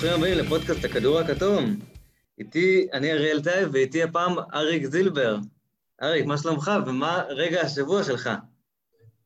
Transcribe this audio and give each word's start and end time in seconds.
ברוכים 0.00 0.18
הבאים 0.18 0.38
לפודקאסט 0.38 0.84
הכדור 0.84 1.18
הכתום. 1.18 1.76
איתי, 2.38 2.86
אני 2.92 3.12
אריאל 3.12 3.42
טייב, 3.42 3.68
ואיתי 3.72 4.02
הפעם 4.02 4.34
אריק 4.54 4.84
זילבר. 4.84 5.36
אריק, 6.02 6.26
מה 6.26 6.38
שלומך 6.38 6.70
ומה 6.86 7.24
רגע 7.28 7.60
השבוע 7.60 8.04
שלך? 8.04 8.30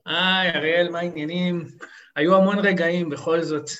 היי, 0.06 0.50
אריאל, 0.54 0.88
מה 0.90 0.98
העניינים? 0.98 1.64
היו 2.16 2.36
המון 2.36 2.58
רגעים, 2.58 3.08
בכל 3.08 3.42
זאת. 3.42 3.70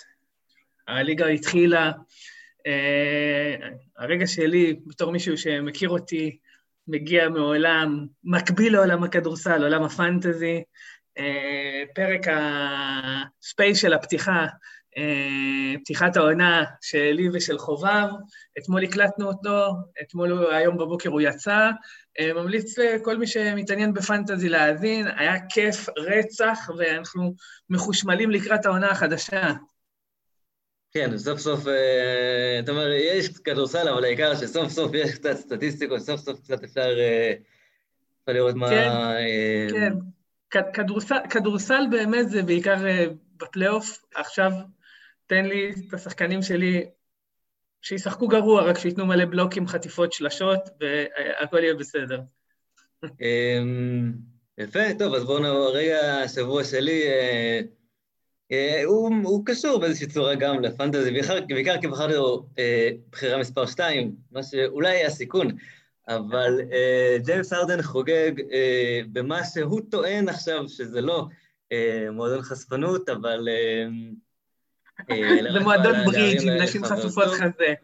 הליגה 0.88 1.26
התחילה. 1.26 1.92
אה, 2.58 3.64
הרגע 3.96 4.26
שלי, 4.26 4.80
בתור 4.86 5.12
מישהו 5.12 5.38
שמכיר 5.38 5.88
אותי, 5.88 6.38
מגיע 6.88 7.28
מעולם 7.28 8.06
מקביל 8.24 8.72
לעולם 8.72 9.04
הכדורסל, 9.04 9.62
עולם 9.62 9.82
הפנטזי. 9.82 10.62
אה, 11.18 11.22
פרק 11.94 12.20
ה 12.28 12.53
space 12.53 13.78
של 13.78 13.92
הפתיחה 13.92 14.32
אה, 14.40 14.46
פתיחת 15.80 16.16
העונה 16.16 16.64
שלי 16.80 17.28
ושל 17.32 17.58
חובב, 17.58 18.08
אתמול 18.58 18.84
הקלטנו 18.84 19.26
אותו, 19.26 19.68
אתמול, 20.02 20.46
היום 20.54 20.76
בבוקר 20.76 21.10
הוא 21.10 21.20
יצא. 21.20 21.70
אה, 22.20 22.32
ממליץ 22.32 22.78
לכל 22.78 23.16
מי 23.16 23.26
שמתעניין 23.26 23.94
בפנטזי 23.94 24.48
להאזין, 24.48 25.06
היה 25.16 25.34
כיף 25.48 25.88
רצח, 25.98 26.70
ואנחנו 26.78 27.34
מחושמלים 27.70 28.30
לקראת 28.30 28.66
העונה 28.66 28.90
החדשה. 28.90 29.52
כן, 30.92 31.18
סוף 31.18 31.38
סוף, 31.38 31.66
אה, 31.66 32.60
אתה 32.60 32.72
אומר, 32.72 32.88
יש 32.92 33.28
קצת 33.28 33.48
אבל 33.92 34.04
העיקר 34.04 34.34
שסוף 34.34 34.68
סוף 34.68 34.94
יש 34.94 35.14
קצת 35.14 35.36
סטטיסטיקות, 35.36 36.00
סוף 36.00 36.20
סוף 36.20 36.40
קצת 36.40 36.64
אפשר, 36.64 36.90
אפשר 38.20 38.32
לראות 38.32 38.54
מה... 38.54 38.68
כן, 38.68 38.90
כן. 39.70 39.92
כדורסל, 40.74 41.18
כדורסל 41.30 41.86
באמת 41.90 42.30
זה 42.30 42.42
בעיקר 42.42 42.76
בפלייאוף, 43.36 44.04
עכשיו 44.14 44.50
תן 45.26 45.44
לי 45.44 45.72
את 45.88 45.94
השחקנים 45.94 46.42
שלי 46.42 46.84
שישחקו 47.82 48.28
גרוע, 48.28 48.62
רק 48.62 48.78
שייתנו 48.78 49.06
מלא 49.06 49.24
בלוקים, 49.24 49.66
חטיפות, 49.66 50.12
שלשות, 50.12 50.60
והכל 50.80 51.58
יהיה 51.58 51.74
בסדר. 51.74 52.20
אמ, 53.04 54.12
יפה, 54.58 54.80
טוב, 54.98 55.14
אז 55.14 55.24
בואו 55.24 55.38
נעבור 55.38 55.70
רגע, 55.76 56.22
השבוע 56.24 56.64
שלי, 56.64 57.02
אה, 57.02 57.60
אה, 58.52 58.84
הוא, 58.84 59.42
קשור 59.46 59.78
באיזושהי 59.80 60.06
צורה 60.06 60.34
גם 60.34 60.62
לפנטזי, 60.62 61.10
בעיקר 61.48 61.80
כי 61.80 61.86
בחרתי 61.86 62.14
לו 62.14 62.46
אה, 62.58 62.90
בחירה 63.12 63.38
מספר 63.38 63.66
2, 63.66 64.16
מה 64.32 64.42
שאולי 64.42 64.96
היה 64.96 65.10
סיכון, 65.10 65.48
אבל 66.08 66.60
ג'יימס 67.24 67.52
ארדן 67.52 67.82
חוגג 67.82 68.32
במה 69.12 69.44
שהוא 69.44 69.80
טוען 69.90 70.28
עכשיו 70.28 70.68
שזה 70.68 71.00
לא 71.00 71.26
מועדון 72.12 72.42
חשפנות, 72.42 73.08
אבל 73.08 73.48
אה, 75.10 75.52
זה 75.52 75.60
מועדון 75.60 76.04
ברידג' 76.04 76.42
עם 76.42 76.62
נשים 76.62 76.84
חשופות 76.84 77.28
חזה. 77.28 77.74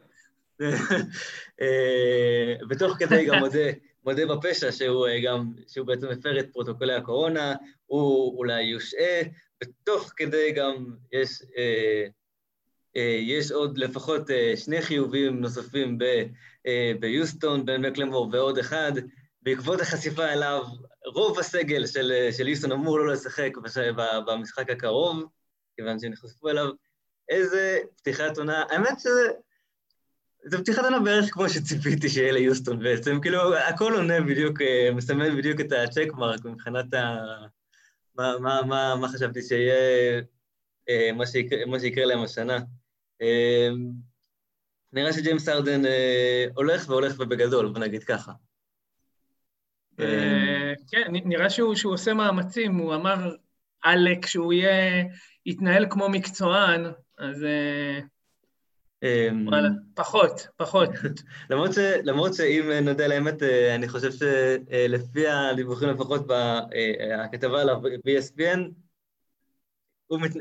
אה, 1.60 2.54
ותוך 2.70 2.96
כדי 2.98 3.24
גם 3.26 3.38
מודה, 3.38 3.70
מודה 4.04 4.26
בפשע 4.26 4.72
שהוא 4.72 5.06
אה, 5.06 5.20
גם, 5.20 5.52
שהוא 5.68 5.86
בעצם 5.86 6.06
הפר 6.08 6.40
את 6.40 6.52
פרוטוקולי 6.52 6.94
הקורונה, 6.94 7.54
הוא 7.86 8.38
אולי 8.38 8.62
יושעה, 8.62 9.20
ותוך 9.62 10.12
כדי 10.16 10.52
גם 10.52 10.86
יש, 11.12 11.42
יש 13.20 13.52
עוד 13.52 13.78
לפחות 13.78 14.30
שני 14.56 14.82
חיובים 14.82 15.40
נוספים 15.40 15.98
ב, 15.98 16.04
ביוסטון, 17.00 17.66
בן 17.66 17.86
מקלמור 17.86 18.28
ועוד 18.32 18.58
אחד. 18.58 18.92
בעקבות 19.42 19.80
החשיפה 19.80 20.24
אליו, 20.24 20.62
רוב 21.06 21.38
הסגל 21.38 21.86
של, 21.86 22.12
של 22.32 22.48
יוסטון 22.48 22.72
אמור 22.72 22.98
לא 22.98 23.12
לשחק 23.12 23.50
במשחק 24.26 24.70
הקרוב, 24.70 25.24
כיוון 25.76 25.98
שהם 25.98 26.12
נחשפו 26.12 26.48
אליו. 26.48 26.70
איזה 27.30 27.78
פתיחת 27.96 28.38
עונה, 28.38 28.64
האמת 28.70 29.00
שזה... 29.00 29.28
זה 30.44 30.58
פתיחת 30.58 30.84
עונה 30.84 31.00
בערך 31.00 31.30
כמו 31.30 31.48
שציפיתי 31.48 32.08
שיהיה 32.08 32.32
ליוסטון 32.32 32.78
בעצם, 32.78 33.20
כאילו 33.22 33.56
הכל 33.56 33.92
עונה 33.94 34.20
בדיוק, 34.20 34.60
אה, 34.60 34.90
מסמן 34.94 35.36
בדיוק 35.36 35.60
את 35.60 35.72
הצ'ק 35.72 36.08
מרק 36.12 36.44
מבחינת 36.44 36.94
ה... 36.94 37.16
מה, 38.14 38.38
מה, 38.38 38.60
מה, 38.66 38.96
מה 39.00 39.08
חשבתי 39.08 39.42
שיהיה, 39.42 39.74
אה, 40.88 41.12
מה 41.12 41.26
שיקרה, 41.26 41.66
מה 41.66 41.80
שיקרה 41.80 42.04
להם 42.04 42.22
השנה. 42.22 42.58
אה, 43.22 43.68
נראה 44.92 45.12
שג'יימס 45.12 45.48
ארדן 45.48 45.82
הולך 46.54 46.88
והולך 46.88 47.14
ובגדול, 47.18 47.68
בוא 47.68 47.78
נגיד 47.78 48.04
ככה. 48.04 48.32
כן, 50.90 51.12
נראה 51.12 51.50
שהוא 51.50 51.74
עושה 51.84 52.14
מאמצים, 52.14 52.74
הוא 52.74 52.94
אמר 52.94 53.36
עלק 53.82 54.26
שהוא 54.26 54.52
יהיה, 54.52 55.04
יתנהל 55.46 55.86
כמו 55.90 56.08
מקצוען, 56.08 56.84
אז 57.18 57.44
אה, 57.44 58.00
אמ, 59.02 59.48
וואלה, 59.48 59.68
פחות, 59.94 60.48
פחות. 60.56 60.88
למרות, 61.50 61.72
ש, 61.72 61.78
למרות 62.04 62.34
שאם 62.34 62.70
נודה 62.82 63.04
על 63.04 63.12
האמת, 63.12 63.42
אה, 63.42 63.74
אני 63.74 63.88
חושב 63.88 64.10
שלפי 64.12 65.28
הדיווחים 65.28 65.88
לפחות 65.88 66.26
בכתבה 66.26 67.60
עליו 67.60 67.80
ב-ESPN, 67.80 68.60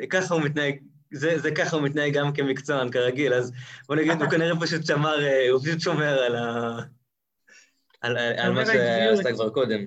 ככה 0.09 0.33
הוא 0.33 0.43
מתנהג, 0.43 0.75
זה, 1.11 1.39
זה 1.39 1.51
ככה 1.51 1.75
הוא 1.75 1.85
מתנהג 1.85 2.13
גם 2.13 2.33
כמקצוען, 2.33 2.91
כרגיל, 2.91 3.33
אז 3.33 3.51
בוא 3.87 3.95
נגיד, 3.95 4.21
הוא 4.21 4.29
כנראה 4.29 4.59
פשוט 4.59 4.85
שמר, 4.85 5.25
אה, 5.25 5.49
הוא 5.49 5.61
פשוט 5.61 5.79
שומר 5.79 6.19
על, 6.19 6.35
ה, 6.35 6.79
על, 8.01 8.17
על 8.17 8.53
מה 8.53 8.65
שעשתה 8.65 9.33
כבר 9.33 9.49
קודם. 9.49 9.79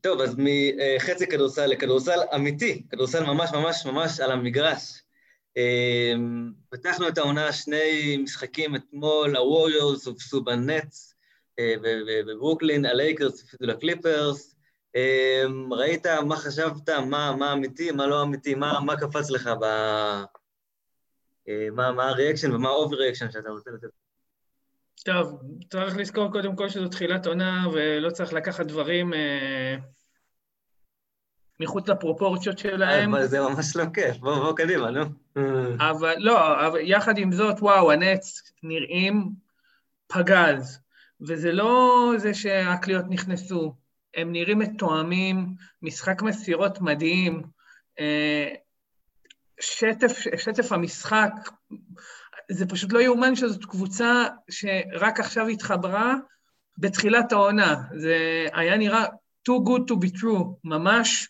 טוב, 0.00 0.20
אז 0.20 0.36
מחצי 0.38 1.26
כדורסל 1.26 1.66
לכדורסל 1.66 2.18
אמיתי, 2.34 2.82
כדורסל 2.90 3.24
ממש 3.24 3.50
ממש 3.52 3.86
ממש 3.86 4.20
על 4.20 4.32
המגרש. 4.32 5.02
אמ, 5.56 6.52
פתחנו 6.70 7.08
את 7.08 7.18
העונה 7.18 7.52
שני 7.52 8.16
משחקים 8.16 8.76
אתמול, 8.76 9.36
הווריורס 9.36 10.06
הובסו 10.06 10.44
בנטס 10.44 11.14
אה, 11.58 11.74
בברוקלין, 12.26 12.86
הלייקרס 12.86 13.42
הפסידו 13.42 13.66
לקליפרס. 13.66 14.56
אמ, 14.96 15.72
ראית, 15.72 16.06
מה 16.06 16.36
חשבת, 16.36 16.88
מה, 16.88 17.36
מה 17.38 17.52
אמיתי, 17.52 17.90
מה 17.90 18.06
לא 18.06 18.22
אמיתי, 18.22 18.54
מה, 18.54 18.80
מה 18.80 18.96
קפץ 18.96 19.30
לך 19.30 19.50
ב... 19.60 19.64
אה, 21.48 21.68
מה, 21.72 21.92
מה 21.92 22.08
ה 22.08 22.13
reaction 22.13 22.52
ומה 22.52 22.68
ה 22.68 22.73
overreaction 22.73 23.30
שאתה 23.30 23.50
רוצה 23.50 23.70
לתת? 23.70 23.99
טוב, 25.04 25.40
צריך 25.70 25.96
לזכור 25.96 26.32
קודם 26.32 26.56
כל 26.56 26.68
שזו 26.68 26.88
תחילת 26.88 27.26
עונה 27.26 27.66
ולא 27.72 28.10
צריך 28.10 28.32
לקחת 28.32 28.66
דברים 28.66 29.14
אה, 29.14 29.76
מחוץ 31.60 31.88
לפרופורציות 31.88 32.58
שלהם. 32.58 33.14
אבל 33.14 33.26
זה 33.26 33.40
ממש 33.40 33.76
לא 33.76 33.84
כיף, 33.94 34.16
בוא, 34.16 34.34
בוא 34.34 34.56
קדימה, 34.56 34.90
נו. 34.90 35.04
אבל 35.80 36.14
לא, 36.18 36.66
אבל 36.66 36.78
יחד 36.82 37.18
עם 37.18 37.32
זאת, 37.32 37.56
וואו, 37.60 37.92
הנטס 37.92 38.52
נראים 38.62 39.30
פגז, 40.06 40.80
וזה 41.20 41.52
לא 41.52 42.12
זה 42.16 42.34
שהקליעות 42.34 43.04
נכנסו, 43.08 43.74
הם 44.14 44.32
נראים 44.32 44.58
מתואמים, 44.58 45.54
משחק 45.82 46.22
מסירות 46.22 46.80
מדהים, 46.80 47.42
אה, 48.00 48.48
שטף, 49.60 50.18
שטף 50.36 50.72
המשחק, 50.72 51.32
זה 52.50 52.66
פשוט 52.66 52.92
לא 52.92 53.00
יאומן 53.00 53.36
שזאת 53.36 53.64
קבוצה 53.64 54.24
שרק 54.50 55.20
עכשיו 55.20 55.48
התחברה 55.48 56.14
בתחילת 56.78 57.32
העונה. 57.32 57.76
זה 57.96 58.46
היה 58.52 58.76
נראה 58.76 59.04
too 59.48 59.68
good 59.68 59.92
to 59.92 59.94
be 59.94 60.18
true, 60.18 60.44
ממש. 60.64 61.28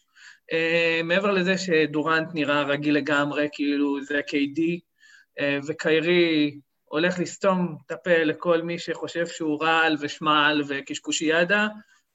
Uh, 0.52 1.02
מעבר 1.04 1.30
לזה 1.30 1.58
שדורנט 1.58 2.28
נראה 2.34 2.62
רגיל 2.62 2.94
לגמרי, 2.94 3.48
כאילו 3.52 4.04
זה 4.04 4.20
KD, 4.28 4.58
uh, 4.58 4.80
אה, 5.40 5.58
וקיירי 5.66 6.58
הולך 6.84 7.18
לסתום 7.18 7.76
את 7.86 7.92
הפה 7.92 8.22
לכל 8.24 8.62
מי 8.62 8.78
שחושב 8.78 9.26
שהוא 9.26 9.62
רעל 9.62 9.96
ושמעל 10.00 10.62
וקשקושיאדה, 10.68 11.68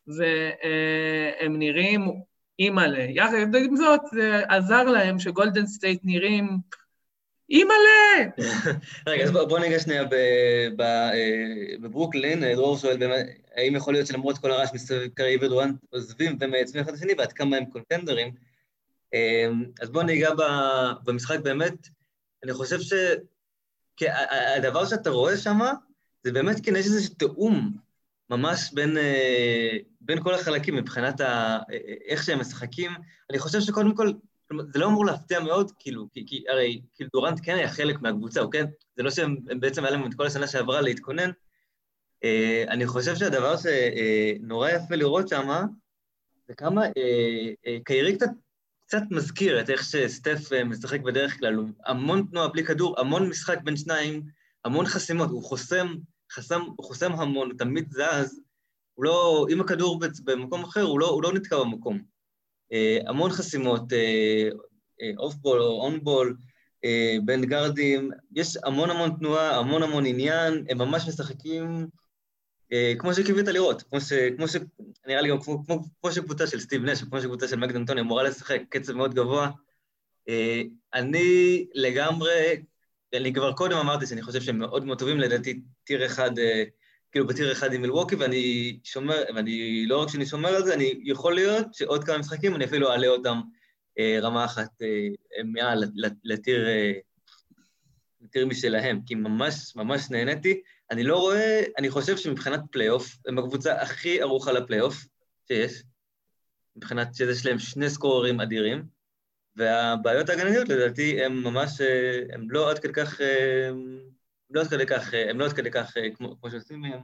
והם 0.08 1.60
נראים 1.60 2.12
אימא'לה. 2.60 3.06
יחד 3.10 3.56
עם 3.66 3.76
זאת, 3.76 4.02
זה 4.12 4.42
עזר 4.50 4.84
להם 4.84 5.20
שגולדן 5.20 5.66
סטייט 5.66 6.00
נראים 6.04 6.58
אימא'לה! 7.50 8.32
רגע, 9.08 9.24
אז 9.24 9.32
בוא 9.32 9.60
ניגע 9.60 9.80
שנייה 9.80 10.04
אה, 10.12 10.68
בברוקלין, 11.82 12.44
אה, 12.44 12.56
דרור 12.56 12.78
שואל 12.78 13.12
האם 13.56 13.76
יכול 13.76 13.94
להיות 13.94 14.08
שלמרות 14.08 14.38
כל 14.38 14.52
הרעש 14.52 14.70
מסביב 14.74 15.12
קיירי 15.14 15.38
ודורנט 15.42 15.76
מאזנים 15.90 16.38
ומייצבים 16.40 16.82
אחד 16.82 16.94
את 16.94 16.98
השני, 16.98 17.14
ועד 17.18 17.34
כמה 17.34 17.58
הם 17.58 17.66
קונטנדרים? 17.66 18.34
אה, 19.14 19.48
אז 19.82 19.90
בוא 19.90 20.04
ניגע 20.04 20.30
במשחק 21.04 21.40
באמת. 21.40 21.88
אני 22.44 22.54
חושב 22.54 22.80
שהדבר 23.98 24.86
שאתה 24.86 25.10
רואה 25.10 25.38
שם, 25.38 25.60
זה 26.24 26.32
באמת 26.32 26.66
כן, 26.66 26.76
יש 26.76 26.86
איזה 26.86 27.10
תיאום 27.16 27.78
ממש 28.30 28.72
בין, 28.74 28.98
בין 30.02 30.24
כל 30.24 30.34
החלקים 30.34 30.76
מבחינת 30.76 31.22
איך 32.06 32.24
שהם 32.24 32.40
משחקים. 32.40 32.92
אני 33.30 33.40
חושב 33.40 33.60
שקודם 33.60 33.96
כל, 33.96 34.12
כלומר, 34.48 34.64
זה 34.74 34.80
לא 34.80 34.88
אמור 34.88 35.06
להפתיע 35.06 35.40
מאוד, 35.40 35.72
כאילו, 35.80 36.08
כי, 36.14 36.26
כי 36.28 36.44
הרי 36.50 36.82
כאילו 36.96 37.10
דורנט 37.14 37.40
כן 37.44 37.56
היה 37.56 37.70
חלק 37.70 38.02
מהקבוצה, 38.02 38.42
הוא 38.42 38.52
כן? 38.52 38.66
זה 38.98 39.04
לא 39.04 39.12
שהם 39.12 39.38
בעצם 39.60 39.84
היה 39.84 39.92
להם 39.92 40.06
את 40.06 40.14
כל 40.14 40.26
השנה 40.26 40.48
שעברה 40.48 40.82
להתכונן. 40.82 41.32
אה, 42.24 42.64
אני 42.68 42.88
חושב 42.88 43.16
שהדבר 43.16 43.56
שנורא 43.58 44.70
יפה 44.70 44.96
לראות 44.96 45.28
שם, 45.28 45.50
זה 46.48 46.54
כמה, 46.56 46.86
אה, 46.86 47.54
אה, 47.68 47.78
קיירי 47.86 48.16
קצת, 48.16 48.30
קצת 48.88 49.02
מזכיר 49.12 49.62
את 49.62 49.70
איך 49.70 49.84
שסטף 49.84 50.54
אה, 50.54 50.64
משחק 50.64 51.00
בדרך 51.00 51.40
כלל, 51.40 51.54
הוא 51.54 51.70
המון 51.86 52.26
תנועה 52.32 52.48
בלי 52.48 52.64
כדור, 52.64 53.00
המון 53.00 53.30
משחק 53.30 53.58
בין 53.64 53.78
שניים, 53.78 54.24
המון 54.66 54.86
חסימות, 54.86 55.30
הוא 55.30 55.44
חוסם, 55.44 55.96
חסם, 56.32 56.62
הוא 56.62 56.86
חוסם 56.86 57.12
המון, 57.12 57.50
הוא 57.50 57.58
תמיד 57.58 57.92
זז, 57.92 58.42
הוא 58.94 59.06
לא, 59.06 59.46
אם 59.50 59.62
הכדור 59.62 60.00
במקום 60.24 60.64
אחר, 60.64 60.82
הוא 60.82 61.00
לא, 61.00 61.10
הוא 61.10 61.24
לא 61.24 61.34
נתקע 61.34 61.60
במקום. 61.60 62.15
אה, 62.76 63.00
המון 63.08 63.32
חסימות, 63.32 63.94
אוף 65.18 65.36
בול 65.36 65.62
או 65.62 65.82
און 65.82 66.04
בול, 66.04 66.38
בין 67.26 67.46
גארדים, 67.46 68.12
יש 68.36 68.58
המון 68.64 68.90
המון 68.90 69.16
תנועה, 69.20 69.58
המון 69.58 69.84
המון 69.84 70.06
עניין, 70.06 70.66
הם 70.70 70.78
ממש 70.78 71.08
משחקים 71.08 71.88
אה, 72.74 72.94
כמו 72.98 73.14
שקיווית 73.14 73.48
לראות, 73.48 73.82
כמו 73.82 74.02
ש... 74.02 74.14
כמו 74.38 74.48
ש... 74.48 74.56
נראה 75.08 75.22
לי 75.22 75.30
גם 75.30 75.42
כמו, 75.42 75.66
כמו, 75.66 75.84
כמו 76.02 76.12
שקבוצה 76.12 76.48
של 76.48 76.60
סטיב 76.60 76.86
נש, 76.86 77.04
כמו 77.04 77.22
שקבוצה 77.22 77.48
של 77.48 77.56
מגד 77.56 77.76
אנטוני 77.76 78.02
אמורה 78.02 78.24
לשחק 78.24 78.62
קצב 78.70 78.94
מאוד 78.94 79.14
גבוה. 79.14 79.50
אה, 80.30 80.62
אני 80.94 81.66
לגמרי, 81.74 82.62
אני 83.14 83.34
כבר 83.34 83.54
קודם 83.54 83.78
אמרתי 83.78 84.06
שאני 84.06 84.22
חושב 84.22 84.42
שהם 84.42 84.60
מאוד 84.60 84.86
מאוד 84.86 85.00
טובים, 85.00 85.20
לדעתי 85.20 85.62
טיר 85.84 86.06
אחד, 86.06 86.40
אה, 86.40 86.64
כאילו 87.16 87.28
בטיר 87.28 87.52
אחד 87.52 87.74
עם 87.74 87.82
מלווקי, 87.82 88.16
ואני 88.16 88.80
שומר, 88.84 89.24
ואני, 89.36 89.86
לא 89.88 90.02
רק 90.02 90.10
שאני 90.10 90.26
שומר 90.26 90.50
על 90.50 90.66
זה, 90.66 90.74
אני 90.74 91.00
יכול 91.04 91.36
להיות 91.36 91.74
שעוד 91.74 92.04
כמה 92.04 92.18
משחקים 92.18 92.56
אני 92.56 92.66
אפילו 92.66 92.92
אעלה 92.92 93.08
אותם 93.08 93.42
רמה 94.22 94.46
אחת 94.46 94.70
מעל 95.46 95.84
לטיר, 96.24 96.68
לטיר 98.22 98.46
משלהם, 98.46 99.00
כי 99.06 99.16
ממש 99.16 99.76
ממש 99.76 100.12
נהניתי. 100.12 100.62
אני 100.92 101.04
לא 101.04 101.20
רואה, 101.20 101.64
אני 101.78 101.90
חושב 101.90 102.18
שמבחינת 102.18 102.60
פלייאוף, 102.72 103.18
הם 103.28 103.40
הקבוצה 103.40 103.82
הכי 103.82 104.22
ערוכה 104.22 104.52
לפלייאוף 104.52 105.06
שיש, 105.48 105.84
מבחינת 106.76 107.16
שיש 107.16 107.46
להם 107.46 107.60
שני 107.60 107.90
סקוררים 107.90 108.42
אדירים, 108.42 108.84
והבעיות 109.56 110.30
ההגנתיות 110.30 110.70
לדעתי 110.70 111.24
הם 111.24 111.44
ממש, 111.44 111.82
הם 112.34 112.52
לא 112.52 112.70
עד 112.70 112.80
כדי 112.80 112.94
כך, 112.94 113.22
הם 113.70 114.00
לא 114.50 114.62
עד 114.62 114.68
כדי 114.68 114.86
כך, 114.86 115.14
הם 115.30 115.40
לא 115.40 115.46
עד 115.46 115.54
כדי 115.54 115.72
כך 115.72 115.94
כמו, 116.16 116.40
כמו 116.40 116.52
שעושים 116.52 116.82
מהם. 116.82 117.00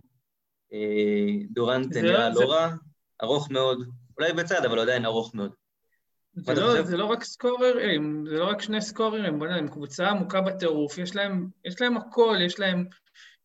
דורנט 1.50 1.96
נראה 1.96 2.30
לא, 2.30 2.42
לא 2.42 2.52
רע, 2.52 2.70
ארוך 3.24 3.52
מאוד, 3.52 3.88
אולי 4.18 4.34
בצד, 4.34 4.66
אבל 4.66 4.80
עדיין 4.80 5.06
ארוך 5.06 5.36
מאוד. 5.36 5.52
זה 6.34 6.54
לא, 6.54 6.82
זה 6.82 6.98
לא 6.98 7.06
רק 7.06 7.24
סקוררים, 7.24 8.26
זה 8.30 8.38
לא 8.38 8.46
רק 8.46 8.62
שני 8.62 8.82
סקוררים, 8.82 9.40
בוא 9.40 9.48
נראה, 9.48 9.58
הם 9.58 9.68
קבוצה 9.68 10.10
עמוקה 10.10 10.42
בטירוף, 10.42 10.98
יש 10.98 11.16
להם, 11.16 11.48
יש 11.66 11.82
להם 11.82 11.98
הכל, 11.98 12.38
יש 12.46 12.60
להם 12.60 12.86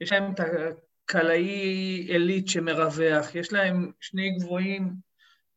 יש 0.00 0.12
להם 0.12 0.32
את 0.32 0.40
הקלעי 0.40 2.06
עילית 2.08 2.49
שמרווח, 2.49 3.34
יש 3.34 3.52
להם 3.52 3.90
שני 4.00 4.31
גבוהים, 4.31 4.94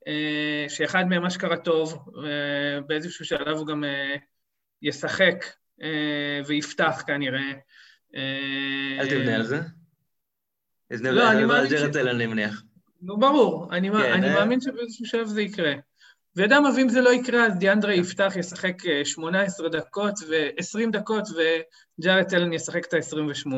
אה, 0.07 0.65
שאחד 0.69 1.03
מהם 1.03 1.25
אשכרה 1.25 1.57
טוב, 1.57 2.09
ובאיזשהו 2.77 3.25
שלב 3.25 3.57
הוא 3.57 3.67
גם 3.67 3.83
אה, 3.83 4.15
ישחק 4.81 5.45
אה, 5.81 6.41
ויפתח 6.47 7.03
כנראה. 7.07 7.51
אל 8.15 9.09
תבנה 9.09 9.35
על 9.35 9.43
זה. 9.43 9.61
לא, 10.91 11.31
אני 11.31 11.45
מאמין 11.45 11.69
ש... 11.69 11.95
אני 11.95 12.27
מניח. 12.27 12.63
נו, 13.01 13.19
ברור, 13.19 13.67
אני 13.71 13.91
כן, 13.91 14.33
מאמין 14.33 14.61
שבאיזשהו 14.61 15.05
שלב 15.05 15.27
זה 15.27 15.41
יקרה. 15.41 15.73
ויודע 16.35 16.59
מה, 16.59 16.69
ואם 16.75 16.89
זה 16.89 17.01
לא 17.01 17.09
יקרה, 17.09 17.45
אז 17.45 17.55
דיאנדרה 17.55 17.93
יפתח, 17.93 18.33
ישחק 18.35 18.75
18 19.03 19.65
אה, 19.65 19.71
דקות 19.71 20.13
ו-20 20.29 20.91
דקות, 20.91 21.27
וג'ארט 21.29 22.33
אלן 22.33 22.53
ישחק 22.53 22.85
את 22.85 22.93
ה-28. 22.93 23.53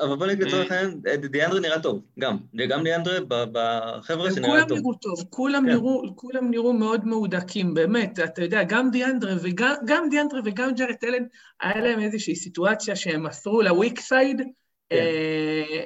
אבל 0.00 0.16
בוא 0.16 0.26
נגיד 0.26 0.46
לצורך 0.46 0.72
העניין, 0.72 1.00
אה, 1.06 1.16
דיאנדרה 1.16 1.60
נראה 1.60 1.80
טוב, 1.80 2.02
גם. 2.18 2.36
גם 2.68 2.82
דיאנדרה 2.82 3.18
בחבר'ה 3.28 4.30
שנראה 4.30 4.64
טוב. 4.68 4.68
כולם 4.68 4.78
נראו 4.78 4.94
טוב, 4.94 5.24
כולם, 5.30 5.64
כן. 5.66 5.72
נראו, 5.72 6.16
כולם 6.16 6.50
נראו 6.50 6.72
מאוד 6.72 7.04
מהודקים, 7.04 7.74
באמת. 7.74 8.18
אתה 8.20 8.42
יודע, 8.42 8.62
גם 8.62 8.90
דיאנדרה 8.90 9.34
וגם 9.42 10.08
דיאנדרה 10.10 10.40
וגם 10.44 10.74
ג'ארט 10.74 11.04
אלן, 11.04 11.24
היה 11.62 11.80
להם 11.80 12.00
איזושהי 12.00 12.36
סיטואציה 12.36 12.96
שהם 12.96 13.26
מסרו 13.26 13.62
לוויק 13.62 14.00
סייד, 14.00 14.42
כן. 14.90 14.96
אה, 14.96 15.82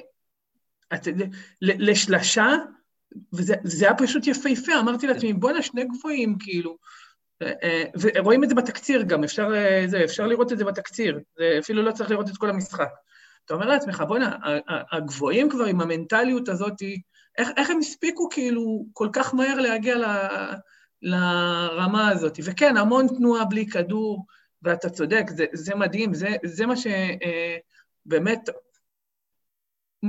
לשלשה, 1.60 2.48
וזה 3.32 3.86
היה 3.86 3.94
פשוט 3.94 4.26
יפהפה, 4.26 4.72
אמרתי 4.80 5.06
לעצמי, 5.06 5.32
בואנה, 5.32 5.62
שני 5.62 5.84
גבוהים, 5.84 6.36
כאילו. 6.38 6.76
אה, 7.42 7.52
אה, 7.62 7.84
ורואים 8.00 8.44
את 8.44 8.48
זה 8.48 8.54
בתקציר 8.54 9.02
גם, 9.02 9.24
אפשר, 9.24 9.54
אה, 9.54 9.84
זה, 9.86 10.04
אפשר 10.04 10.26
לראות 10.26 10.52
את 10.52 10.58
זה 10.58 10.64
בתקציר, 10.64 11.20
זה 11.38 11.56
אפילו 11.58 11.82
לא 11.82 11.92
צריך 11.92 12.10
לראות 12.10 12.30
את 12.30 12.36
כל 12.36 12.50
המשחק. 12.50 12.88
אתה 13.44 13.54
אומר 13.54 13.66
לעצמך, 13.66 14.04
בואנה, 14.08 14.36
הגבוהים 14.92 15.50
כבר 15.50 15.64
עם 15.64 15.80
המנטליות 15.80 16.48
הזאת, 16.48 16.82
איך, 17.38 17.48
איך 17.56 17.70
הם 17.70 17.78
הספיקו 17.78 18.28
כאילו 18.28 18.86
כל 18.92 19.08
כך 19.12 19.34
מהר 19.34 19.60
להגיע 19.60 19.96
ל, 19.98 20.04
לרמה 21.02 22.08
הזאת? 22.08 22.38
וכן, 22.44 22.76
המון 22.76 23.06
תנועה 23.08 23.44
בלי 23.44 23.66
כדור, 23.66 24.26
ואתה 24.62 24.90
צודק, 24.90 25.24
זה, 25.36 25.44
זה 25.52 25.74
מדהים, 25.74 26.14
זה, 26.14 26.28
זה 26.44 26.66
מה 26.66 26.74
שבאמת 26.76 28.48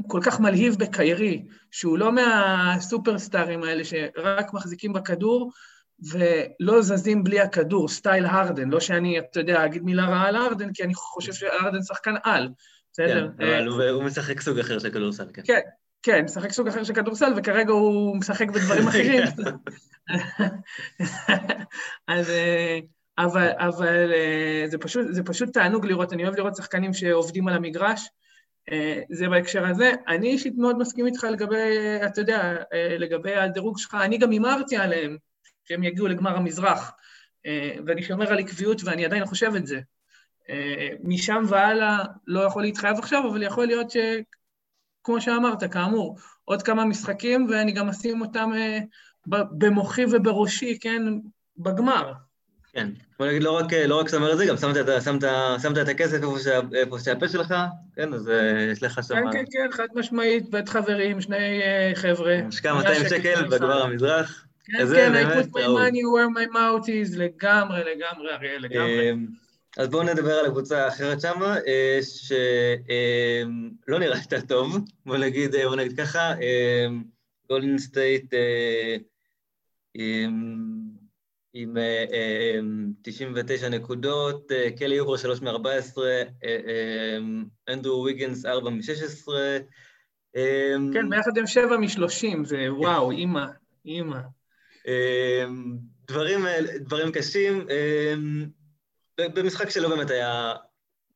כל 0.07 0.19
כך 0.23 0.39
מלהיב 0.39 0.75
בקיירי, 0.79 1.45
שהוא 1.71 1.97
לא 1.97 2.11
מהסופרסטארים 2.11 3.63
האלה 3.63 3.85
שרק 3.85 4.53
מחזיקים 4.53 4.93
בכדור 4.93 5.51
ולא 6.11 6.81
זזים 6.81 7.23
בלי 7.23 7.39
הכדור, 7.39 7.89
סטייל 7.89 8.25
הרדן, 8.25 8.69
לא 8.69 8.79
שאני, 8.79 9.19
אתה 9.19 9.39
יודע, 9.39 9.65
אגיד 9.65 9.83
מילה 9.83 10.05
רעה 10.05 10.27
על 10.27 10.35
הרדן, 10.35 10.73
כי 10.73 10.83
אני 10.83 10.93
חושב 10.95 11.33
שהרדן 11.33 11.81
שחקן 11.81 12.13
על, 12.23 12.49
בסדר? 12.93 13.29
כן, 13.37 13.45
אבל 13.45 13.89
הוא, 13.89 14.03
משחק 14.03 14.41
סוג 14.41 14.59
אחר 14.59 14.79
של 14.79 14.89
כדורסל, 14.89 15.25
כן. 15.33 15.41
כן, 15.45 15.59
כן, 16.03 16.25
משחק 16.25 16.51
סוג 16.51 16.67
אחר 16.67 16.83
של 16.83 16.93
כדורסל, 16.93 17.33
וכרגע 17.37 17.71
הוא 17.71 18.17
משחק 18.17 18.49
בדברים 18.49 18.87
אחרים. 18.87 19.23
אז... 22.07 22.29
אה, 22.29 22.79
אבל, 23.17 23.49
אבל 23.57 24.11
אה, 24.13 24.63
זה, 24.67 24.77
פשוט, 24.77 25.05
זה 25.09 25.23
פשוט 25.23 25.53
תענוג 25.53 25.85
לראות, 25.85 26.13
אני 26.13 26.23
אוהב 26.23 26.35
לראות 26.35 26.55
שחקנים 26.55 26.93
שעובדים 26.93 27.47
על 27.47 27.53
המגרש, 27.53 28.09
זה 29.09 29.29
בהקשר 29.29 29.65
הזה. 29.65 29.91
אני 30.07 30.27
אישית 30.27 30.53
מאוד 30.57 30.77
מסכים 30.77 31.05
איתך 31.05 31.23
לגבי, 31.23 31.77
אתה 32.05 32.21
יודע, 32.21 32.55
אה, 32.73 32.97
לגבי 32.97 33.35
הדירוג 33.35 33.77
שלך, 33.77 33.97
אני 34.01 34.17
גם 34.17 34.31
הימרתי 34.31 34.77
עליהם 34.77 35.17
שהם 35.63 35.83
יגיעו 35.83 36.07
לגמר 36.07 36.37
המזרח, 36.37 36.91
אה, 37.45 37.75
ואני 37.85 38.03
שומר 38.03 38.31
על 38.31 38.39
עקביות 38.39 38.81
ואני 38.83 39.05
עדיין 39.05 39.25
חושב 39.25 39.51
את 39.55 39.67
זה. 39.67 39.79
משם 41.03 41.43
והלאה 41.47 42.03
לא 42.27 42.39
יכול 42.39 42.61
להתחייב 42.61 42.97
עכשיו, 42.97 43.29
אבל 43.31 43.43
יכול 43.43 43.65
להיות 43.65 43.87
שכמו 43.91 45.21
שאמרת, 45.21 45.73
כאמור, 45.73 46.17
עוד 46.45 46.61
כמה 46.61 46.85
משחקים 46.85 47.47
ואני 47.49 47.71
גם 47.71 47.89
אשים 47.89 48.21
אותם 48.21 48.51
במוחי 49.27 50.05
ובראשי, 50.11 50.79
כן, 50.79 51.03
בגמר. 51.57 52.13
כן, 52.73 52.87
בוא 53.19 53.27
נגיד, 53.27 53.43
לא 53.43 53.57
רק, 53.57 53.73
לא 53.73 53.99
רק 53.99 54.07
שאתה 54.07 54.17
אומר 54.17 54.33
את 54.33 54.37
זה, 54.37 54.45
גם 54.45 54.57
שמת, 54.57 54.75
שמת, 55.03 55.23
שמת 55.61 55.77
את 55.77 55.87
הכסף 55.87 56.17
איפה 56.73 56.99
שהפה 56.99 57.27
שלך, 57.27 57.55
כן, 57.95 58.13
אז 58.13 58.29
אה, 58.29 58.67
יש 58.71 58.83
לך 58.83 58.99
שם... 59.07 59.15
כן, 59.15 59.31
כן, 59.31 59.43
כן, 59.51 59.67
חד 59.71 59.87
משמעית, 59.95 60.49
בית 60.49 60.69
חברים, 60.69 61.21
שני 61.21 61.61
אה, 61.61 61.91
חבר'ה. 61.95 62.39
השקעה 62.47 62.75
200 62.75 63.09
שקל 63.09 63.47
בגבר 63.47 63.81
המזרח. 63.81 64.45
כן, 64.65 64.87
כן, 64.95 65.13
I 65.13 65.33
put 65.33 65.47
my 65.47 65.57
money 65.57 66.03
where 66.13 66.29
my 66.35 66.53
mouth 66.53 66.87
is, 66.87 67.17
לגמרי, 67.17 67.79
לגמרי, 67.79 68.33
אריאל, 68.33 68.61
לגמרי. 68.61 69.11
אמ, 69.11 69.25
אז 69.77 69.87
בואו 69.87 70.03
נדבר 70.03 70.33
על 70.33 70.45
הקבוצה 70.45 70.85
האחרת 70.85 71.21
שמה, 71.21 71.57
אה, 71.67 71.99
שלא 72.01 73.99
נראית 73.99 74.33
טוב, 74.47 74.77
בואו 75.05 75.17
נגיד, 75.17 75.55
בוא 75.55 75.75
נגיד 75.75 75.97
ככה, 75.97 76.33
גולדן 77.49 77.77
סטייט, 77.77 78.33
עם 81.53 81.77
99 83.01 83.67
אה, 83.67 83.73
אה, 83.73 83.79
נקודות, 83.79 84.51
אה, 84.51 84.69
קלי 84.77 84.95
אוברה 84.95 85.17
3 85.17 85.41
מ-14, 85.41 85.97
אנדרו 87.69 88.03
ויגנס 88.03 88.45
4 88.45 88.69
מ-16. 88.69 89.31
כן, 90.93 91.09
ביחד 91.09 91.37
הם 91.37 91.47
7 91.47 91.77
מ-30, 91.77 92.43
זה 92.43 92.73
וואו, 92.73 93.11
אימא, 93.11 93.45
אימא. 93.85 94.19
דברים, 96.07 96.45
דברים 96.79 97.11
קשים, 97.11 97.67
במשחק 99.17 99.69
שלו 99.69 99.89
באמת 99.89 100.09
היה, 100.09 100.53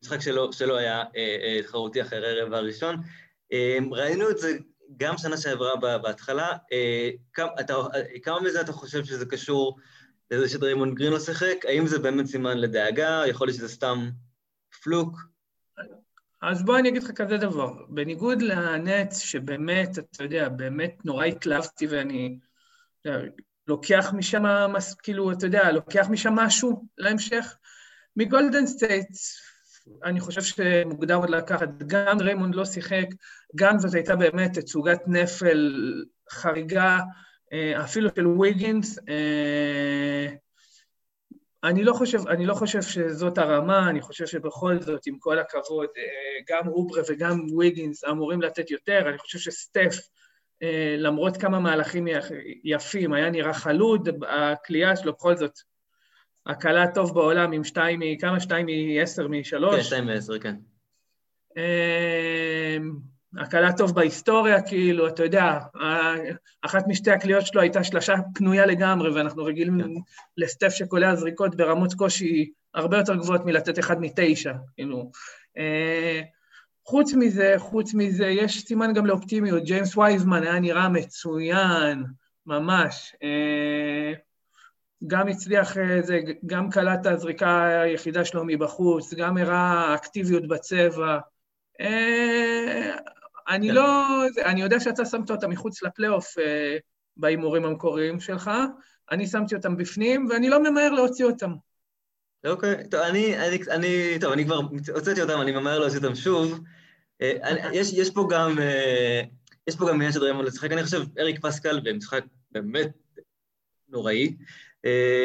משחק 0.04 0.22
שלו, 0.22 0.54
שלו 0.54 0.78
היה 0.78 1.04
תחרותי 1.64 2.02
אחרי 2.02 2.42
הרבע 2.42 2.58
הראשון. 2.58 2.96
ראינו 3.92 4.30
את 4.30 4.38
זה 4.38 4.58
גם 4.98 5.18
שנה 5.18 5.38
שעברה 5.38 5.76
בהתחלה. 5.98 6.58
כמה, 7.34 7.50
אתה, 7.60 7.74
כמה 8.24 8.42
מזה 8.42 8.62
אתה 8.62 8.72
חושב 8.72 9.06
שזה 9.06 9.26
קשור 9.26 9.78
לזה 10.32 10.50
שדריימונד 10.50 10.94
גרין 10.94 11.12
לא 11.12 11.20
שיחק? 11.20 11.56
האם 11.64 11.88
זה 11.88 12.00
באמת 12.00 12.26
סימן 12.26 12.58
לדאגה? 12.58 13.24
יכול 13.28 13.48
להיות 13.48 13.58
שזה 13.58 13.70
סתם 13.70 14.10
פלוק? 14.84 15.18
אז 16.42 16.66
בוא 16.66 16.78
אני 16.78 16.90
אגיד 16.90 17.04
לך 17.04 17.12
כזה 17.12 17.38
דבר, 17.38 17.74
בניגוד 17.90 18.42
לנץ, 18.42 19.20
שבאמת, 19.20 20.00
אתה 20.00 20.24
יודע, 20.24 20.50
באמת 20.50 21.06
נורא 21.06 21.26
התלהבתי 21.26 21.88
ואני 21.88 22.40
יודע, 23.06 23.20
לוקח 23.68 24.14
משם, 24.14 24.44
כאילו, 25.04 25.32
אתה 25.32 25.46
יודע, 25.46 25.72
לוקח 25.72 26.08
משם 26.10 26.34
משהו 26.34 26.86
להמשך, 26.98 27.58
מגולדן 28.16 28.68
סטייטס, 28.68 29.42
אני 30.04 30.20
חושב 30.20 30.42
שמוקדם 30.42 31.18
עוד 31.18 31.30
לקחת, 31.30 31.70
גם 31.88 32.20
ריימונד 32.20 32.56
לא 32.56 32.66
שיחק, 32.66 33.06
גם 33.56 33.80
זאת 33.80 33.94
הייתה 33.94 34.16
באמת 34.16 34.60
תצוגת 34.60 35.00
נפל 35.08 36.04
חריגה, 36.32 37.00
אפילו 37.54 38.10
של 38.16 38.28
ויגינס. 38.28 39.00
אה, 39.10 40.28
אני 41.64 41.84
לא, 41.84 41.94
חושב, 41.94 42.28
אני 42.28 42.46
לא 42.46 42.54
חושב 42.54 42.82
שזאת 42.82 43.38
הרמה, 43.38 43.90
אני 43.90 44.02
חושב 44.02 44.26
שבכל 44.26 44.82
זאת, 44.82 45.08
עם 45.08 45.20
כל 45.20 45.40
הכבוד, 45.40 45.88
אה, 45.98 46.04
גם 46.50 46.68
אוברה 46.68 47.02
וגם 47.10 47.40
ויגינס 47.58 48.04
אמורים 48.04 48.42
לתת 48.42 48.72
יותר, 48.72 49.10
אני 49.10 49.18
חושב 49.18 49.40
שסטף, 49.40 49.96
אה, 50.64 50.96
למרות 50.98 51.38
כמה 51.38 51.60
מהלכים 51.60 52.08
יפים, 52.64 53.14
היה 53.14 53.30
נראה 53.30 53.54
חלוד, 53.54 54.10
הקליעה 54.28 54.96
שלו 54.96 55.14
בכל 55.14 55.38
זאת, 55.38 55.60
הקלה 56.46 56.86
טוב 56.94 57.14
בעולם 57.14 57.52
עם 57.52 57.64
שתיים, 57.64 58.00
כמה? 58.20 58.40
שתיים 58.40 58.66
מ-10 58.66 59.28
מ-3? 59.28 59.76
כן, 59.76 59.84
שתיים 59.84 60.06
מ-10, 60.06 60.40
כן. 60.42 60.56
הקלה 63.40 63.74
טוב 63.74 63.96
בהיסטוריה, 63.96 64.62
כאילו, 64.62 65.08
אתה 65.08 65.24
יודע, 65.24 65.60
אחת 66.62 66.84
משתי 66.88 67.12
הקליעות 67.12 67.46
שלו 67.46 67.62
הייתה 67.62 67.84
שלשה 67.84 68.16
פנויה 68.36 68.66
לגמרי, 68.66 69.12
ואנחנו 69.14 69.44
רגילים 69.44 69.82
כן. 69.82 69.90
לסטף 70.38 70.70
שקולע 70.70 71.16
זריקות 71.16 71.56
ברמות 71.56 71.94
קושי 71.94 72.52
הרבה 72.76 72.98
יותר 72.98 73.16
גבוהות 73.16 73.46
מלתת 73.46 73.80
אחד 73.80 74.02
מתשע, 74.02 74.54
כאילו. 74.76 75.12
אה, 75.58 76.22
חוץ 76.86 77.14
מזה, 77.14 77.56
חוץ 77.58 77.94
מזה, 77.94 78.26
יש 78.26 78.62
סימן 78.62 78.94
גם 78.94 79.06
לאופטימיות. 79.06 79.64
ג'יימס 79.64 79.98
וייזמן 79.98 80.44
היה 80.44 80.60
נראה 80.60 80.90
מצוין, 80.90 82.04
ממש. 82.46 83.16
אה, 83.24 84.14
גם 85.08 85.28
הצליח, 85.28 85.78
אה, 85.78 86.02
זה, 86.02 86.20
גם 86.46 86.70
קלט 86.70 87.00
את 87.02 87.06
הזריקה 87.06 87.82
היחידה 87.82 88.26
שלו 88.26 88.44
מבחוץ, 88.46 89.14
גם 89.14 89.38
הראה 89.38 89.96
אקטיביות 89.96 90.48
בצבע. 90.48 91.18
אני 93.48 93.68
כן. 93.68 93.74
לא... 93.74 94.06
אני 94.46 94.62
יודע 94.62 94.80
שאתה 94.80 95.06
שמת 95.06 95.32
אותם 95.32 95.50
מחוץ 95.50 95.84
לפלייאוף 95.84 96.38
אה, 96.40 96.78
בהימורים 97.18 97.66
המקוריים 97.66 98.20
שלך, 98.20 98.52
אני 99.12 99.28
שמתי 99.28 99.56
אותם 99.56 99.78
בפנים, 99.78 100.28
ואני 100.30 100.50
לא 100.50 100.64
ממהר 100.64 100.92
להוציא 100.92 101.26
אותם. 101.26 101.52
אוקיי, 102.46 102.76
טוב, 102.92 103.00
אני, 103.02 103.38
אני, 103.38 103.60
אני, 103.72 104.18
טוב, 104.22 104.32
אני 104.32 104.46
כבר 104.46 104.60
הוצאתי 104.94 105.22
אותם, 105.22 105.42
אני 105.42 105.52
ממהר 105.52 105.80
להוציא 105.80 105.98
אותם 105.98 106.16
שוב. 106.16 106.60
אה, 107.22 107.38
אני, 107.44 107.78
יש, 107.78 107.94
יש 107.94 108.10
פה 108.10 108.28
גם, 108.32 108.60
אה, 108.60 109.22
יש 109.68 109.76
פה 109.76 109.88
גם 109.90 109.96
עניין 109.96 110.12
של 110.12 110.20
דברים 110.20 110.42
לשחק, 110.42 110.72
אני 110.72 110.84
חושב, 110.84 111.02
אריק 111.20 111.40
פסקל 111.40 111.80
במשחק 111.84 112.24
באמת 112.52 112.90
נוראי. 113.90 114.36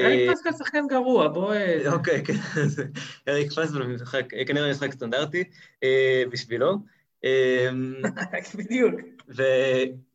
אריק 0.05 0.31
פסקל 0.31 0.51
שחקן 0.59 0.87
גרוע, 0.89 1.29
בוא... 1.29 1.55
אוקיי, 1.87 2.25
כן, 2.25 2.35
אריק 3.29 3.53
פסקל 3.53 3.83
במשחק, 3.83 4.25
כנראה 4.47 4.71
משחק 4.71 4.93
סטנדרטי 4.93 5.45
בשבילו. 6.33 6.79
אמ, 7.25 7.95
בדיוק. 8.59 8.95
ו, 9.37 9.43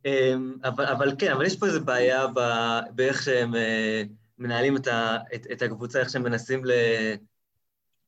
אמ, 0.06 0.56
אבל, 0.64 0.86
אבל 0.86 1.16
כן, 1.20 1.32
אבל 1.32 1.46
יש 1.46 1.56
פה 1.56 1.66
איזו 1.66 1.86
בעיה 1.86 2.26
באיך 2.96 3.24
שהם 3.24 3.56
אה, 3.56 4.04
מנהלים 4.38 4.78
את, 4.78 4.88
ה, 4.88 5.18
את, 5.36 5.48
את 5.52 5.62
הקבוצה, 5.62 6.00
איך 6.00 6.10
שהם 6.10 6.24
מנסים 6.24 6.66
ל... 6.66 6.72
אה, 6.72 7.16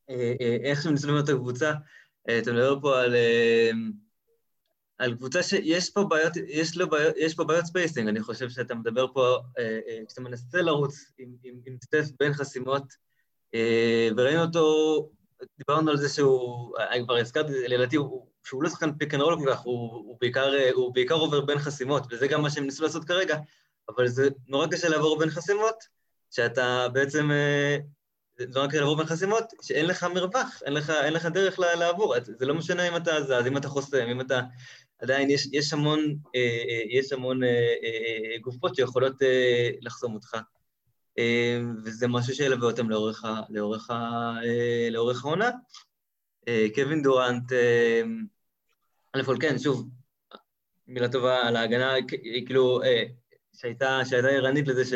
אה, 0.10 0.58
איך 0.64 0.82
שהם 0.82 0.92
מנסים 0.92 1.20
את 1.20 1.30
הקבוצה. 1.30 1.74
אתה 2.24 2.52
מדבר 2.52 2.80
פה 2.82 3.02
על, 3.02 3.16
על 4.98 5.16
קבוצה 5.16 5.44
שיש 5.44 5.90
פה 5.90 6.04
בעיות, 6.04 6.34
יש, 6.48 6.78
לו 6.78 6.90
בעיות, 6.90 7.16
יש 7.18 7.36
פה 7.36 7.44
בעיות 7.44 7.66
spacing, 7.66 8.08
אני 8.08 8.22
חושב 8.22 8.50
שאתה 8.50 8.76
מדבר 8.76 9.08
פה, 9.14 9.38
כשאתה 10.08 10.22
מנסה 10.22 10.62
לרוץ 10.62 11.12
עם, 11.18 11.36
עם, 11.44 11.56
עם 11.66 11.78
סטף 11.84 12.06
בין 12.20 12.34
חסימות, 12.34 12.84
וראינו 14.18 14.42
אותו, 14.42 15.10
דיברנו 15.58 15.92
על 15.92 15.98
זה 15.98 16.10
שהוא, 16.10 16.78
אני 16.78 17.04
כבר 17.04 17.18
הזכרתי, 17.18 17.68
לדעתי 17.68 17.96
הוא 17.96 18.28
שהוא 18.48 18.64
לא 18.64 18.70
שחקן 18.70 18.98
pick 18.98 19.14
and 19.14 19.22
roll 19.22 19.40
כל 19.40 19.52
כך, 19.52 19.60
הוא, 19.60 20.18
בעיקר, 20.94 21.16
עובר 21.16 21.42
בין 21.42 21.60
חסימות, 21.60 22.04
וזה 22.12 22.28
גם 22.28 22.42
מה 22.42 22.50
שהם 22.50 22.64
ניסו 22.64 22.84
לעשות 22.84 23.06
כרגע, 23.06 23.38
אבל 23.90 24.08
זה 24.08 24.30
נורא 24.48 24.68
קשה 24.68 24.90
לעבור 24.90 25.20
בין 25.20 25.30
חסימות, 25.30 25.84
שאתה 26.32 26.88
בעצם, 26.94 27.32
אה, 27.32 27.78
זה 28.38 28.46
נורא 28.56 28.68
קשה 28.68 28.80
לעבור 28.80 28.98
בין 28.98 29.06
חסימות, 29.06 29.44
שאין 29.62 29.86
לך 29.86 30.04
מרווח, 30.04 30.62
אין 30.66 30.74
לך, 30.74 30.90
אין 30.90 31.14
לך 31.14 31.26
דרך 31.26 31.60
לעבור, 31.60 32.16
זה 32.26 32.46
לא 32.46 32.54
משנה 32.54 32.88
אם 32.88 32.96
אתה 32.96 33.22
זז, 33.22 33.48
אם 33.48 33.58
אתה 33.58 33.68
חוסם, 33.68 34.08
אם 34.08 34.22
אתה... 34.22 34.42
עדיין 35.00 35.30
יש, 35.30 35.48
יש 35.54 35.74
המון, 35.74 36.00
אה, 36.36 36.42
אה, 36.70 36.82
יש 36.90 37.14
המון 37.14 37.40
גופות 38.42 38.76
שיכולות 38.76 39.16
לחסום 39.82 40.14
אותך, 40.14 40.38
וזה 41.84 42.08
משהו 42.08 42.36
שילווה 42.36 42.68
אותם 42.68 42.90
לאורך, 42.90 43.26
לאורך, 43.50 43.90
לאורך 44.92 45.26
העונה. 45.26 45.50
קווין 46.76 47.02
דורנט, 47.02 47.52
א' 49.18 49.24
כל 49.24 49.38
כן, 49.40 49.60
שוב, 49.60 49.90
מילה 50.88 51.10
טובה 51.10 51.48
על 51.48 51.56
ההגנה, 51.56 51.94
כאילו, 52.46 52.84
אה, 52.84 53.04
שהייתה, 53.54 54.00
שהייתה 54.06 54.28
ערנית 54.28 54.68
לזה 54.68 54.86
ש... 54.86 54.94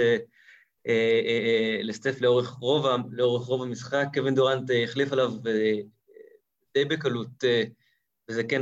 אה, 0.88 1.22
אה, 1.26 1.80
לסטף 1.84 2.22
לאורך 2.22 2.50
רוב, 2.50 2.86
לאורך 3.12 3.48
רוב 3.48 3.62
המשחק, 3.64 4.06
קווין 4.14 4.36
דורנט 4.36 4.72
החליף 4.84 5.12
עליו 5.12 5.32
די 6.74 6.86
בקלות, 6.86 7.44
וזה 8.30 8.44
כן, 8.44 8.62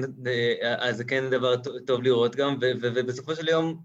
אז 0.77 1.03
כן 1.07 1.29
דבר 1.29 1.55
טוב 1.87 2.03
לראות 2.03 2.35
גם, 2.35 2.57
ובסופו 2.61 3.35
של 3.35 3.47
יום 3.47 3.83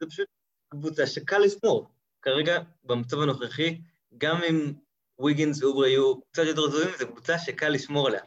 זה 0.00 0.06
פשוט 0.06 0.28
קבוצה 0.70 1.06
שקל 1.06 1.38
לשמור. 1.38 1.88
כרגע, 2.22 2.58
במצב 2.84 3.20
הנוכחי, 3.20 3.80
גם 4.18 4.40
אם 4.48 4.72
ויגינס 5.20 5.62
ואוברי 5.62 5.90
יהיו 5.90 6.20
קצת 6.20 6.42
יותר 6.46 6.70
זוהים, 6.70 6.90
זו 6.98 7.06
קבוצה 7.06 7.38
שקל 7.38 7.68
לשמור 7.68 8.06
עליה. 8.06 8.22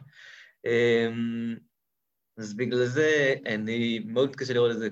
אז 2.36 2.54
בגלל 2.54 2.86
זה 2.86 3.34
אני 3.46 3.98
מאוד 4.06 4.28
מתקשה 4.28 4.54
לראות 4.54 4.70
את 4.70 4.78
זה, 4.78 4.88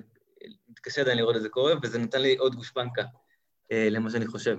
מתקשה 0.68 1.00
עדיין 1.00 1.18
לראות 1.18 1.37
את 1.37 1.42
זה 1.42 1.49
קורה, 1.49 1.75
וזה 1.82 1.99
נתן 1.99 2.23
לי 2.23 2.37
עוד 2.37 2.54
גושפנקה 2.54 3.02
אה, 3.73 3.88
למה 3.90 4.11
שאני 4.11 4.26
חושב. 4.26 4.59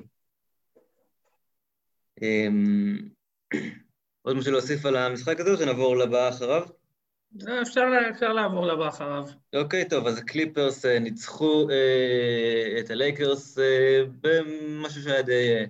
אה, 2.23 2.47
עוד 4.21 4.35
משהו 4.35 4.51
להוסיף 4.51 4.85
על 4.85 4.95
המשחק 4.95 5.39
הזה, 5.39 5.51
או 5.51 5.57
שנעבור 5.57 5.97
לבא 5.97 6.29
אחריו? 6.29 6.67
לא, 7.35 7.61
אפשר, 7.61 7.81
אפשר 8.09 8.33
לעבור 8.33 8.67
לבא 8.67 8.87
אחריו. 8.87 9.25
אוקיי, 9.55 9.89
טוב, 9.89 10.07
אז 10.07 10.17
הקליפרס 10.17 10.85
אה, 10.85 10.99
ניצחו 10.99 11.69
אה, 11.69 12.79
את 12.79 12.89
הלייקרס 12.89 13.59
אה, 13.59 14.03
במשהו 14.21 15.01
שהיה 15.01 15.21
די... 15.21 15.53
אה, 15.53 15.65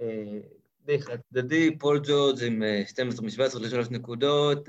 אה 0.00 0.38
די 0.84 1.02
חד 1.02 1.16
צדדי, 1.30 1.78
פול 1.78 2.00
ג'ורג' 2.04 2.44
עם 2.44 2.62
12 2.86 3.26
מ-17 3.26 3.58
ל-3 3.58 3.90
נקודות, 3.90 4.68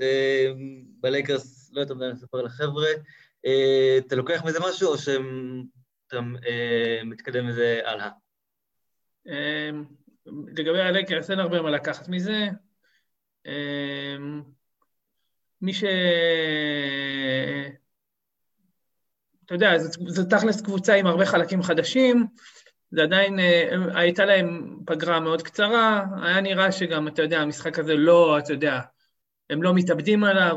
בלייקרס 1.00 1.61
לא 1.72 1.80
יותר 1.80 1.94
מדי 1.94 2.08
לספר 2.08 2.42
לחבר'ה. 2.42 2.86
אה, 3.46 3.98
אתה 3.98 4.16
לוקח 4.16 4.44
מזה 4.44 4.58
משהו 4.68 4.88
או 4.88 4.98
שאתה 4.98 6.16
אה, 6.46 7.00
מתקדם 7.04 7.46
מזה 7.46 7.80
הלאה? 7.84 8.08
אמ, 9.26 9.84
לגבי 10.26 10.80
הלייקרס 10.80 11.30
אין 11.30 11.38
הרבה 11.38 11.62
מה 11.62 11.70
לקחת 11.70 12.08
מזה. 12.08 12.48
מי 15.60 15.74
ש... 15.74 15.84
אתה 19.44 19.54
יודע, 19.54 19.78
זו 20.06 20.24
תכלס 20.24 20.60
קבוצה 20.60 20.94
עם 20.94 21.06
הרבה 21.06 21.26
חלקים 21.26 21.62
חדשים, 21.62 22.26
זה 22.90 23.02
עדיין, 23.02 23.38
אה, 23.38 23.76
הייתה 23.94 24.24
להם 24.24 24.78
פגרה 24.86 25.20
מאוד 25.20 25.42
קצרה, 25.42 26.04
היה 26.22 26.40
נראה 26.40 26.72
שגם, 26.72 27.08
אתה 27.08 27.22
יודע, 27.22 27.40
המשחק 27.40 27.78
הזה 27.78 27.94
לא, 27.94 28.38
אתה 28.38 28.52
יודע, 28.52 28.80
הם 29.50 29.62
לא 29.62 29.74
מתאבדים 29.74 30.24
עליו. 30.24 30.56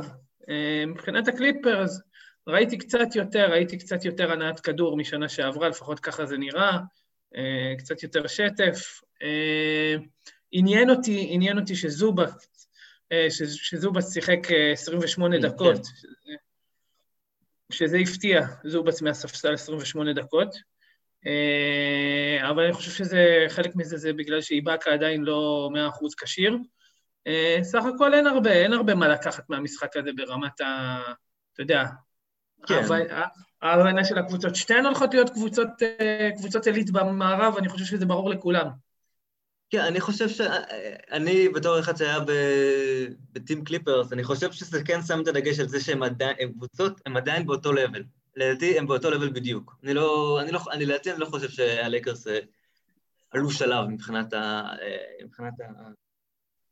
אה, 0.50 0.86
מבחינת 0.88 1.28
הקליפרס, 1.28 2.02
ראיתי 2.48 2.78
קצת 2.78 3.16
יותר, 3.16 3.52
ראיתי 3.52 3.78
קצת 3.78 4.06
יותר 4.06 4.32
הנעת 4.32 4.60
כדור 4.60 4.98
משנה 4.98 5.30
שעברה, 5.30 5.70
לפחות 5.70 6.00
ככה 6.00 6.26
זה 6.26 6.38
נראה, 6.38 6.78
אה, 7.36 7.74
קצת 7.78 8.04
יותר 8.04 8.28
שטף. 8.28 9.02
עניין 10.52 10.90
אותי, 10.90 11.28
עניין 11.30 11.60
אותי 11.60 11.76
שזובס, 11.76 12.68
שזובס 13.30 14.14
שיחק 14.14 14.40
28 14.74 15.36
כן, 15.36 15.42
דקות, 15.42 15.86
כן. 16.26 16.34
שזה 17.72 17.98
הפתיע, 17.98 18.42
זובס 18.66 19.02
מהספסל 19.02 19.54
28 19.54 20.14
דקות. 20.14 20.56
אה, 21.28 22.50
אבל 22.50 22.64
אני 22.64 22.74
חושב 22.74 22.92
שזה, 22.92 23.46
חלק 23.50 23.76
מזה 23.76 23.98
זה 23.98 24.14
בגלל 24.14 24.42
שאיבאקה 24.42 24.94
עדיין 24.94 25.24
לא 25.24 25.70
מאה 25.74 25.88
אחוז 25.88 26.16
כשיר. 26.16 26.58
אה, 27.28 27.60
סך 27.64 27.84
הכל 27.96 28.14
אין 28.14 28.28
הרבה, 28.28 28.52
אין 28.52 28.74
הרבה 28.74 28.96
מה 28.96 29.08
לקחת 29.08 29.50
מהמשחק 29.50 29.98
הזה 29.98 30.10
ברמת 30.16 30.62
ה... 30.62 31.02
אתה 31.54 31.62
יודע, 31.62 31.86
כן. 32.68 32.82
ההבנה 33.62 34.06
של 34.06 34.18
הקבוצות. 34.18 34.56
שתיהן 34.56 34.86
הולכות 34.86 35.14
להיות 35.14 35.30
קבוצות, 35.30 35.68
אה, 35.82 36.30
קבוצות 36.38 36.68
עילית 36.68 36.92
במערב, 36.92 37.58
אני 37.58 37.70
חושב 37.70 37.86
שזה 37.86 38.06
ברור 38.06 38.30
לכולם. 38.30 38.68
כן, 39.70 39.82
אני 39.82 40.02
חושב 40.02 40.30
ש... 40.30 40.42
אני 41.12 41.50
בתור 41.50 41.80
אחד 41.80 41.98
שהיה 41.98 42.20
בטים 43.32 43.64
קליפרס, 43.64 44.14
אני 44.14 44.24
חושב 44.24 44.52
שזה 44.52 44.84
כן 44.84 45.02
שם 45.02 45.22
את 45.22 45.28
הדגש 45.28 45.60
על 45.60 45.68
זה 45.68 45.80
שהם 45.80 46.04
עדיין, 46.04 46.36
הם 46.40 46.52
קבוצות, 46.52 47.02
הם 47.06 47.18
עדיין 47.18 47.46
באותו 47.46 47.74
לבל. 47.74 48.04
לדעתי 48.36 48.80
הם 48.80 48.88
באותו 48.88 49.12
לבל 49.12 49.30
בדיוק. 49.30 49.76
אני 49.84 49.94
לא, 49.94 50.38
אני 50.42 50.52
לא, 50.52 50.60
אני 50.72 50.86
לדעתי 50.86 51.12
אני 51.12 51.20
לא 51.20 51.26
חושב 51.26 51.50
שהלייקרס 51.50 52.28
אה, 52.28 52.40
עלו 53.32 53.52
שלב 53.52 53.88
מבחינת, 53.88 54.34
ה, 54.34 54.64
אה, 54.82 55.26
מבחינת 55.26 55.54
ה, 55.62 55.64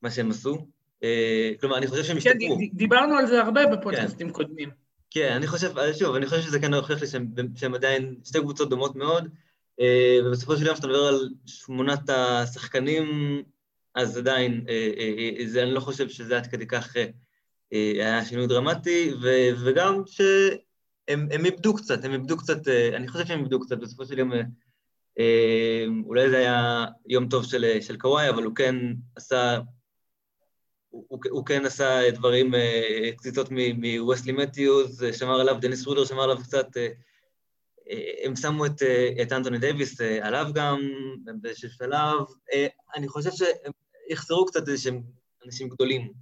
מה 0.04 0.12
שהם 0.12 0.32
עשו. 0.32 0.68
אה, 1.04 1.52
כלומר, 1.60 1.78
אני 1.78 1.88
חושב 1.88 2.04
שהם 2.04 2.18
השתפרו. 2.18 2.58
כן, 2.58 2.78
דיברנו 2.78 3.16
על 3.16 3.28
זה 3.28 3.42
הרבה 3.42 3.66
בפודקאסטים 3.66 4.28
כן. 4.28 4.34
קודמים. 4.34 4.70
כן, 5.12 5.34
אני 5.34 5.48
חושב, 5.48 5.72
שוב, 6.00 6.16
אני 6.16 6.26
חושב 6.26 6.42
שזה 6.42 6.60
כן 6.60 6.74
הוכיח 6.74 7.02
לי 7.02 7.08
שהם, 7.08 7.28
שהם 7.56 7.74
עדיין 7.74 8.16
שתי 8.26 8.40
קבוצות 8.40 8.70
דומות 8.70 8.96
מאוד, 8.96 9.28
ובסופו 10.26 10.58
של 10.58 10.66
יום, 10.66 10.74
כשאתה 10.74 10.88
מדבר 10.88 11.08
על 11.08 11.30
שמונת 11.46 12.10
השחקנים 12.10 13.04
אז 13.96 14.18
עדיין, 14.18 14.66
זה, 15.46 15.64
אני 15.64 15.72
לא 15.72 15.80
חושב 15.80 16.10
שזה 16.10 16.38
עד 16.38 16.48
כדי 16.48 16.68
כך 16.68 16.96
היה 17.72 18.26
שינוי 18.26 18.48
דרמטי, 18.48 19.14
ו, 19.22 19.30
וגם 19.66 20.02
שהם 20.06 21.46
איבדו 21.46 21.74
קצת, 21.76 22.06
הם 22.06 22.14
איבדו 22.14 22.38
קצת, 22.38 22.68
אני 22.68 23.08
חושב 23.08 23.26
שהם 23.26 23.40
איבדו 23.40 23.60
קצת, 23.60 23.78
בסופו 23.78 24.06
של 24.06 24.20
יום, 24.20 24.32
אולי 26.06 26.30
זה 26.30 26.38
היה 26.38 26.86
יום 27.08 27.30
טוב 27.30 27.46
של, 27.46 27.66
של 27.82 27.98
קוואי, 27.98 28.30
אבל 28.30 28.44
הוא 28.44 28.56
כן 28.56 28.76
עשה 29.16 29.60
הוא, 30.94 31.20
הוא 31.30 31.46
כן 31.46 31.66
עשה 31.66 32.12
דברים, 32.12 32.56
אה, 32.56 33.10
קציצות 33.18 33.48
מווסלי 33.52 34.32
מתיוז, 34.32 35.06
שמר 35.12 35.40
עליו, 35.40 35.58
דניס 35.62 35.86
רודר 35.86 36.06
שמר 36.06 36.24
עליו 36.24 36.38
קצת, 36.38 36.78
אה, 36.78 36.88
אה, 37.90 38.26
הם 38.26 38.36
שמו 38.36 38.66
את, 38.66 38.82
את 39.22 39.32
אנטוני 39.32 39.60
דייוויס 39.60 40.02
עליו 40.22 40.48
גם, 40.54 40.80
באיזשהו 41.42 41.70
שלב. 41.70 42.20
אני 42.96 43.08
חושב 43.08 43.32
שהם 43.32 43.72
יחזרו 44.10 44.46
קצת 44.46 44.68
איזה 44.68 44.82
שהם 44.82 45.02
אנשים 45.46 45.70
גדולים. 45.70 46.14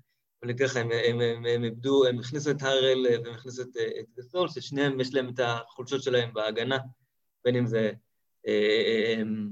אגיד 0.46 0.62
לך, 0.62 0.76
הם, 0.76 0.90
הם, 0.92 1.22
הם, 1.22 1.46
הם 1.46 1.64
איבדו, 1.64 2.06
הם 2.06 2.20
הכניסו 2.20 2.52
את 2.52 2.62
הארל 2.62 3.08
והם 3.24 3.34
הכניסו 3.34 3.62
את, 3.62 3.78
את 4.00 4.06
גסול, 4.18 4.50
ששניהם 4.50 5.00
יש 5.00 5.14
להם 5.14 5.30
את 5.30 5.40
החולשות 5.44 6.04
שלהם 6.04 6.34
בהגנה, 6.34 6.78
בין 7.46 7.56
אם 7.56 7.66
זה, 7.66 7.92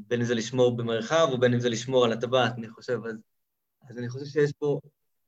בין 0.07 0.19
אם 0.19 0.25
זה 0.25 0.35
לשמור 0.35 0.77
במרחב 0.77 1.27
ובין 1.33 1.53
אם 1.53 1.59
זה 1.59 1.69
לשמור 1.69 2.05
על 2.05 2.11
הטבעת, 2.11 2.53
אני 2.57 2.69
חושב. 2.69 2.99
אז, 3.05 3.15
אז 3.89 3.97
אני 3.97 4.09
חושב 4.09 4.25
שיש 4.25 4.51
פה 4.59 4.79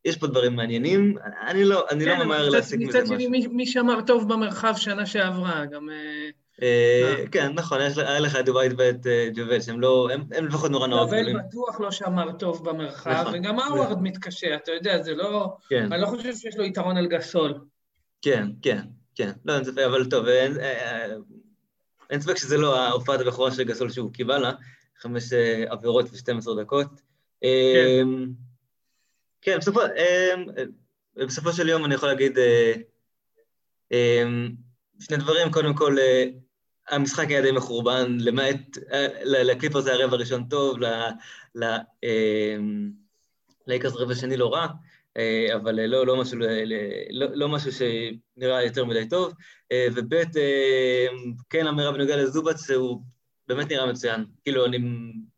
יש 0.05 0.17
פה 0.17 0.27
דברים 0.27 0.55
מעניינים, 0.55 1.15
אני 1.47 1.65
לא, 1.65 1.85
אני 1.91 2.05
לא 2.05 2.11
כן, 2.11 2.19
לא 2.19 2.25
ממהר 2.25 2.49
להסיק 2.49 2.79
מזה 2.79 2.89
משהו. 2.89 2.99
מצד 2.99 3.07
שני, 3.07 3.27
מי, 3.27 3.47
מי 3.47 3.65
שמר 3.65 4.01
טוב 4.01 4.33
במרחב 4.33 4.73
שנה 4.77 5.05
שעברה, 5.05 5.65
גם... 5.65 5.89
אה, 5.89 6.29
אה, 6.61 7.23
כן, 7.31 7.51
נכון, 7.53 7.79
היה 7.97 8.19
לך 8.19 8.35
את 8.35 8.45
דווייט 8.45 8.73
ואת 8.77 9.07
אה, 9.07 9.29
ג'ובל, 9.35 9.61
שהם 9.61 9.81
לא, 9.81 10.09
הם, 10.11 10.47
לפחות 10.47 10.71
נורא 10.71 10.87
נורא 10.87 11.05
גדולים. 11.05 11.37
ג'ובל 11.37 11.47
בטוח 11.47 11.81
לא 11.81 11.91
שמר 11.91 12.31
טוב 12.31 12.69
במרחב, 12.69 13.11
נכון, 13.11 13.33
וגם 13.35 13.59
האוורד 13.59 14.01
מתקשה, 14.01 14.55
אתה 14.55 14.71
יודע, 14.71 15.01
זה 15.01 15.15
לא... 15.15 15.55
כן. 15.69 15.93
אני 15.93 16.01
לא 16.01 16.07
חושב 16.07 16.35
שיש 16.35 16.57
לו 16.57 16.63
יתרון 16.63 16.97
על 16.97 17.07
גסול. 17.07 17.53
כן, 18.21 18.47
כן, 18.61 18.81
כן. 19.15 19.31
לא, 19.45 19.55
אין 19.55 19.63
ספק, 19.63 19.77
אבל 19.77 20.05
טוב, 20.05 20.25
אין, 22.09 22.21
ספק 22.21 22.37
שזה 22.37 22.57
לא 22.57 22.79
ההופעת 22.79 23.19
הבכורה 23.19 23.51
של 23.51 23.63
גסול 23.63 23.89
שהוא 23.89 24.13
קיבל 24.13 24.43
חמש 24.99 25.33
עבירות 25.67 26.05
ו-12 26.05 26.61
דקות. 26.61 27.01
כן. 27.41 28.07
כן, 29.41 29.57
בסופו, 29.57 29.81
אמ, 29.81 30.45
בסופו 31.15 31.53
של 31.53 31.69
יום 31.69 31.85
אני 31.85 31.95
יכול 31.95 32.09
להגיד 32.09 32.37
אה, 32.37 32.73
אמ, 33.91 34.49
שני 34.99 35.17
דברים. 35.17 35.51
קודם 35.51 35.73
כל, 35.73 35.99
אה, 35.99 36.25
המשחק 36.89 37.27
היה 37.27 37.41
די 37.41 37.51
מחורבן, 37.51 38.17
למעט, 38.19 38.77
אה, 38.93 39.07
לקליפר 39.23 39.81
זה 39.81 39.93
הרבע 39.93 40.15
הראשון 40.15 40.43
טוב, 40.49 40.77
לייקרס 43.67 43.93
אמ, 43.93 43.97
רבע 43.97 44.15
שני 44.15 44.37
לא 44.37 44.53
רע, 44.53 44.67
אבל 45.55 45.85
לא, 45.85 46.05
לא, 46.05 46.17
משהו, 46.21 46.39
לא, 47.11 47.27
לא 47.33 47.49
משהו 47.49 47.71
שנראה 47.71 48.63
יותר 48.63 48.85
מדי 48.85 49.09
טוב. 49.09 49.33
וב' 49.93 50.13
כן 51.49 51.67
אמירה 51.67 51.91
בנוגע 51.91 52.17
לזובץ, 52.17 52.69
הוא 52.69 53.01
באמת 53.47 53.71
נראה 53.71 53.85
מצוין. 53.85 54.25
כאילו, 54.43 54.65
אני 54.65 54.77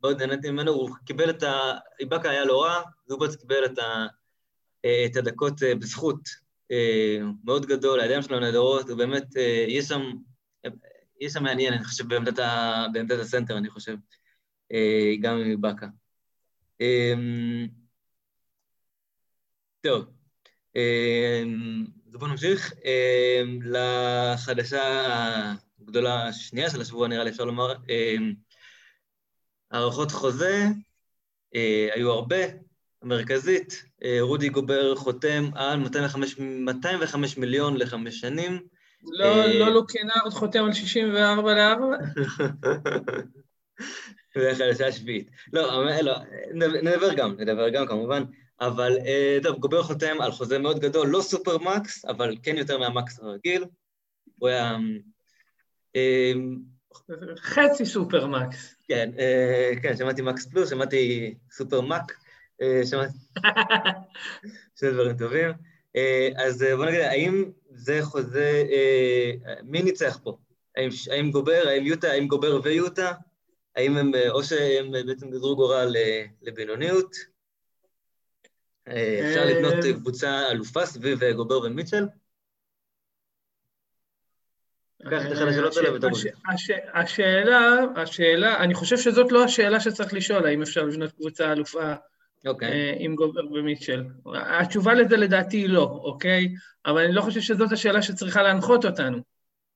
מאוד 0.02 0.24
נהניתי 0.24 0.52
ממנו, 0.52 0.72
הוא 0.72 0.90
קיבל 1.06 1.30
את 1.30 1.44
ה... 1.44 1.74
איבאקה 2.00 2.30
היה 2.30 2.46
לא 2.46 2.64
רע, 2.64 2.82
זובץ 3.14 3.36
קיבל 3.36 3.66
את, 3.66 3.80
ה... 3.80 4.06
את 5.06 5.16
הדקות 5.16 5.64
אה, 5.64 5.76
בזכות 5.76 6.30
אה, 6.72 7.18
מאוד 7.44 7.66
גדול, 7.66 8.00
הידיים 8.00 8.22
שלו 8.22 8.40
נהדרות, 8.40 8.90
ובאמת, 8.90 9.38
אה, 9.38 9.66
יש 9.68 9.86
שם, 9.86 10.02
יש 11.22 11.34
שם 11.34 11.44
מעניין, 11.44 11.74
אני 11.74 11.84
חושב, 11.84 12.08
בעמדת, 12.08 12.40
ה... 12.40 12.86
בעמדת 12.94 13.20
הסנטר, 13.20 13.58
אני 13.58 13.70
חושב, 13.70 13.96
גם 15.22 15.38
עם 15.38 15.52
איבאקה. 15.52 15.88
טוב, 19.82 20.06
אז 22.08 22.14
בואו 22.14 22.32
נמשיך 22.32 22.74
לחדשה 23.62 24.84
הגדולה 25.82 26.28
השנייה 26.28 26.70
של 26.70 26.82
השבוע, 26.82 27.08
נראה 27.08 27.24
לי 27.24 27.30
אפשר 27.30 27.46
לומר, 27.46 27.74
הערכות 29.72 30.12
חוזה, 30.12 30.66
היו 31.94 32.12
הרבה, 32.12 32.38
המרכזית, 33.04 33.84
אה, 34.04 34.18
רודי 34.22 34.50
גובר 34.50 34.96
חותם 34.96 35.50
על 35.56 35.80
205, 35.80 36.40
205 36.40 37.38
מיליון 37.38 37.78
לחמש 37.78 38.20
שנים. 38.20 38.62
לא, 39.04 39.26
אה, 39.26 39.60
לא 39.60 39.70
לוקנארד 39.70 40.32
חותם 40.32 40.64
על 40.66 40.74
64 40.74 41.54
ל-4? 41.54 41.82
זה 44.40 44.52
החדשה 44.52 44.88
השביעית. 44.88 45.30
לא, 45.54 45.86
לא, 46.02 46.16
נדבר 46.54 47.14
גם, 47.14 47.36
נדבר 47.40 47.70
גם 47.70 47.88
כמובן, 47.88 48.24
אבל 48.62 48.98
אה, 49.06 49.38
טוב, 49.44 49.60
גובר 49.60 49.84
חותם 49.84 50.22
על 50.22 50.32
חוזה 50.32 50.60
מאוד 50.60 50.80
גדול, 50.80 51.08
לא 51.08 51.22
סופר 51.22 51.58
מקס, 51.58 52.06
אבל 52.06 52.36
כן 52.44 52.58
יותר 52.58 52.78
מהמקס 52.78 53.20
הרגיל. 53.20 53.66
הוא 54.40 54.50
היה... 54.50 54.78
חצי 57.38 57.86
סופר 57.86 58.28
מקס. 58.28 58.76
כן, 58.88 59.10
כן, 59.82 59.98
שמעתי 59.98 60.22
מקס 60.22 60.46
פלוס, 60.46 60.70
שמעתי 60.70 61.34
סופר 61.52 61.82
מק. 61.82 62.23
אה, 62.62 62.86
שמעתי. 62.86 63.18
שני 64.80 64.92
דברים 64.92 65.18
טובים. 65.18 65.52
אה, 65.96 66.30
אז 66.38 66.64
אה, 66.64 66.76
בוא 66.76 66.86
נגיד, 66.86 67.00
האם 67.00 67.52
זה 67.70 68.00
חוזה, 68.02 68.64
מי 69.64 69.82
ניצח 69.82 70.20
פה? 70.24 70.38
האם, 70.78 70.90
האם 71.12 71.32
גובר, 71.32 71.64
האם 71.68 71.86
יוטה, 71.86 72.12
האם 72.12 72.28
גובר 72.28 72.60
ויוטה? 72.64 73.12
האם 73.76 73.98
הם, 73.98 74.12
או 74.30 74.44
שהם 74.44 74.92
בעצם 74.92 75.30
גזרו 75.32 75.56
גורל 75.56 75.96
לבינוניות? 76.42 77.16
אפשר 78.88 79.46
לבנות 79.46 79.86
קבוצה 79.96 80.52
אלופה 80.52 80.86
סביב 80.86 81.24
גובר 81.24 81.60
ומיטשל? 81.60 82.06
השאלה, 86.94 87.76
השאלה, 87.96 88.64
אני 88.64 88.74
חושב 88.74 88.98
שזאת 88.98 89.32
לא 89.32 89.44
השאלה 89.44 89.80
שצריך 89.80 90.14
לשאול, 90.14 90.46
האם 90.46 90.62
אפשר 90.62 90.84
לבנות 90.84 91.12
קבוצה 91.12 91.52
אלופה 91.52 91.94
אוקיי. 92.46 92.72
אה, 92.72 92.94
עם 93.00 93.16
גובר 93.16 93.54
ומיטשל. 93.54 94.04
התשובה 94.36 94.94
לזה 94.94 95.18
לדעתי 95.18 95.58
היא 95.58 95.70
לא, 95.70 96.00
אוקיי? 96.04 96.54
אבל 96.86 97.04
אני 97.04 97.14
לא 97.14 97.22
חושב 97.22 97.42
שזאת 97.42 97.72
השאלה 97.72 98.02
שצריכה 98.02 98.44
להנחות 98.44 98.86
אותנו, 98.86 99.18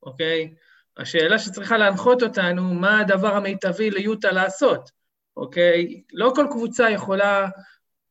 אוקיי? 0.04 0.54
השאלה 0.98 1.40
שצריכה 1.40 1.78
להנחות 1.78 2.24
אותנו, 2.24 2.74
מה 2.74 3.00
הדבר 3.00 3.36
המיטבי 3.36 3.90
ליוטה 3.90 4.32
לעשות, 4.32 4.92
אוקיי? 5.38 6.02
לא 6.14 6.32
כל 6.36 6.46
קבוצה 6.52 6.90
יכולה 6.90 7.48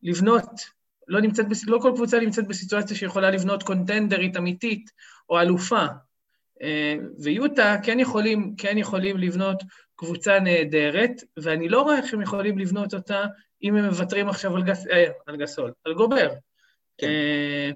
לבנות, 0.03 0.45
לא, 1.09 1.21
נמצאת, 1.21 1.47
לא 1.66 1.79
כל 1.83 1.92
קבוצה 1.95 2.21
נמצאת 2.21 2.49
בסיטואציה 2.49 2.97
שיכולה 2.97 3.31
לבנות 3.31 3.62
קונטנדרית 3.62 4.37
אמיתית 4.37 4.90
או 5.29 5.40
אלופה. 5.40 5.87
אה, 6.62 6.95
ויוטה 7.23 7.77
כן 7.83 8.01
יכולים, 8.01 8.55
כן 8.59 8.79
יכולים 8.79 9.16
לבנות 9.16 9.62
קבוצה 9.97 10.40
נהדרת, 10.40 11.23
ואני 11.37 11.69
לא 11.69 11.83
רואה 11.83 11.97
איך 11.97 12.14
הם 12.14 12.23
יכולים 12.23 12.59
לבנות 12.59 12.95
אותה 12.95 13.25
אם 13.69 13.77
הם 13.77 13.85
מוותרים 13.85 14.29
עכשיו 14.29 14.57
על, 14.57 14.63
גס, 14.63 14.87
אה, 14.87 15.05
על 15.27 15.37
גסול, 15.37 15.73
על 15.85 15.95
גובר. 15.95 16.29
כן. 16.99 17.07
אה, 17.07 17.71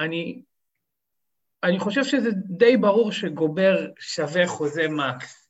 אני, 0.00 0.42
אני 1.62 1.78
חושב 1.78 2.04
שזה 2.04 2.30
די 2.34 2.76
ברור 2.76 3.12
שגובר 3.12 3.86
שווה 3.98 4.46
חוזה 4.46 4.88
מקס 4.88 5.42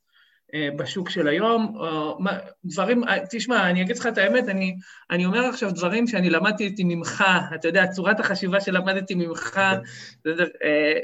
אה, 0.54 0.68
בשוק 0.76 1.10
של 1.10 1.28
היום. 1.28 1.76
או, 1.76 2.16
מה, 2.20 2.38
דברים, 2.64 3.04
אה, 3.04 3.18
תשמע, 3.30 3.70
אני 3.70 3.82
אגיד 3.82 3.96
לך 3.96 4.06
את 4.06 4.18
האמת, 4.18 4.48
אני, 4.48 4.76
אני 5.10 5.26
אומר 5.26 5.44
עכשיו 5.44 5.70
דברים 5.70 6.06
שאני 6.06 6.30
למדתי 6.30 6.84
ממך, 6.84 7.24
אתה 7.54 7.68
יודע, 7.68 7.86
צורת 7.86 8.20
החשיבה 8.20 8.60
שלמדתי 8.60 9.14
ממך, 9.14 9.60
אה, 10.64 10.98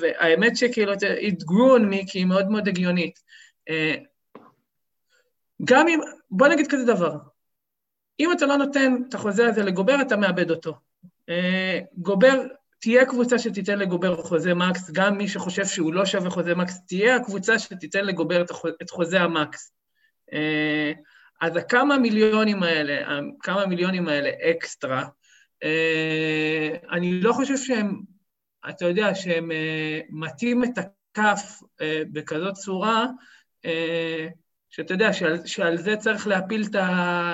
והאמת 0.00 0.56
שכאילו, 0.56 0.92
it 0.92 1.42
grew 1.42 1.78
on 1.78 1.92
me, 1.92 2.12
כי 2.12 2.18
היא 2.18 2.26
מאוד 2.26 2.48
מאוד 2.48 2.68
הגיונית. 2.68 3.18
אה, 3.68 3.94
גם 5.64 5.88
אם, 5.88 6.00
בוא 6.30 6.48
נגיד 6.48 6.66
כזה 6.70 6.84
דבר, 6.84 7.16
אם 8.20 8.32
אתה 8.32 8.46
לא 8.46 8.56
נותן 8.56 8.96
את 9.08 9.14
החוזה 9.14 9.46
הזה 9.46 9.62
לגובר, 9.62 9.96
אתה 10.00 10.16
מאבד 10.16 10.50
אותו. 10.50 10.74
אה, 11.28 11.80
גובר, 11.96 12.42
תהיה 12.80 13.06
קבוצה 13.06 13.38
שתיתן 13.38 13.78
לגובר 13.78 14.22
חוזה 14.22 14.54
מקס, 14.54 14.90
גם 14.90 15.18
מי 15.18 15.28
שחושב 15.28 15.64
שהוא 15.64 15.94
לא 15.94 16.06
שווה 16.06 16.30
חוזה 16.30 16.54
מקס, 16.54 16.86
תהיה 16.86 17.16
הקבוצה 17.16 17.58
שתיתן 17.58 18.04
לגובר 18.04 18.44
את 18.82 18.90
חוזה 18.90 19.20
המקס. 19.20 19.72
אה, 20.32 20.92
אז 21.40 21.56
הכמה 21.56 21.98
מיליונים 21.98 22.62
האלה, 22.62 23.20
כמה 23.40 23.66
מיליונים 23.66 24.08
האלה 24.08 24.30
אקסטרה, 24.50 25.04
אה, 25.62 26.70
אני 26.90 27.20
לא 27.20 27.32
חושב 27.32 27.56
שהם, 27.56 28.00
אתה 28.68 28.84
יודע, 28.84 29.14
שהם 29.14 29.50
מטים 30.10 30.64
את 30.64 30.78
הכף 30.78 31.60
בכזאת 32.12 32.54
צורה, 32.54 33.06
שאתה 34.70 34.94
יודע 34.94 35.12
שעל, 35.12 35.46
שעל 35.46 35.76
זה 35.76 35.96
צריך 35.96 36.26
להפיל 36.26 36.64
את, 36.70 36.74
ה, 36.74 37.32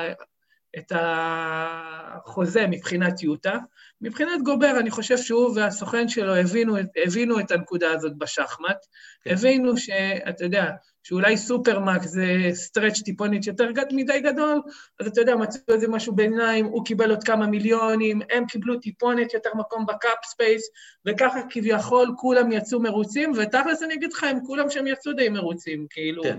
את 0.79 0.93
החוזה 0.95 2.67
מבחינת 2.67 3.23
יוטה, 3.23 3.59
מבחינת 4.01 4.43
גובר, 4.43 4.81
אני 4.81 4.91
חושב 4.91 5.19
שהוא 5.19 5.57
והסוכן 5.57 6.09
שלו 6.09 6.35
הבינו, 6.37 6.77
הבינו 7.07 7.41
את 7.41 7.51
הנקודה 7.51 7.93
הזאת 7.93 8.17
בשחמט, 8.19 8.87
כן. 9.25 9.31
הבינו 9.31 9.77
שאתה 9.77 10.45
יודע, 10.45 10.71
שאולי 11.03 11.37
supermax 11.37 12.03
זה 12.03 12.25
stretch 12.53 13.01
טיפונית 13.01 13.47
יותר 13.47 13.71
גד, 13.71 13.85
מדי 13.93 14.21
גדול, 14.21 14.63
אז 15.01 15.07
אתה 15.07 15.21
יודע, 15.21 15.37
מצאו 15.37 15.75
איזה 15.75 15.89
משהו 15.89 16.15
ביניים, 16.15 16.65
הוא 16.65 16.85
קיבל 16.85 17.11
עוד 17.11 17.25
כמה 17.25 17.47
מיליונים, 17.47 18.21
הם 18.31 18.47
קיבלו 18.47 18.79
טיפונת 18.79 19.35
יותר 19.35 19.51
מקום 19.55 19.87
ב 19.87 19.96
cap 19.96 20.25
space, 20.25 20.71
וככה 21.07 21.41
כביכול 21.51 22.15
כולם 22.17 22.53
יצאו 22.53 22.81
מרוצים, 22.81 23.33
ותכלס 23.37 23.83
אני 23.83 23.95
אגיד 23.95 24.13
לך, 24.13 24.25
הם 24.25 24.39
כולם 24.47 24.71
שם 24.71 24.87
יצאו 24.87 25.13
די 25.13 25.29
מרוצים, 25.29 25.87
כאילו... 25.91 26.23
כן. 26.23 26.39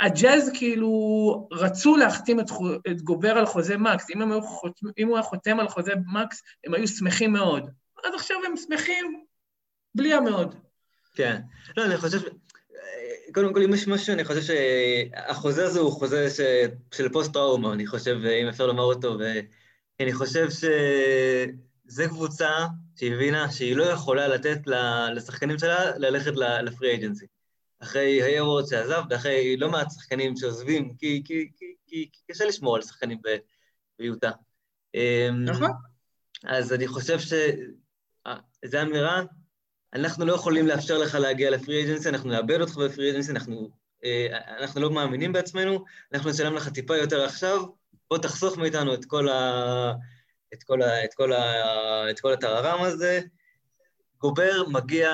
הג'אז 0.00 0.50
כאילו 0.54 1.48
רצו 1.52 1.96
להחתים 1.96 2.40
את, 2.40 2.50
את 2.90 3.02
גובר 3.02 3.30
על 3.30 3.46
חוזה 3.46 3.76
מקס, 3.76 4.10
אם, 4.10 4.32
היו 4.32 4.42
חותם, 4.42 4.86
אם 4.98 5.08
הוא 5.08 5.16
היה 5.16 5.22
חותם 5.22 5.60
על 5.60 5.68
חוזה 5.68 5.92
מקס, 6.12 6.42
הם 6.66 6.74
היו 6.74 6.88
שמחים 6.88 7.32
מאוד. 7.32 7.70
עד 8.04 8.14
עכשיו 8.14 8.36
הם 8.46 8.56
שמחים 8.56 9.24
בלי 9.94 10.12
המאוד. 10.12 10.54
כן. 11.14 11.40
לא, 11.76 11.84
אני 11.84 11.96
חושב, 11.96 12.18
קודם 13.34 13.54
כל, 13.54 13.62
אם 13.62 13.74
יש 13.74 13.88
משהו, 13.88 14.12
אני 14.12 14.24
חושב 14.24 14.40
שהחוזה 14.42 15.66
הזה 15.66 15.80
הוא 15.80 15.92
חוזה 15.92 16.30
ש... 16.30 16.40
של 16.94 17.08
פוסט-טראומה, 17.08 17.72
אני 17.72 17.86
חושב, 17.86 18.16
אם 18.42 18.48
אפשר 18.48 18.66
לומר 18.66 18.82
אותו, 18.82 19.18
ואני 19.18 20.12
חושב 20.12 20.48
שזו 20.50 22.04
קבוצה 22.08 22.50
שהבינה 22.96 23.50
שהיא 23.50 23.76
לא 23.76 23.84
יכולה 23.84 24.28
לתת 24.28 24.58
לשחקנים 25.14 25.58
שלה 25.58 25.98
ללכת 25.98 26.32
לפרי 26.62 26.90
אייג'נסי. 26.90 27.26
אחרי 27.84 28.22
היוורד 28.22 28.66
שעזב, 28.66 29.02
ואחרי 29.10 29.56
לא 29.56 29.70
מעט 29.70 29.86
שחקנים 29.90 30.36
שעוזבים, 30.36 30.94
כי, 30.98 31.22
כי, 31.24 31.50
כי, 31.56 31.74
כי, 31.86 32.08
כי 32.12 32.22
קשה 32.32 32.44
לשמור 32.44 32.76
על 32.76 32.82
שחקנים 32.82 33.18
ביוטה. 33.98 34.30
אמ, 34.94 35.44
נכון. 35.44 35.70
אז 36.44 36.72
אני 36.72 36.86
חושב 36.86 37.18
שזו 37.20 38.82
אמירה, 38.82 39.22
אנחנו 39.94 40.26
לא 40.26 40.32
יכולים 40.32 40.66
לאפשר 40.66 40.98
לך 40.98 41.14
להגיע 41.14 41.50
לפרי 41.50 41.84
אג'נסי, 41.84 42.08
אנחנו 42.08 42.30
נאבד 42.30 42.60
אותך 42.60 42.76
בפרי 42.76 43.10
אג'נסי, 43.10 43.32
אנחנו, 43.32 43.70
אה, 44.04 44.38
אנחנו 44.58 44.80
לא 44.80 44.90
מאמינים 44.90 45.32
בעצמנו, 45.32 45.84
אנחנו 46.12 46.30
נשלם 46.30 46.54
לך 46.54 46.68
טיפה 46.68 46.96
יותר 46.96 47.24
עכשיו, 47.24 47.64
בוא 48.10 48.18
תחסוך 48.18 48.58
מאיתנו 48.58 48.94
את 48.94 49.04
כל, 49.04 49.28
ה, 49.28 49.92
את 50.54 50.62
כל, 50.62 50.82
ה, 50.82 51.04
את 51.04 51.14
כל, 51.14 51.32
ה, 51.32 52.10
את 52.10 52.20
כל 52.20 52.32
הטררם 52.32 52.82
הזה, 52.82 53.20
גובר 54.20 54.64
מגיע, 54.68 55.10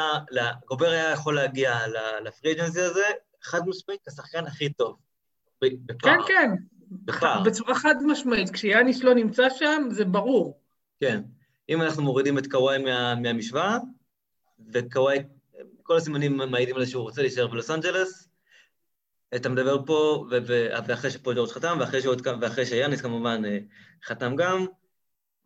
גובר 0.68 0.90
היה 0.90 1.10
יכול 1.10 1.34
להגיע 1.34 1.78
לפריג'נסי 2.24 2.80
הזה, 2.80 3.04
חד 3.42 3.60
משמעית, 3.66 4.08
השחקן 4.08 4.46
הכי 4.46 4.72
טוב. 4.72 4.96
בפער. 5.62 6.22
כן, 6.22 6.34
כן. 6.34 6.50
בפער. 6.90 7.42
בצורה 7.42 7.74
חד 7.74 7.94
משמעית, 8.06 8.50
כשיאניס 8.50 9.02
לא 9.04 9.14
נמצא 9.14 9.50
שם, 9.50 9.88
זה 9.90 10.04
ברור. 10.04 10.60
כן. 11.00 11.22
אם 11.68 11.82
אנחנו 11.82 12.02
מורידים 12.02 12.38
את 12.38 12.46
קוואי 12.46 12.78
מה, 12.78 13.14
מהמשוואה, 13.14 13.78
וקוואי, 14.72 15.18
כל 15.82 15.96
הסימנים 15.96 16.36
מעידים 16.36 16.76
על 16.76 16.84
זה 16.84 16.90
שהוא 16.90 17.02
רוצה 17.02 17.22
להישאר 17.22 17.46
בלוס 17.46 17.70
אנג'לס, 17.70 18.28
אתה 19.34 19.48
מדבר 19.48 19.86
פה, 19.86 20.26
ואחרי 20.86 21.10
שפה 21.10 21.34
ג'ורג' 21.34 21.50
חתם, 21.50 21.76
ואחרי, 21.80 22.00
ואחרי 22.40 22.66
שיאניס 22.66 23.00
כמובן 23.00 23.44
אה, 23.44 23.58
חתם 24.04 24.36
גם, 24.36 24.66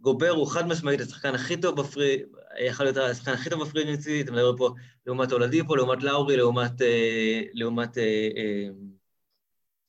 גובר 0.05 0.31
הוא 0.31 0.47
חד 0.47 0.67
משמעית 0.67 1.01
השחקן 1.01 1.35
הכי 1.35 1.57
טוב 1.57 1.81
בפרי, 1.81 2.23
יכול 2.67 2.87
להיות 2.87 2.97
השחקן 2.97 3.33
הכי 3.33 3.51
טוב 3.51 3.62
בפריג'נסי, 3.64 4.21
אתה 4.21 4.33
מדבר 4.33 4.57
פה 4.57 4.71
לעומת 5.07 5.33
אולדיפו, 5.33 5.77
לעומת 5.77 6.03
לאורי, 6.03 6.37
לעומת, 6.37 6.83
אה, 6.83 7.43
לעומת 7.53 7.99
אה, 7.99 8.29
אה, 8.37 8.69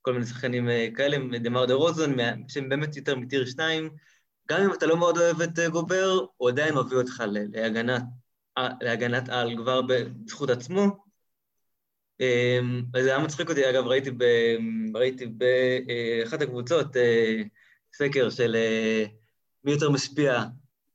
כל 0.01 0.13
מיני 0.13 0.25
שחקנים 0.25 0.69
אה, 0.69 0.88
כאלה, 0.95 1.17
דמר 1.39 1.65
דה 1.65 1.73
רוזן, 1.73 2.15
שהם 2.47 2.69
באמת 2.69 2.95
יותר 2.95 3.15
מטיר 3.15 3.45
שניים. 3.45 3.89
גם 4.49 4.62
אם 4.63 4.73
אתה 4.73 4.86
לא 4.86 4.97
מאוד 4.97 5.17
אוהב 5.17 5.41
את 5.41 5.60
אה, 5.60 5.69
גובר, 5.69 6.25
הוא 6.38 6.49
עדיין 6.49 6.75
מביא 6.75 6.97
אותך 6.97 7.23
להגנת, 7.54 8.04
אה, 8.58 8.69
להגנת 8.82 9.30
על 9.30 9.56
כבר 9.58 9.82
בזכות 9.82 10.49
עצמו. 10.49 11.06
אה, 12.21 12.60
זה 13.01 13.15
היה 13.15 13.19
מצחיק 13.19 13.49
אותי, 13.49 13.69
אגב, 13.69 13.88
ראיתי, 13.88 14.12
ב, 14.12 14.23
ראיתי 14.95 15.25
באחת 15.25 16.41
הקבוצות 16.41 16.88
סקר 17.93 18.30
של 18.30 18.56
מי 19.65 19.71
יותר 19.71 19.89
משפיע 19.89 20.43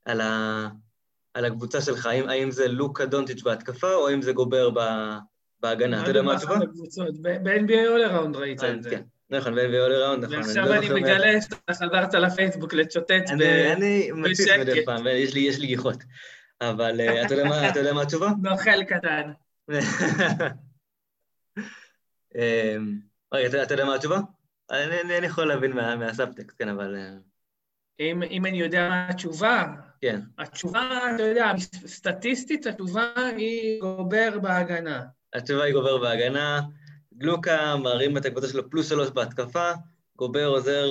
על, 0.04 0.20
ה, 0.20 0.68
על 1.34 1.44
הקבוצה 1.44 1.80
שלך, 1.80 2.06
האם, 2.06 2.28
האם 2.28 2.50
זה 2.50 2.68
לוקה 2.68 3.06
דונטיץ' 3.06 3.42
בהתקפה, 3.42 3.94
או 3.94 4.08
האם 4.08 4.22
זה 4.22 4.32
גובר 4.32 4.70
בהגנה? 5.60 6.02
אתה 6.02 6.10
יודע 6.10 6.22
מה 6.22 6.34
התשובה? 6.34 6.56
ב-NBA 7.22 7.70
all 7.70 8.10
around 8.10 8.36
ראית 8.36 8.64
את 8.64 8.82
זה. 8.82 8.90
כן. 8.90 9.02
נכון, 9.30 9.54
ב-NBA 9.54 9.88
all 9.88 9.92
around, 9.92 10.24
נכון. 10.24 10.36
ועכשיו 10.36 10.64
לא 10.64 10.74
אני 10.74 10.88
מגלה 10.88 11.40
שאתה 11.40 11.56
חזרת 11.74 12.14
לפייסבוק 12.14 12.74
לצ'וטט 12.74 13.10
בשקט. 13.10 13.30
אני 13.76 14.10
מציץ 14.12 14.48
מדי 14.60 14.84
פעם, 14.84 15.06
יש 15.06 15.58
לי 15.58 15.66
גיחות. 15.66 16.04
אבל 16.60 17.00
אה, 17.00 17.26
אתה 17.26 17.34
יודע 17.80 17.92
מה 17.92 18.02
התשובה? 18.02 18.28
נוכל 18.42 18.84
קטן. 18.84 19.32
אמ, 22.34 22.98
רגע, 23.34 23.62
אתה 23.62 23.74
יודע 23.74 23.84
מה 23.84 23.94
התשובה? 23.94 24.20
אני 24.70 25.26
יכול 25.26 25.44
להבין 25.44 25.72
מהסאבטקסט, 25.72 26.58
כן, 26.58 26.68
אבל... 26.68 26.96
אה, 28.00 28.10
אם, 28.10 28.22
אם 28.22 28.46
אני 28.46 28.60
יודע 28.60 28.88
מה 28.88 29.08
התשובה, 29.08 29.64
כן. 30.00 30.20
התשובה, 30.38 31.00
אתה 31.14 31.22
יודע, 31.22 31.52
סטטיסטית 31.86 32.66
התשובה 32.66 33.12
היא 33.36 33.80
גובר 33.80 34.38
בהגנה. 34.42 35.02
התשובה 35.34 35.64
היא 35.64 35.74
גובר 35.74 35.98
בהגנה. 35.98 36.60
גלוקה 37.14 37.76
מרים 37.76 38.16
את 38.16 38.26
הקבוצה 38.26 38.48
שלו 38.48 38.70
פלוס 38.70 38.88
שלוש 38.88 39.10
בהתקפה, 39.10 39.70
גובר 40.16 40.46
עוזר 40.46 40.88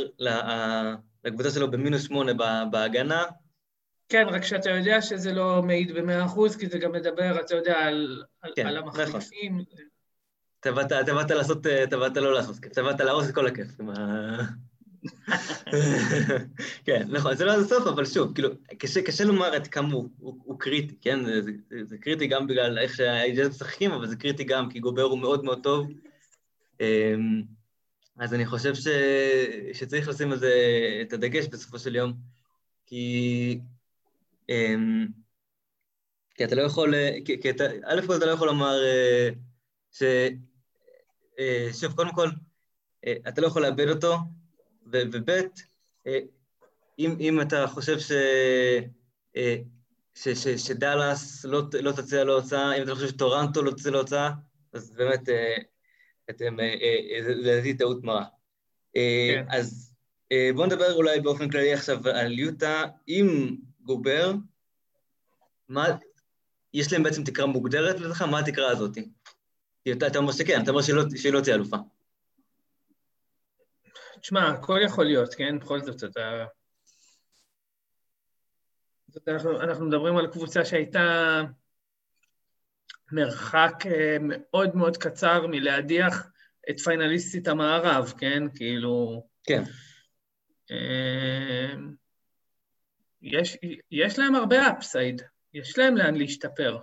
לקבוצה 1.23 1.49
שלו 1.49 1.71
במינוס 1.71 2.03
שמונה 2.03 2.31
בהגנה. 2.71 3.23
כן, 4.09 4.25
רק 4.29 4.43
שאתה 4.43 4.69
יודע 4.69 5.01
שזה 5.01 5.33
לא 5.33 5.63
מעיד 5.63 5.91
במאה 5.91 6.25
אחוז, 6.25 6.55
כי 6.55 6.67
זה 6.67 6.77
גם 6.77 6.91
מדבר, 6.91 7.39
אתה 7.39 7.55
יודע, 7.55 7.79
על, 7.79 8.23
כן, 8.55 8.67
על 8.67 8.77
המחליפים. 8.77 9.53
נכון. 9.53 9.89
אתה 10.59 11.13
באת 11.13 11.31
לעשות, 11.31 11.67
אתה 11.67 11.97
באת 11.97 12.17
לא 12.17 12.33
לעשות 12.33 12.59
כיף, 12.59 12.71
אתה 12.71 12.83
באת 12.83 12.99
להרוס 12.99 13.29
את 13.29 13.35
כל 13.35 13.47
הכיף. 13.47 13.67
כן, 16.85 17.07
נכון, 17.09 17.35
זה 17.35 17.45
לא 17.45 17.53
עד 17.53 17.59
הסוף, 17.59 17.87
אבל 17.87 18.05
שוב, 18.05 18.33
כאילו, 18.33 18.49
קשה, 18.79 19.01
קשה 19.01 19.23
לומר 19.23 19.53
עד 19.53 19.67
כמה 19.67 19.93
הוא, 19.93 20.09
הוא, 20.19 20.39
הוא 20.43 20.59
קריטי, 20.59 20.95
כן? 21.01 21.25
זה, 21.25 21.41
זה, 21.41 21.83
זה 21.83 21.97
קריטי 21.97 22.27
גם 22.27 22.47
בגלל 22.47 22.79
איך 22.79 22.95
שהאייג'אז 22.95 23.49
משחקים, 23.49 23.91
אבל 23.91 24.07
זה 24.07 24.15
קריטי 24.15 24.43
גם 24.43 24.69
כי 24.69 24.79
גובר 24.79 25.01
הוא 25.01 25.19
מאוד 25.19 25.43
מאוד 25.43 25.63
טוב. 25.63 25.87
אמ, 26.81 27.41
אז 28.19 28.33
אני 28.33 28.45
חושב 28.45 28.75
ש, 28.75 28.87
שצריך 29.73 30.07
לשים 30.07 30.31
על 30.31 30.39
זה 30.39 30.53
את 31.01 31.13
הדגש 31.13 31.45
בסופו 31.47 31.79
של 31.79 31.95
יום, 31.95 32.13
כי... 32.85 33.59
אמ, 34.49 35.07
כי 36.35 36.45
אתה 36.45 36.55
לא 36.55 36.61
יכול, 36.61 36.93
כי, 37.25 37.41
כי 37.41 37.49
אתה, 37.49 37.63
א' 37.85 38.01
כל 38.07 38.17
אתה 38.17 38.25
לא 38.25 38.31
יכול 38.31 38.47
לומר 38.47 38.83
אה, 38.83 39.29
ש... 39.91 40.03
אה, 41.39 41.69
שוב, 41.73 41.93
קודם 41.93 42.13
כל, 42.13 42.29
אה, 43.05 43.13
אתה 43.27 43.41
לא 43.41 43.47
יכול 43.47 43.61
לאבד 43.61 43.89
אותו, 43.89 44.17
וב', 44.91 45.29
אה, 46.07 46.19
אם, 46.99 47.15
אם 47.19 47.41
אתה 47.41 47.67
חושב 47.67 47.99
ש, 47.99 48.11
אה, 49.35 49.55
ש, 50.15 50.27
ש, 50.29 50.47
שדאלאס 50.47 51.45
לא, 51.45 51.61
לא 51.81 51.91
תציע 51.91 52.23
להוצאה, 52.23 52.77
אם 52.77 52.83
אתה 52.83 52.95
חושב 52.95 53.07
שטורנטו 53.07 53.63
לא 53.63 53.71
תציע 53.71 53.91
להוצאה, 53.91 54.31
אז 54.73 54.91
באמת 54.91 55.29
אה, 55.29 55.55
אתם, 56.29 56.57
לדעתי 57.25 57.73
טעות 57.77 58.03
מרה. 58.03 58.25
כן. 58.93 59.45
אז 59.49 59.95
בואו 60.55 60.65
נדבר 60.65 60.93
אולי 60.93 61.21
באופן 61.21 61.49
כללי 61.49 61.73
עכשיו 61.73 62.07
על 62.07 62.39
יוטה 62.39 62.83
עם 63.07 63.55
גובר. 63.81 64.33
מה, 65.69 65.85
יש 66.73 66.93
להם 66.93 67.03
בעצם 67.03 67.23
תקרה 67.23 67.45
מוגדרת 67.45 67.99
לדעתך? 67.99 68.21
מה 68.21 68.39
התקרה 68.39 68.71
הזאת? 68.71 68.97
אתה, 69.91 70.07
אתה 70.07 70.19
אומר 70.19 70.31
שכן, 70.31 70.63
אתה 70.63 70.71
אומר 70.71 70.81
שהיא 70.81 71.33
לא 71.33 71.41
תהיה 71.41 71.55
אלופה. 71.55 71.77
תשמע, 74.21 74.47
הכל 74.47 74.79
יכול 74.85 75.05
להיות, 75.05 75.33
כן? 75.33 75.59
בכל 75.59 75.79
זאת, 75.79 76.03
אתה... 76.03 76.45
זאת, 79.07 79.27
אנחנו, 79.27 79.61
אנחנו 79.61 79.85
מדברים 79.85 80.17
על 80.17 80.27
קבוצה 80.27 80.65
שהייתה 80.65 81.41
מרחק 83.11 83.73
אה, 83.85 84.17
מאוד 84.21 84.75
מאוד 84.75 84.97
קצר 84.97 85.47
מלהדיח 85.47 86.27
את 86.69 86.79
פיינליסטית 86.79 87.47
המערב, 87.47 88.13
כן? 88.17 88.43
כאילו... 88.55 89.27
כן. 89.43 89.63
אה, 90.71 91.73
יש, 93.21 93.57
יש 93.91 94.19
להם 94.19 94.35
הרבה 94.35 94.71
אפסייד, 94.71 95.21
יש 95.53 95.77
להם 95.77 95.97
לאן 95.97 96.15
להשתפר. 96.15 96.77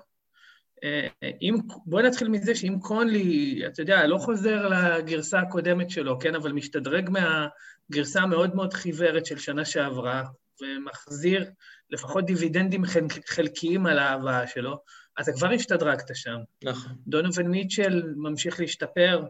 אה, 0.84 1.08
אם, 1.42 1.56
בואי 1.86 2.02
נתחיל 2.02 2.28
מזה 2.28 2.54
שאם 2.54 2.76
קונלי, 2.80 3.62
אתה 3.66 3.82
יודע, 3.82 4.06
לא 4.06 4.18
חוזר 4.18 4.68
לגרסה 4.68 5.38
הקודמת 5.40 5.90
שלו, 5.90 6.18
כן, 6.18 6.34
אבל 6.34 6.52
משתדרג 6.52 7.10
מהגרסה 7.10 8.22
המאוד 8.22 8.54
מאוד 8.54 8.74
חיוורת 8.74 9.26
של 9.26 9.38
שנה 9.38 9.64
שעברה, 9.64 10.24
ומחזיר 10.62 11.50
לפחות 11.90 12.26
דיבידנדים 12.26 12.82
חלקיים 13.26 13.86
על 13.86 13.98
ההבאה 13.98 14.46
שלו, 14.46 14.76
אתה 15.20 15.32
כבר 15.32 15.50
השתדרגת 15.50 16.10
שם. 16.14 16.36
נכון. 16.64 16.92
דונובין 17.06 17.48
מיטשל 17.48 18.02
ממשיך 18.16 18.60
להשתפר. 18.60 19.24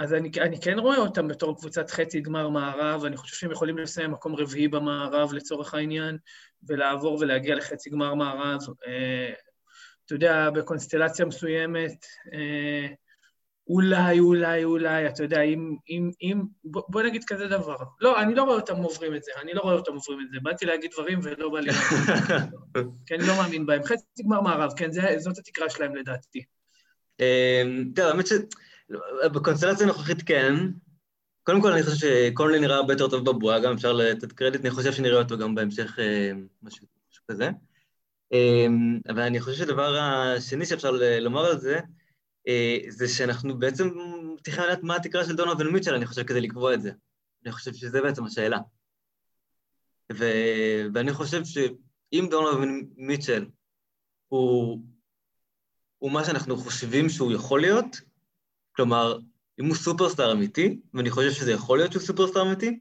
אז 0.00 0.14
אני, 0.14 0.30
אני 0.40 0.60
כן 0.60 0.78
רואה 0.78 0.96
אותם 0.96 1.28
בתור 1.28 1.56
קבוצת 1.56 1.90
חצי 1.90 2.20
גמר 2.20 2.48
מערב, 2.48 3.04
אני 3.04 3.16
חושב 3.16 3.36
שהם 3.36 3.50
יכולים 3.50 3.78
לסיים 3.78 4.10
מקום 4.10 4.34
רביעי 4.34 4.68
במערב 4.68 5.32
לצורך 5.32 5.74
העניין, 5.74 6.18
ולעבור 6.68 7.18
ולהגיע 7.20 7.54
לחצי 7.54 7.90
גמר 7.90 8.14
מערב. 8.14 8.60
אה, 8.86 9.32
אתה 10.06 10.14
יודע, 10.14 10.50
בקונסטלציה 10.50 11.24
מסוימת, 11.24 12.06
אה, 12.32 12.86
אולי, 13.68 14.18
אולי, 14.18 14.64
אולי, 14.64 15.06
אתה 15.06 15.22
יודע, 15.22 15.42
אם... 15.42 15.76
אם, 15.88 16.10
אם 16.22 16.42
בוא, 16.64 16.82
בוא 16.88 17.02
נגיד 17.02 17.24
כזה 17.24 17.48
דבר. 17.48 17.76
לא, 18.00 18.22
אני 18.22 18.34
לא 18.34 18.42
רואה 18.42 18.56
אותם 18.56 18.76
עוברים 18.76 19.14
את 19.14 19.22
זה, 19.22 19.32
אני 19.42 19.54
לא 19.54 19.60
רואה 19.60 19.74
אותם 19.74 19.92
עוברים 19.92 20.20
את 20.20 20.30
זה. 20.30 20.36
באתי 20.42 20.66
להגיד 20.66 20.90
דברים 20.92 21.20
ולא 21.22 21.48
בא 21.48 21.60
לי... 21.60 21.72
כי 23.06 23.14
אני 23.14 23.26
לא 23.26 23.36
מאמין 23.36 23.66
בהם. 23.66 23.82
חצי 23.82 24.22
גמר 24.24 24.40
מערב, 24.40 24.72
כן, 24.76 24.92
זה, 24.92 25.14
זאת 25.18 25.38
התקרה 25.38 25.70
שלהם 25.70 25.96
לדעתי. 25.96 26.44
טוב, 27.96 28.06
האמת 28.06 28.26
שבקונסטלציה 28.90 29.86
הנוכחית 29.86 30.22
כן. 30.22 30.54
קודם 31.42 31.62
כל, 31.62 31.72
אני 31.72 31.82
חושב 31.82 31.96
שקונלי 31.96 32.60
נראה 32.60 32.76
הרבה 32.76 32.92
יותר 32.92 33.08
טוב 33.08 33.30
בבועה, 33.30 33.60
גם 33.60 33.72
אפשר 33.72 33.92
לתת 33.92 34.32
קרדיט, 34.32 34.60
אני 34.60 34.70
חושב 34.70 34.92
שנראה 34.92 35.18
אותו 35.18 35.38
גם 35.38 35.54
בהמשך, 35.54 35.98
אה, 35.98 36.32
משהו, 36.62 36.86
משהו 37.10 37.24
כזה. 37.30 37.50
אמ, 38.32 39.00
אבל 39.08 39.20
אני 39.22 39.40
חושב 39.40 39.56
שהדבר 39.56 39.96
השני 39.98 40.66
שאפשר 40.66 40.90
לומר 41.20 41.44
על 41.44 41.58
זה, 41.58 41.80
אה, 42.48 42.78
זה 42.88 43.08
שאנחנו 43.08 43.58
בעצם 43.58 43.88
צריכים 44.44 44.64
לדעת 44.64 44.82
מה 44.82 44.96
התקרה 44.96 45.24
של 45.24 45.36
דונלד 45.36 45.60
ומיטשל, 45.60 45.94
אני 45.94 46.06
חושב, 46.06 46.22
כדי 46.22 46.40
לקבוע 46.40 46.74
את 46.74 46.82
זה. 46.82 46.92
אני 47.44 47.52
חושב 47.52 47.74
שזה 47.74 48.02
בעצם 48.02 48.24
השאלה. 48.24 48.58
ו... 50.12 50.24
ואני 50.94 51.12
חושב 51.12 51.44
שאם 51.44 52.26
דונובן 52.30 52.68
מיטשל 52.96 53.46
הוא... 54.28 54.80
הוא 55.98 56.12
מה 56.12 56.24
שאנחנו 56.24 56.56
חושבים 56.56 57.08
שהוא 57.08 57.32
יכול 57.32 57.60
להיות, 57.60 58.00
כלומר, 58.80 59.18
אם 59.60 59.66
הוא 59.66 59.74
סופרסטאר 59.74 60.32
אמיתי, 60.32 60.80
ואני 60.94 61.10
חושב 61.10 61.30
שזה 61.30 61.52
יכול 61.52 61.78
להיות 61.78 61.92
שהוא 61.92 62.02
סופרסטאר 62.02 62.42
אמיתי, 62.42 62.78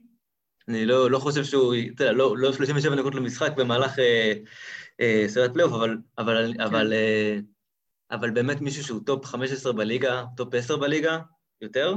אני 0.67 0.85
לא, 0.85 1.11
לא 1.11 1.19
חושב 1.19 1.43
שהוא, 1.43 1.73
אתה 1.95 2.03
יודע, 2.03 2.13
לא, 2.13 2.37
לא 2.37 2.53
37 2.53 2.95
נקודות 2.95 3.15
למשחק 3.15 3.51
במהלך 3.57 3.99
אה, 3.99 4.33
אה, 4.99 5.25
סדרת 5.27 5.53
פלייאוף, 5.53 5.73
אבל, 5.73 5.97
אבל, 6.17 6.53
כן. 6.53 6.61
אבל, 6.61 6.93
אה, 6.93 7.39
אבל 8.11 8.31
באמת 8.31 8.61
מישהו 8.61 8.83
שהוא 8.83 9.01
top 9.05 9.25
15 9.25 9.73
בליגה, 9.73 10.23
top 10.37 10.53
10 10.53 10.77
בליגה, 10.77 11.19
יותר. 11.61 11.95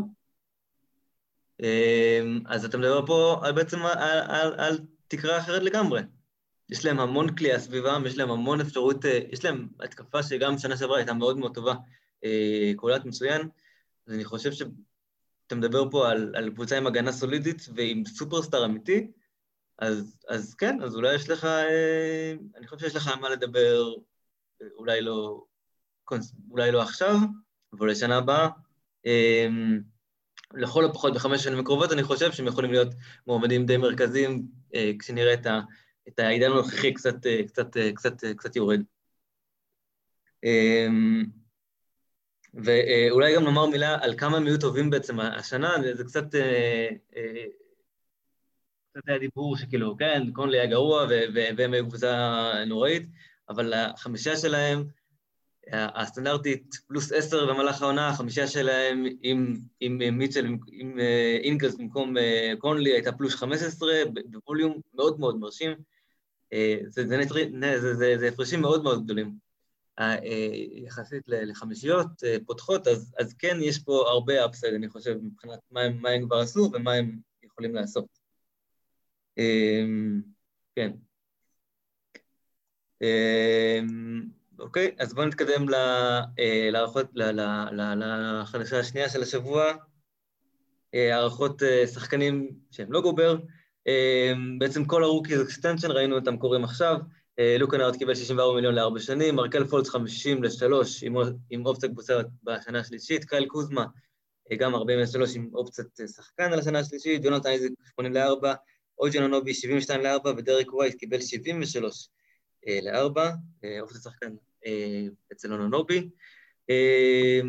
אה, 1.63 2.21
אז 2.47 2.65
אתה 2.65 2.79
מדבר 2.79 3.07
פה 3.07 3.41
על 3.43 3.53
בעצם 3.53 3.79
על, 3.83 4.19
על, 4.29 4.55
על 4.59 4.79
תקרה 5.09 5.39
אחרת 5.39 5.63
לגמרי. 5.63 6.01
יש 6.71 6.85
להם 6.85 7.01
המון 7.01 7.37
כליאה 7.37 7.59
סביבם, 7.59 8.03
יש 8.07 8.19
להם 8.19 8.31
המון 8.31 8.61
אפשרות, 8.61 9.07
אה, 9.07 9.21
יש 9.31 9.45
להם 9.45 9.69
התקפה 9.81 10.23
שגם 10.23 10.59
שנה 10.59 10.77
שעברה 10.77 10.97
הייתה 10.97 11.15
מאוד 11.15 11.39
מאוד 11.39 11.55
טובה, 11.55 11.75
אה, 12.25 12.73
קולט 12.77 13.05
מצוין, 13.05 13.49
אני 14.09 14.25
חושב 14.25 14.53
שאתה 14.53 15.55
מדבר 15.55 15.91
פה 15.91 16.11
על, 16.11 16.33
על 16.37 16.51
קבוצה 16.51 16.77
עם 16.77 16.87
הגנה 16.87 17.13
סולידית 17.13 17.63
ועם 17.75 18.05
סופרסטאר 18.05 18.65
אמיתי, 18.65 19.11
אז, 19.79 20.17
אז 20.29 20.55
כן, 20.55 20.83
אז 20.83 20.97
אולי 20.97 21.15
יש 21.15 21.29
לך, 21.29 21.45
אה, 21.45 22.35
אני 22.57 22.67
חושב 22.67 22.87
שיש 22.87 22.97
לך 22.97 23.09
מה 23.21 23.31
לדבר, 23.31 23.95
אולי 24.77 25.01
לא, 25.01 25.45
אולי 26.51 26.73
לא 26.73 26.83
עכשיו, 26.83 27.17
אבל 27.73 27.91
לשנה 27.91 28.17
הבאה. 28.17 28.49
אה, 29.07 29.49
לכל 30.55 30.85
הפחות 30.85 31.15
בחמש 31.15 31.45
שנים 31.45 31.59
הקרובות, 31.59 31.93
אני 31.93 32.03
חושב 32.03 32.33
שהם 32.33 32.47
יכולים 32.47 32.73
להיות 32.73 32.95
מועמדים 33.27 33.67
די 33.67 33.77
מרכזיים, 33.77 34.47
אה, 34.75 34.93
כשנראה 34.99 35.35
את, 35.35 35.47
ה, 35.47 35.61
את 36.09 36.19
העידן 36.19 36.51
הנוכחי 36.51 36.95
קצת, 36.95 37.17
קצת, 37.47 37.77
קצת, 37.95 38.25
קצת 38.37 38.57
יורד. 38.57 38.81
ואולי 42.55 43.35
גם 43.35 43.45
נאמר 43.45 43.67
מילה 43.67 43.99
על 44.01 44.19
כמה 44.19 44.37
הם 44.37 44.47
יהיו 44.47 44.59
טובים 44.59 44.91
בעצם 44.91 45.21
השנה, 45.21 45.75
זה 45.93 46.05
קצת 46.05 46.25
קצת 48.91 49.09
היה 49.09 49.19
דיבור 49.19 49.57
שכאילו, 49.57 49.97
כן, 49.97 50.23
קונלי 50.33 50.59
היה 50.59 50.67
גרוע 50.67 51.07
והם 51.57 51.73
היו 51.73 51.89
קבוצה 51.89 52.53
נוראית, 52.67 53.09
אבל 53.49 53.73
החמישה 53.73 54.37
שלהם, 54.37 54.85
הסטנדרטית 55.71 56.75
פלוס 56.89 57.13
עשר 57.13 57.47
במהלך 57.47 57.83
העונה, 57.83 58.09
החמישה 58.09 58.47
שלהם 58.47 59.05
עם, 59.23 59.57
עם 59.81 60.19
מיטשל, 60.19 60.47
עם, 60.47 60.59
עם 60.73 61.01
אה, 61.01 61.39
אינגלס 61.43 61.75
במקום 61.75 62.17
אה, 62.17 62.53
קונלי, 62.59 62.93
הייתה 62.93 63.13
פלוס 63.13 63.35
חמש 63.35 63.63
עשרה, 63.63 63.95
בווליום 64.31 64.81
מאוד 64.95 65.21
מאוד 65.21 65.39
מרשים. 65.39 65.71
אה, 66.53 66.77
זה, 66.87 67.07
זה, 67.07 67.21
זה, 67.81 67.95
זה, 67.95 68.19
זה 68.19 68.29
הפרשים 68.29 68.61
מאוד 68.61 68.83
מאוד 68.83 69.05
גדולים. 69.05 69.52
יחסית 70.73 71.23
לחמישיות 71.29 72.09
פותחות, 72.47 72.87
אז, 72.87 73.15
אז 73.19 73.35
כן, 73.35 73.57
יש 73.61 73.79
פה 73.79 74.05
הרבה 74.09 74.45
אפסייד, 74.45 74.75
אני 74.75 74.89
חושב, 74.89 75.17
מבחינת 75.23 75.59
מה 75.71 75.81
הם, 75.81 75.99
מה 76.03 76.09
הם 76.11 76.27
כבר 76.27 76.37
עשו 76.37 76.71
ומה 76.75 76.93
הם 76.93 77.19
יכולים 77.43 77.75
לעשות. 77.75 78.23
אמ, 79.39 80.21
כן. 80.77 80.93
אמ, 83.03 84.23
אוקיי, 84.59 84.95
אז 84.99 85.15
בואו 85.15 85.27
נתקדם 85.27 85.75
אה, 85.75 86.71
להארכות, 86.71 87.07
לחדשה 87.15 88.79
השנייה 88.81 89.09
של 89.09 89.23
השבוע, 89.23 89.73
אה, 90.95 91.17
הארכות 91.17 91.63
אה, 91.63 91.87
שחקנים 91.87 92.61
שהם 92.71 92.93
לא 92.93 93.01
גובר. 93.01 93.37
אמ, 93.87 94.59
בעצם 94.59 94.85
כל 94.85 95.05
ה 95.05 95.09
rookies 95.09 95.43
extension, 95.43 95.91
ראינו 95.91 96.17
אותם 96.17 96.37
קורים 96.37 96.65
עכשיו. 96.65 96.97
לוק 97.59 97.73
קנארד 97.73 97.97
קיבל 97.97 98.15
64 98.15 98.55
מיליון 98.55 98.75
לארבע 98.75 99.01
שנים, 99.01 99.37
מרקל 99.37 99.65
פולץ 99.65 99.89
50 99.89 100.43
לשלוש 100.43 101.05
עם 101.51 101.67
אופציית 101.67 101.89
קבוצה 101.89 102.21
בשנה 102.45 102.79
השלישית, 102.81 103.25
קייל 103.25 103.47
קוזמה 103.47 103.85
גם 104.59 104.75
40 104.75 104.99
לשלוש 104.99 105.37
עם 105.37 105.51
אופציית 105.55 105.89
שחקן 106.17 106.53
על 106.53 106.59
השנה 106.59 106.79
השלישית, 106.79 107.23
ג'ונתן 107.23 107.49
אייזק 107.49 107.69
80 107.95 108.13
לארבע, 108.13 108.55
אוג'ן 108.99 109.23
אונובי 109.23 109.55
72 109.55 110.01
ל-4 110.01 110.29
ודרק 110.29 110.75
ווייט 110.75 110.95
קיבל 110.95 111.21
73 111.21 112.09
ל-4, 112.67 113.21
אופציה 113.81 114.01
שחקן 114.01 114.35
אה, 114.67 115.07
אצל 115.33 115.53
אונובי. 115.53 116.11
אה, 116.71 117.41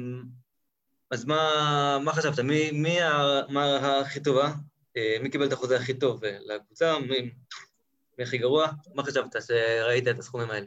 אז 1.11 1.25
מה, 1.25 1.99
מה 2.03 2.13
חשבת? 2.13 2.39
מי, 2.39 2.71
מי 2.71 2.97
מה 3.49 3.99
הכי 3.99 4.19
טובה? 4.19 4.53
אה? 4.97 5.17
מי 5.21 5.29
קיבל 5.29 5.47
את 5.47 5.53
החוזה 5.53 5.77
הכי 5.77 5.93
טוב 5.93 6.21
לקבוצה? 6.25 6.99
מי, 6.99 7.31
מי 8.17 8.23
הכי 8.23 8.37
גרוע? 8.37 8.67
מה 8.93 9.03
חשבת 9.03 9.35
שראית 9.47 10.07
את 10.07 10.19
הסכומים 10.19 10.49
האלה? 10.51 10.65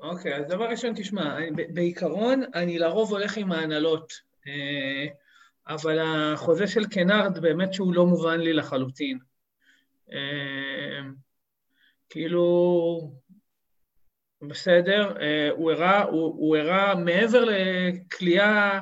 אוקיי, 0.00 0.36
אז 0.36 0.46
דבר 0.46 0.64
ראשון, 0.64 0.92
תשמע, 0.96 1.38
בעיקרון 1.74 2.42
אני 2.54 2.78
לרוב 2.78 3.10
הולך 3.10 3.36
עם 3.36 3.52
ההנהלות, 3.52 4.12
אבל 5.68 5.98
החוזה 6.02 6.66
של 6.66 6.86
קנארד 6.86 7.38
באמת 7.38 7.74
שהוא 7.74 7.94
לא 7.94 8.06
מובן 8.06 8.40
לי 8.40 8.52
לחלוטין. 8.52 9.18
אמ, 10.12 11.14
כאילו, 12.08 13.12
בסדר, 14.42 15.16
אה, 15.20 15.50
הוא 15.50 15.72
הראה, 15.72 16.02
הוא, 16.02 16.34
הוא 16.36 16.56
הראה 16.56 16.94
מעבר 16.94 17.44
לקליעה 17.44 18.80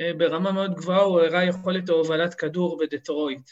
אה, 0.00 0.10
ברמה 0.18 0.52
מאוד 0.52 0.74
גבוהה, 0.74 1.00
הוא 1.00 1.20
הראה 1.20 1.44
יכולת 1.44 1.88
הובלת 1.88 2.34
כדור 2.34 2.78
בדטרויט. 2.78 3.50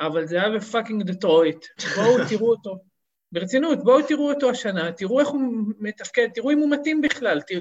אבל 0.00 0.26
זה 0.26 0.36
היה 0.36 0.56
ב 0.56 0.62
fucking 0.62 1.02
דטרויט. 1.02 1.66
בואו 1.96 2.28
תראו 2.28 2.50
אותו. 2.50 2.89
ברצינות, 3.32 3.84
בואו 3.84 4.02
תראו 4.02 4.32
אותו 4.32 4.50
השנה, 4.50 4.92
תראו 4.92 5.20
איך 5.20 5.28
הוא 5.28 5.42
מתפקד, 5.78 6.28
תראו 6.34 6.50
אם 6.50 6.58
הוא 6.58 6.70
מתאים 6.70 7.00
בכלל, 7.00 7.40
תראו, 7.40 7.60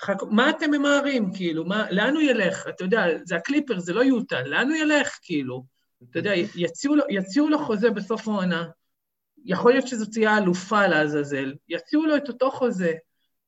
חכ... 0.00 0.22
מה 0.30 0.50
אתם 0.50 0.70
ממהרים, 0.70 1.32
כאילו, 1.34 1.64
מה, 1.64 1.90
לאן 1.90 2.14
הוא 2.14 2.22
ילך? 2.22 2.66
אתה 2.68 2.84
יודע, 2.84 3.04
זה 3.24 3.36
הקליפר, 3.36 3.78
זה 3.78 3.92
לא 3.92 4.04
יוטה, 4.04 4.42
לאן 4.42 4.68
הוא 4.68 4.76
ילך, 4.76 5.18
כאילו? 5.22 5.64
אתה 6.10 6.18
יודע, 6.18 6.32
יציעו 6.34 6.96
לו, 6.96 7.04
יציעו 7.08 7.48
לו 7.48 7.58
חוזה 7.58 7.90
בסוף 7.90 8.28
העונה, 8.28 8.68
יכול 9.44 9.72
להיות 9.72 9.88
שזו 9.88 10.06
תהיה 10.06 10.38
אלופה 10.38 10.86
לעזאזל, 10.86 11.54
יציעו 11.68 12.06
לו 12.06 12.16
את 12.16 12.28
אותו 12.28 12.50
חוזה, 12.50 12.92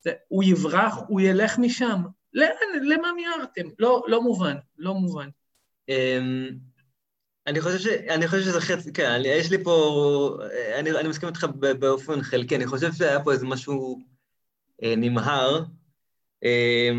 זה, 0.01 0.13
הוא 0.29 0.45
יברח, 0.45 0.99
הוא 1.09 1.21
ילך 1.21 1.59
משם. 1.59 2.03
לאן, 2.35 2.83
למה 2.83 3.13
מיהרתם? 3.13 3.69
לא, 3.79 4.03
לא 4.07 4.23
מובן, 4.23 4.57
לא 4.79 4.95
מובן. 4.95 5.29
אני 7.49 7.61
חושב, 7.61 7.79
ש... 7.79 7.87
אני 7.87 8.29
חושב 8.29 8.43
שזה 8.43 8.61
חצי, 8.61 8.93
כן, 8.93 9.11
אני, 9.11 9.29
יש 9.29 9.51
לי 9.51 9.65
פה, 9.65 10.39
אני, 10.79 10.91
אני 10.91 11.09
מסכים 11.09 11.29
איתך 11.29 11.47
באופן 11.79 12.23
חלקי, 12.23 12.57
אני 12.57 12.67
חושב 12.67 12.93
שהיה 12.93 13.21
פה 13.21 13.33
איזה 13.33 13.47
משהו 13.47 13.99
אה, 14.83 14.95
נמהר. 14.97 15.63
אה, 16.45 16.91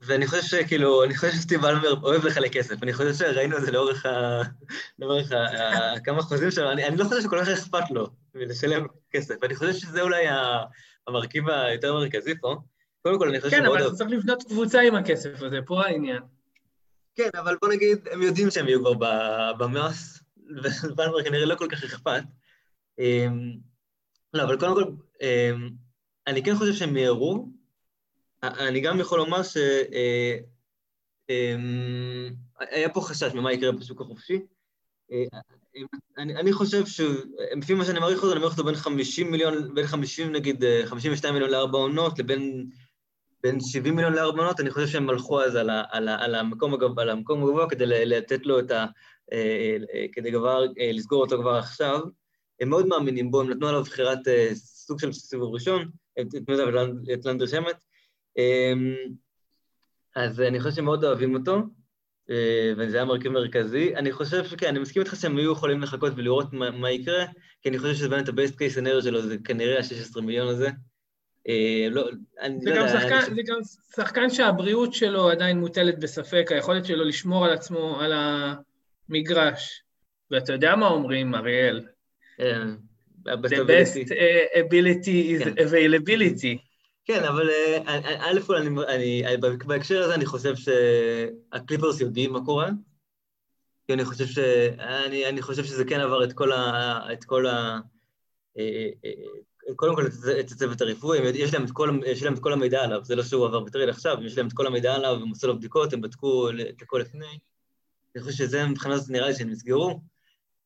ואני 0.00 0.26
חושב 0.26 0.42
שכאילו, 0.42 1.04
אני 1.04 1.14
חושב 1.14 1.32
שסטיב 1.32 1.64
אלמר 1.64 2.00
אוהב 2.02 2.24
לחלק 2.24 2.52
כסף, 2.52 2.82
אני 2.82 2.92
חושב 2.92 3.14
שראינו 3.14 3.58
את 3.58 3.62
זה 3.62 3.72
לאורך, 3.72 4.06
ה... 4.06 4.42
לאורך 4.98 5.32
ה... 5.32 6.00
כמה 6.04 6.22
חוזים 6.22 6.50
שלו, 6.50 6.72
אני, 6.72 6.84
אני 6.86 6.96
לא 6.96 7.04
חושב 7.04 7.22
שכל 7.22 7.40
כך 7.40 7.48
אכפת 7.48 7.90
לו 7.90 8.06
לשלם 8.34 8.86
כסף, 9.10 9.34
אני 9.44 9.54
חושב 9.54 9.72
שזה 9.72 10.02
אולי 10.02 10.24
המרכיב 11.08 11.48
היותר 11.48 11.94
מרכזי 11.94 12.34
פה. 12.40 12.56
קודם 13.02 13.18
כל, 13.18 13.28
אני 13.28 13.40
חושב 13.40 13.56
כן, 13.56 13.66
אבל 13.66 13.86
אתה 13.86 13.94
צריך 13.94 14.10
לבנות 14.10 14.42
קבוצה 14.42 14.80
עם 14.80 14.94
הכסף 14.94 15.42
הזה, 15.42 15.58
פה 15.66 15.86
העניין. 15.86 16.22
כן, 17.14 17.28
אבל 17.34 17.56
בוא 17.60 17.68
נגיד, 17.68 18.08
הם 18.10 18.22
יודעים 18.22 18.50
שהם 18.50 18.68
יהיו 18.68 18.80
כבר 18.80 19.52
במאס, 19.58 20.22
ובלמר 20.84 21.24
כנראה 21.24 21.44
לא 21.44 21.54
כל 21.54 21.68
כך 21.70 21.84
אכפת. 21.84 22.22
אמ, 22.98 23.56
לא, 24.34 24.42
אבל 24.42 24.58
קודם 24.60 24.74
כל, 24.74 24.84
אמ, 25.22 25.70
אני 26.26 26.44
כן 26.44 26.56
חושב 26.56 26.72
שהם 26.72 26.94
מיהרו, 26.94 27.48
אני 28.42 28.80
גם 28.80 29.00
יכול 29.00 29.18
לומר 29.18 29.42
ש... 29.42 29.56
אה, 29.92 30.36
אמ, 31.30 32.30
פה 32.94 33.00
חשש 33.00 33.34
ממה 33.34 33.52
יקרה 33.52 33.72
בשוק 33.72 34.00
החופשי. 34.00 34.40
אני, 36.18 36.36
אני 36.36 36.52
חושב 36.52 36.86
שלפי 36.86 37.74
מה 37.74 37.84
שאני 37.84 38.00
מעריך 38.00 38.22
אותו, 38.22 38.32
אני 38.32 38.40
מעריך 38.40 38.58
אותו 38.58 38.66
בין 38.66 38.74
50 38.74 39.30
מיליון, 39.30 39.74
בין 39.74 39.86
50 39.86 40.32
נגיד, 40.32 40.64
52 40.84 41.34
מיליון 41.34 41.50
לארבע 41.50 41.78
עונות, 41.78 42.18
לבין 42.18 42.70
בין 43.44 43.60
70 43.60 43.96
מיליון 43.96 44.12
לארבע 44.12 44.40
עונות, 44.40 44.60
אני 44.60 44.70
חושב 44.70 44.86
שהם 44.86 45.10
הלכו 45.10 45.42
אז 45.42 45.56
על, 45.56 45.70
ה, 45.70 45.82
על, 45.90 46.08
ה, 46.08 46.24
על 46.24 46.34
המקום 46.34 46.74
הגבוה 46.74 47.70
כדי 47.70 47.86
לתת 47.86 48.46
לו 48.46 48.58
את 48.58 48.70
ה... 48.70 48.86
כדי 50.12 50.32
כבר 50.32 50.64
לסגור 50.94 51.22
אותו 51.22 51.38
כבר 51.40 51.54
עכשיו. 51.54 52.00
הם 52.60 52.68
מאוד 52.68 52.86
מאמינים 52.86 53.30
בו, 53.30 53.40
הם 53.40 53.50
נתנו 53.50 53.68
עליו 53.68 53.82
בחירת 53.82 54.18
סוג 54.54 55.00
של 55.00 55.12
סיבוב 55.12 55.54
ראשון, 55.54 55.90
את 56.20 57.26
לנדר 57.26 57.46
שמט. 57.46 57.76
אמ, 58.38 58.94
אז 60.16 60.40
אני 60.40 60.60
חושב 60.60 60.74
שהם 60.74 60.84
מאוד 60.84 61.04
אוהבים 61.04 61.34
אותו, 61.34 61.62
אה, 62.30 62.72
וזה 62.76 62.96
היה 62.96 63.04
מרכיב 63.04 63.32
מרכזי. 63.32 63.96
אני 63.96 64.12
חושב 64.12 64.44
שכן, 64.44 64.66
אני 64.66 64.78
מסכים 64.78 65.02
איתך 65.02 65.16
שהם 65.16 65.36
היו 65.36 65.52
יכולים 65.52 65.82
לחכות 65.82 66.12
ולראות 66.16 66.52
מה, 66.52 66.70
מה 66.70 66.90
יקרה, 66.90 67.24
כי 67.62 67.68
אני 67.68 67.78
חושב 67.78 67.94
שזה 67.94 68.08
באמת 68.08 68.28
ה-best 68.28 68.52
case 68.52 69.02
שלו 69.02 69.22
זה 69.22 69.36
כנראה 69.44 69.78
ה-16 69.78 70.20
מיליון 70.20 70.48
הזה. 70.48 70.68
אה, 71.48 71.88
לא, 71.90 72.08
אני 72.40 72.60
זה, 72.60 72.70
לא 72.70 72.76
גם 72.76 72.86
יודע, 72.86 73.00
שחקן, 73.00 73.14
אני... 73.14 73.34
זה 73.34 73.42
גם 73.46 73.58
שחקן 73.96 74.30
שהבריאות 74.30 74.94
שלו 74.94 75.30
עדיין 75.30 75.58
מוטלת 75.58 75.98
בספק, 75.98 76.46
היכולת 76.50 76.84
שלו 76.84 77.04
לשמור 77.04 77.44
על 77.44 77.52
עצמו, 77.52 78.00
על 78.00 78.12
המגרש. 79.08 79.82
ואתה 80.30 80.52
יודע 80.52 80.76
מה 80.76 80.88
אומרים, 80.88 81.34
אריאל? 81.34 81.86
כן. 82.36 82.68
The 83.26 83.66
best 83.66 83.96
uh, 83.96 84.58
ability 84.58 85.40
is 85.40 85.44
כן. 85.44 85.52
availability. 85.52 86.58
כן, 87.04 87.24
אבל 87.24 87.50
א' 88.18 88.40
כל 88.46 88.56
אני, 88.56 89.22
בהקשר 89.66 90.02
הזה 90.02 90.14
אני 90.14 90.26
חושב 90.26 90.54
שהקליפרס 90.56 92.00
יודעים 92.00 92.32
מה 92.32 92.44
קורה, 92.44 92.68
כי 93.86 93.92
אני 93.92 94.04
חושב, 94.04 94.26
ש, 94.26 94.38
אני, 94.78 95.28
אני 95.28 95.42
חושב 95.42 95.64
שזה 95.64 95.84
כן 95.84 96.00
עבר 96.00 96.24
את 96.24 96.32
כל 96.32 96.52
ה... 96.52 96.98
את 97.12 97.24
כל 97.24 97.46
ה 97.46 97.78
אה, 98.58 98.88
אה, 99.04 99.10
קודם 99.76 99.96
כל 99.96 100.06
את 100.40 100.50
הצוות 100.50 100.80
הרפואי, 100.80 101.18
יש 101.34 101.54
להם, 101.54 101.64
את 101.64 101.70
כל, 101.70 102.00
יש 102.06 102.22
להם 102.22 102.34
את 102.34 102.38
כל 102.38 102.52
המידע 102.52 102.82
עליו, 102.82 103.04
זה 103.04 103.16
לא 103.16 103.22
שהוא 103.22 103.46
עבר 103.46 103.60
ב 103.60 103.65
trade 103.65 103.90
עכשיו, 103.90 104.16
יש 104.22 104.38
להם 104.38 104.46
את 104.46 104.52
כל 104.52 104.66
המידע 104.66 104.94
עליו, 104.94 105.14
הם 105.22 105.32
עשו 105.32 105.46
לו 105.46 105.56
בדיקות, 105.56 105.92
הם 105.92 106.00
בדקו 106.00 106.50
את 106.50 106.82
הכל 106.82 106.98
לפני. 106.98 107.38
אני 108.14 108.22
חושב 108.22 108.36
שזה 108.36 108.66
מבחינה 108.66 108.98
זאת 108.98 109.10
נראה 109.10 109.28
לי 109.28 109.34
שהם 109.34 109.50
נסגרו. 109.50 110.00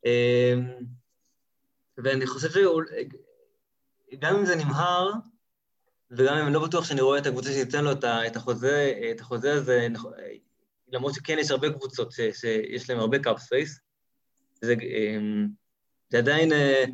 אה, 0.06 0.54
ואני 1.98 2.26
חושב 2.26 2.48
שגם 4.12 4.36
אם 4.36 4.46
זה 4.46 4.56
נמהר, 4.56 5.10
וגם 6.10 6.36
אם 6.36 6.46
אני 6.46 6.54
לא 6.54 6.66
בטוח 6.66 6.84
שאני 6.84 7.00
רואה 7.00 7.18
את 7.18 7.26
הקבוצה 7.26 7.52
שתיתן 7.52 7.84
לו 7.84 7.92
את 7.92 8.36
החוזה, 8.36 8.92
את 9.10 9.20
החוזה 9.20 9.54
הזה, 9.54 9.88
למרות 10.88 11.14
שכן 11.14 11.36
יש 11.38 11.50
הרבה 11.50 11.70
קבוצות 11.70 12.12
ש, 12.12 12.20
שיש 12.32 12.90
להן 12.90 12.98
הרבה 12.98 13.18
cap 13.18 13.38
space, 13.38 13.80
זה, 14.62 14.74
אמ, 14.82 15.48
זה 16.08 16.18
עדיין, 16.18 16.52
אה, 16.52 16.84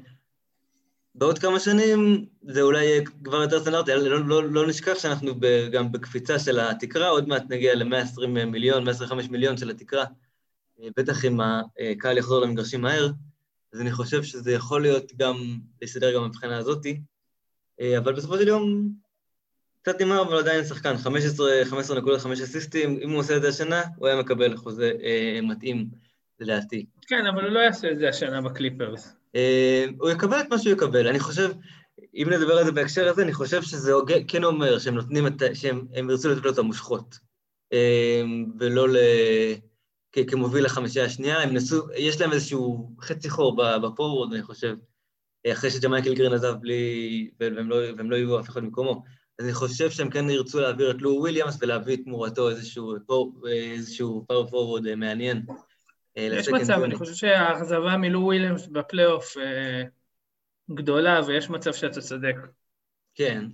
בעוד 1.14 1.38
כמה 1.38 1.60
שנים 1.60 2.24
זה 2.42 2.62
אולי 2.62 2.84
יהיה 2.84 3.02
כבר 3.24 3.42
יותר 3.42 3.60
סטנדרטי, 3.60 3.90
לא, 3.94 4.26
לא, 4.26 4.44
לא 4.50 4.66
נשכח 4.66 4.98
שאנחנו 4.98 5.32
גם 5.72 5.92
בקפיצה 5.92 6.38
של 6.38 6.60
התקרה, 6.60 7.08
עוד 7.08 7.28
מעט 7.28 7.42
נגיע 7.48 7.74
ל-120 7.74 8.26
מיליון, 8.26 8.84
125 8.84 9.28
מיליון 9.30 9.56
של 9.56 9.70
התקרה, 9.70 10.04
אה, 10.80 10.88
בטח 10.96 11.24
אם 11.24 11.38
הקהל 11.40 12.18
יחזור 12.18 12.40
למגרשים 12.40 12.80
מהר, 12.80 13.10
אז 13.72 13.80
אני 13.80 13.92
חושב 13.92 14.22
שזה 14.22 14.52
יכול 14.52 14.82
להיות 14.82 15.12
גם, 15.16 15.36
להסתדר 15.82 16.14
גם 16.14 16.24
מבחינה 16.24 16.58
הזאתי, 16.58 17.00
אה, 17.80 17.98
אבל 17.98 18.12
בסופו 18.12 18.38
של 18.38 18.48
יום 18.48 18.88
קצת 19.82 20.00
נמר, 20.00 20.22
אבל 20.22 20.38
עדיין 20.38 20.64
שחקן, 20.64 20.96
15, 20.96 21.50
15 21.64 21.98
נקודות, 21.98 22.20
5 22.20 22.40
אסיסטים, 22.40 22.98
אם 23.02 23.10
הוא 23.10 23.18
עושה 23.18 23.36
את 23.36 23.42
זה 23.42 23.48
השנה, 23.48 23.82
הוא 23.96 24.08
היה 24.08 24.16
מקבל 24.16 24.56
חוזה 24.56 24.92
אה, 25.02 25.40
מתאים, 25.42 25.88
לדעתי. 26.40 26.86
כן, 27.06 27.26
אבל 27.26 27.44
הוא 27.44 27.50
לא 27.50 27.60
יעשה 27.60 27.90
את 27.90 27.98
זה 27.98 28.08
השנה 28.08 28.40
בקליפרס. 28.40 29.23
אה, 29.34 29.86
הוא 29.98 30.10
יקבל 30.10 30.40
את 30.40 30.50
מה 30.50 30.58
שהוא 30.58 30.72
יקבל. 30.72 31.08
אני 31.08 31.20
חושב, 31.20 31.50
אם 32.14 32.26
נדבר 32.30 32.58
על 32.58 32.64
זה 32.64 32.72
בהקשר 32.72 33.08
הזה, 33.08 33.22
אני 33.22 33.32
חושב 33.32 33.62
שזה 33.62 33.92
כן 34.28 34.44
אומר 34.44 34.78
שהם 34.78 34.94
נותנים 34.94 35.26
את, 35.26 35.42
שהם 35.54 36.10
ירצו 36.10 36.28
לתת 36.28 36.44
לו 36.44 36.52
את 36.52 36.58
המושכות, 36.58 37.18
אה, 37.72 38.22
ולא 38.58 38.88
ל... 38.88 38.96
כמוביל 40.22 40.64
לחמישייה 40.64 41.04
השנייה, 41.04 41.42
הם 41.42 41.54
נסו, 41.54 41.86
יש 41.96 42.20
להם 42.20 42.32
איזשהו 42.32 42.90
חצי 43.00 43.30
חור 43.30 43.56
בפורוורד, 43.82 44.32
אני 44.32 44.42
חושב, 44.42 44.76
אחרי 45.52 45.70
שג'מייקל 45.70 46.14
גרין 46.14 46.32
עזב 46.32 46.54
בלי, 46.60 47.30
והם 47.40 47.70
לא, 47.70 47.76
והם 47.96 48.10
לא 48.10 48.16
הביאו 48.16 48.40
אף 48.40 48.48
אחד 48.48 48.60
במקומו. 48.60 49.02
אז 49.38 49.44
אני 49.44 49.54
חושב 49.54 49.90
שהם 49.90 50.10
כן 50.10 50.30
ירצו 50.30 50.60
להעביר 50.60 50.90
את 50.90 51.02
לו 51.02 51.10
וויליאמס 51.10 51.56
ולהביא 51.60 51.96
תמורתו 52.04 52.50
איזשהו, 52.50 52.94
איזשהו 53.50 54.24
power 54.28 54.46
forward 54.46 54.86
אה, 54.86 54.96
מעניין. 54.96 55.42
אה, 56.16 56.28
יש 56.32 56.48
מצב, 56.48 56.82
אני 56.82 56.94
חושב 56.94 57.14
שהאכזבה 57.14 57.96
מלו 57.96 58.20
וויליאמס 58.20 58.66
בפלייאוף 58.66 59.36
אה, 59.38 59.82
גדולה, 60.70 61.20
ויש 61.26 61.50
מצב 61.50 61.72
שאתה 61.72 62.00
צודק. 62.00 62.36
כן, 63.14 63.44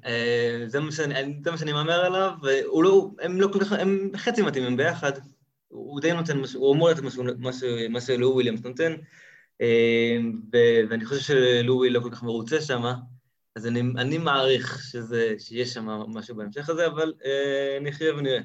זה 0.67 0.81
מה 0.81 0.93
שאני, 0.93 1.41
זה 1.45 1.51
מה 1.51 1.59
שאני 1.59 1.73
מהמר 1.73 2.05
עליו, 2.05 2.33
והוא 2.43 2.85
לא, 2.85 3.11
הם 3.21 3.41
לא 3.41 3.49
כל 3.53 3.61
כך, 3.65 3.73
הם 3.73 4.11
חצי 4.17 4.43
מתאימים 4.43 4.77
ביחד. 4.77 5.13
הוא 5.69 6.01
די 6.01 6.13
נותן, 6.13 6.39
הוא 6.55 6.75
אמור 6.75 6.91
לתת 6.91 7.03
מה 7.89 8.01
שלו 8.01 8.33
וויליאמס 8.33 8.61
נותן, 8.63 8.93
ואני 10.91 11.05
חושב 11.05 11.21
שלו 11.21 11.77
וויל 11.77 11.93
לא 11.93 12.01
כל 12.01 12.11
כך 12.11 12.23
מרוצה 12.23 12.61
שם, 12.61 12.83
אז 13.57 13.67
אני, 13.67 13.81
אני 13.81 14.19
מעריך 14.19 14.83
שזה, 14.83 15.35
שיש 15.39 15.75
שם 15.75 15.87
משהו 15.87 16.37
בהמשך 16.37 16.69
הזה, 16.69 16.87
אבל 16.87 17.13
אה, 17.25 17.79
נחיה 17.81 18.15
ונראה. 18.15 18.41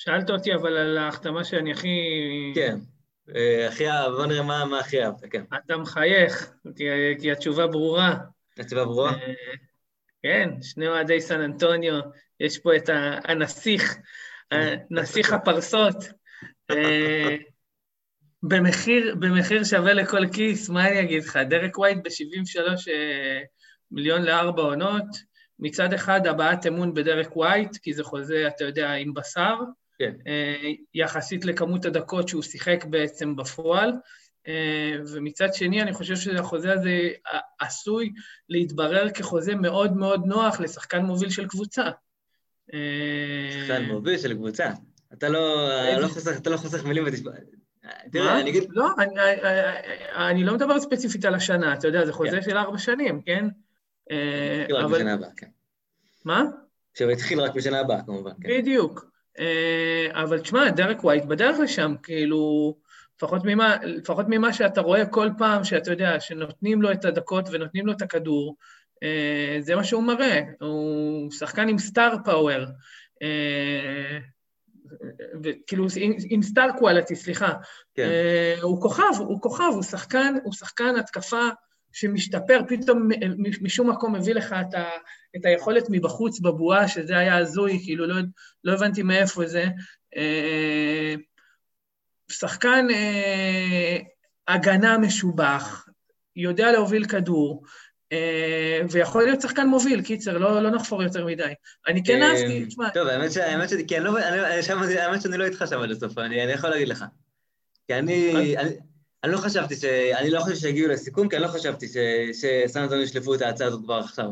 שאלת 0.00 0.30
אותי 0.30 0.54
אבל 0.54 0.76
על 0.76 0.98
ההחתמה 0.98 1.44
שאני 1.44 1.72
הכי... 1.72 1.88
כן, 2.54 2.78
אה, 3.34 3.68
הכי 3.68 3.88
אהב, 3.90 4.12
בוא 4.12 4.26
נראה 4.26 4.42
מה, 4.42 4.64
מה 4.64 4.78
הכי 4.78 5.04
אהבת, 5.04 5.24
כן. 5.30 5.44
אתה 5.66 5.76
מחייך, 5.76 6.52
כי, 6.76 6.84
כי 7.20 7.32
התשובה 7.32 7.66
ברורה. 7.66 8.16
התשובה 8.58 8.84
ברורה? 8.84 9.12
אה, 9.12 9.34
כן, 10.22 10.50
שני 10.62 10.88
אוהדי 10.88 11.20
סן 11.20 11.40
אנטוניו, 11.40 12.00
יש 12.40 12.58
פה 12.58 12.76
את 12.76 12.90
הנסיך, 13.24 13.96
נסיך 14.90 15.32
הפרסות. 15.32 15.96
אה, 16.70 17.36
במחיר, 18.42 19.14
במחיר 19.18 19.64
שווה 19.64 19.92
לכל 19.92 20.26
כיס, 20.32 20.68
מה 20.68 20.88
אני 20.88 21.00
אגיד 21.00 21.24
לך? 21.24 21.36
דרק 21.36 21.78
ווייט 21.78 21.98
ב-73 21.98 22.90
אה, 22.90 23.40
מיליון 23.90 24.22
לארבע 24.22 24.62
עונות, 24.62 25.30
מצד 25.58 25.92
אחד 25.92 26.26
הבעת 26.26 26.66
אמון 26.66 26.94
בדרק 26.94 27.36
ווייט, 27.36 27.76
כי 27.76 27.92
זה 27.92 28.04
חוזה, 28.04 28.48
אתה 28.48 28.64
יודע, 28.64 28.92
עם 28.92 29.14
בשר, 29.14 29.54
כן. 30.00 30.12
אה, 30.26 30.70
יחסית 30.94 31.44
לכמות 31.44 31.84
הדקות 31.84 32.28
שהוא 32.28 32.42
שיחק 32.42 32.84
בעצם 32.84 33.36
בפועל, 33.36 33.92
אה, 34.48 34.96
ומצד 35.12 35.54
שני, 35.54 35.82
אני 35.82 35.92
חושב 35.92 36.16
שהחוזה 36.16 36.72
הזה 36.72 37.08
עשוי 37.60 38.12
להתברר 38.48 39.10
כחוזה 39.10 39.54
מאוד 39.54 39.96
מאוד 39.96 40.22
נוח 40.26 40.60
לשחקן 40.60 41.02
מוביל 41.02 41.30
של 41.30 41.48
קבוצה. 41.48 41.82
שחקן 43.50 43.84
מוביל 43.88 44.18
של 44.18 44.34
קבוצה. 44.34 44.70
אתה 45.12 45.28
לא, 45.28 45.68
לא 46.00 46.08
חוסך, 46.08 46.36
אתה 46.36 46.50
לא 46.50 46.56
חוסך 46.56 46.84
מילים 46.84 47.04
ותשמע, 47.06 47.30
תראה, 48.12 48.40
אני 48.40 48.50
אגיד... 48.50 48.64
לא, 48.70 48.88
אני 50.16 50.44
לא 50.44 50.54
מדבר 50.54 50.80
ספציפית 50.80 51.24
על 51.24 51.34
השנה, 51.34 51.74
אתה 51.74 51.88
יודע, 51.88 52.06
זה 52.06 52.12
חוזה 52.12 52.36
כן. 52.36 52.42
של 52.42 52.56
ארבע 52.56 52.78
שנים, 52.78 53.22
כן? 53.22 53.46
התחיל 54.06 54.76
רק 54.76 54.90
בשנה 54.90 55.14
הבאה, 55.14 55.30
כן. 55.36 55.46
מה? 56.24 56.44
שהוא 56.94 57.10
התחיל 57.10 57.40
רק 57.40 57.54
בשנה 57.54 57.80
הבאה, 57.80 58.02
כמובן, 58.02 58.32
כן. 58.42 58.48
בדיוק. 58.48 59.09
אה, 59.38 60.22
אבל 60.22 60.40
תשמע, 60.40 60.70
דרק 60.70 61.04
ווייט 61.04 61.24
בדרך 61.24 61.58
לשם, 61.60 61.94
כאילו, 62.02 62.74
לפחות 63.16 63.42
ממה, 63.44 63.76
לפחות 63.82 64.26
ממה 64.28 64.52
שאתה 64.52 64.80
רואה 64.80 65.06
כל 65.06 65.28
פעם, 65.38 65.64
שאתה 65.64 65.90
יודע, 65.90 66.20
שנותנים 66.20 66.82
לו 66.82 66.92
את 66.92 67.04
הדקות 67.04 67.48
ונותנים 67.52 67.86
לו 67.86 67.92
את 67.92 68.02
הכדור, 68.02 68.56
אה, 69.02 69.56
זה 69.60 69.76
מה 69.76 69.84
שהוא 69.84 70.02
מראה. 70.02 70.40
הוא 70.60 71.30
שחקן 71.30 71.68
עם 71.68 71.78
סטאר 71.78 72.14
פאוור. 72.24 72.64
כאילו 75.66 75.86
עם 76.30 76.42
סטאר 76.42 76.68
קואליטי, 76.78 77.16
סליחה. 77.16 77.52
כן. 77.94 78.08
הוא 78.62 78.82
כוכב, 78.82 79.12
הוא 79.18 79.40
כוכב, 79.40 79.70
הוא 79.72 79.82
שחקן, 79.82 80.34
הוא 80.44 80.52
שחקן 80.52 80.96
התקפה 80.96 81.48
שמשתפר, 81.92 82.60
פתאום 82.68 83.08
משום 83.60 83.90
מקום 83.90 84.14
מביא 84.14 84.34
לך 84.34 84.54
את, 84.60 84.74
ה, 84.74 84.84
את 85.36 85.44
היכולת 85.44 85.86
מבחוץ 85.90 86.40
בבועה, 86.40 86.88
שזה 86.88 87.18
היה 87.18 87.36
הזוי, 87.36 87.80
כאילו 87.84 88.06
לא, 88.06 88.14
לא 88.64 88.72
הבנתי 88.72 89.02
מאיפה 89.02 89.46
זה. 89.46 89.64
Uh, 90.14 91.20
שחקן 92.28 92.86
uh, 92.90 94.04
הגנה 94.48 94.98
משובח, 94.98 95.86
יודע 96.36 96.72
להוביל 96.72 97.04
כדור, 97.04 97.64
אה, 98.12 98.80
ויכול 98.90 99.24
להיות 99.24 99.40
שחקן 99.40 99.66
מוביל, 99.66 100.02
קיצר, 100.02 100.38
לא, 100.38 100.62
לא 100.62 100.70
נחפור 100.70 101.02
יותר 101.02 101.26
מדי. 101.26 101.52
אני 101.88 102.04
כן 102.04 102.22
אהבתי, 102.22 102.66
תשמע... 102.66 102.90
טוב, 102.90 103.08
האמת 103.08 103.32
שאני, 103.32 103.86
כן, 103.86 104.02
לא, 104.02 104.18
האמת 104.18 105.22
שאני 105.22 105.36
לא 105.36 105.44
איתך 105.44 105.64
שם 105.70 105.80
עד 105.80 105.90
הסוף, 105.90 106.18
אני 106.18 106.36
יכול 106.36 106.70
להגיד 106.70 106.88
לך. 106.88 107.04
כי 107.86 107.94
אני, 107.94 108.54
אני 109.24 109.32
לא 109.32 109.38
חשבתי 109.38 109.76
ש... 109.76 109.84
אני 109.84 110.30
לא 110.30 110.40
חושב 110.40 110.56
שהגיעו 110.56 110.88
לסיכום, 110.88 111.28
כי 111.28 111.36
אני 111.36 111.44
לא 111.44 111.48
חשבתי 111.48 111.86
שסן 112.32 112.82
אנטוניו 112.82 113.02
ישלפו 113.02 113.34
את 113.34 113.42
ההצעה 113.42 113.68
הזאת 113.68 113.84
כבר 113.84 113.94
עכשיו. 113.94 114.30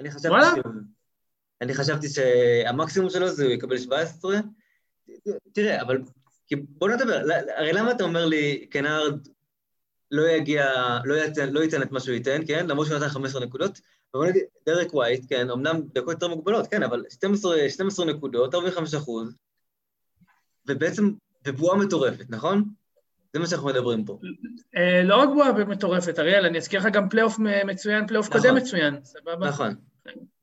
אני 0.00 0.10
חשבתי 0.10 0.28
ש... 0.54 0.60
אני 1.60 1.74
חשבתי 1.74 2.08
שהמקסימום 2.08 3.10
שלו 3.10 3.28
זה 3.28 3.44
הוא 3.44 3.52
יקבל 3.52 3.78
17. 3.78 4.40
תראה, 5.52 5.82
אבל 5.82 6.02
בוא 6.52 6.88
נדבר, 6.88 7.20
הרי 7.56 7.72
למה 7.72 7.90
אתה 7.90 8.04
אומר 8.04 8.26
לי, 8.26 8.66
קנארד 8.70 9.28
לא 10.10 10.22
יגיע, 10.28 10.66
לא 11.04 11.14
ייתן, 11.14 11.48
לא 11.52 11.60
ייתן 11.60 11.82
את 11.82 11.92
מה 11.92 12.00
שהוא 12.00 12.14
ייתן, 12.14 12.40
כן? 12.46 12.66
למרות 12.66 12.86
שהוא 12.86 12.98
נתן 12.98 13.08
15 13.08 13.44
נקודות. 13.44 13.80
ובוא 14.14 14.26
נגיד, 14.26 14.42
דרק 14.66 14.94
ווייט, 14.94 15.24
כן, 15.28 15.50
אמנם 15.50 15.80
דקות 15.92 16.12
יותר 16.12 16.28
מוגבלות, 16.28 16.66
כן, 16.66 16.82
אבל 16.82 17.04
12, 17.10 17.68
12 17.68 18.06
נקודות, 18.06 18.54
45 18.54 18.94
אחוז, 18.94 19.34
ובעצם, 20.68 21.10
ובועה 21.46 21.78
מטורפת, 21.78 22.26
נכון? 22.28 22.64
זה 23.32 23.40
מה 23.40 23.46
שאנחנו 23.46 23.68
מדברים 23.68 24.04
פה. 24.04 24.18
אה, 24.76 25.02
לא 25.04 25.16
רק 25.16 25.28
בועה 25.28 25.52
מטורפת, 25.52 26.18
אריאל, 26.18 26.46
אני 26.46 26.58
אזכיר 26.58 26.80
לך 26.80 26.86
גם 26.86 27.08
פלייאוף 27.08 27.38
מצוין, 27.64 28.06
פלייאוף 28.06 28.28
קודם 28.28 28.44
נכון. 28.44 28.56
מצוין, 28.56 28.98
סבבה? 29.04 29.48
נכון. 29.48 29.74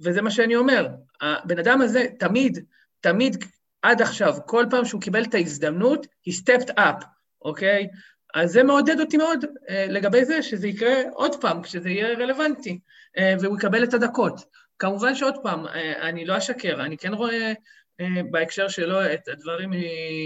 וזה 0.01 0.21
מה 0.21 0.31
שאני 0.31 0.55
אומר, 0.55 0.87
הבן 1.21 1.59
אדם 1.59 1.81
הזה 1.81 2.05
תמיד, 2.19 2.59
תמיד, 3.01 3.45
עד 3.81 4.01
עכשיו, 4.01 4.35
כל 4.45 4.65
פעם 4.69 4.85
שהוא 4.85 5.01
קיבל 5.01 5.23
את 5.23 5.33
ההזדמנות, 5.33 6.07
he 6.29 6.31
stepped 6.31 6.69
up, 6.77 7.05
אוקיי? 7.41 7.87
אז 8.33 8.51
זה 8.51 8.63
מעודד 8.63 8.99
אותי 8.99 9.17
מאוד 9.17 9.45
אה, 9.69 9.85
לגבי 9.89 10.25
זה 10.25 10.43
שזה 10.43 10.67
יקרה 10.67 11.01
עוד 11.13 11.41
פעם, 11.41 11.61
כשזה 11.61 11.89
יהיה 11.89 12.17
רלוונטי, 12.17 12.79
אה, 13.17 13.35
והוא 13.41 13.57
יקבל 13.57 13.83
את 13.83 13.93
הדקות. 13.93 14.45
כמובן 14.79 15.15
שעוד 15.15 15.35
פעם, 15.43 15.65
אני 16.01 16.25
לא 16.25 16.37
אשקר, 16.37 16.85
אני 16.85 16.97
כן 16.97 17.13
רואה 17.13 17.53
אה, 18.01 18.21
בהקשר 18.31 18.67
שלו 18.67 19.13
את 19.13 19.27
הדברים 19.27 19.71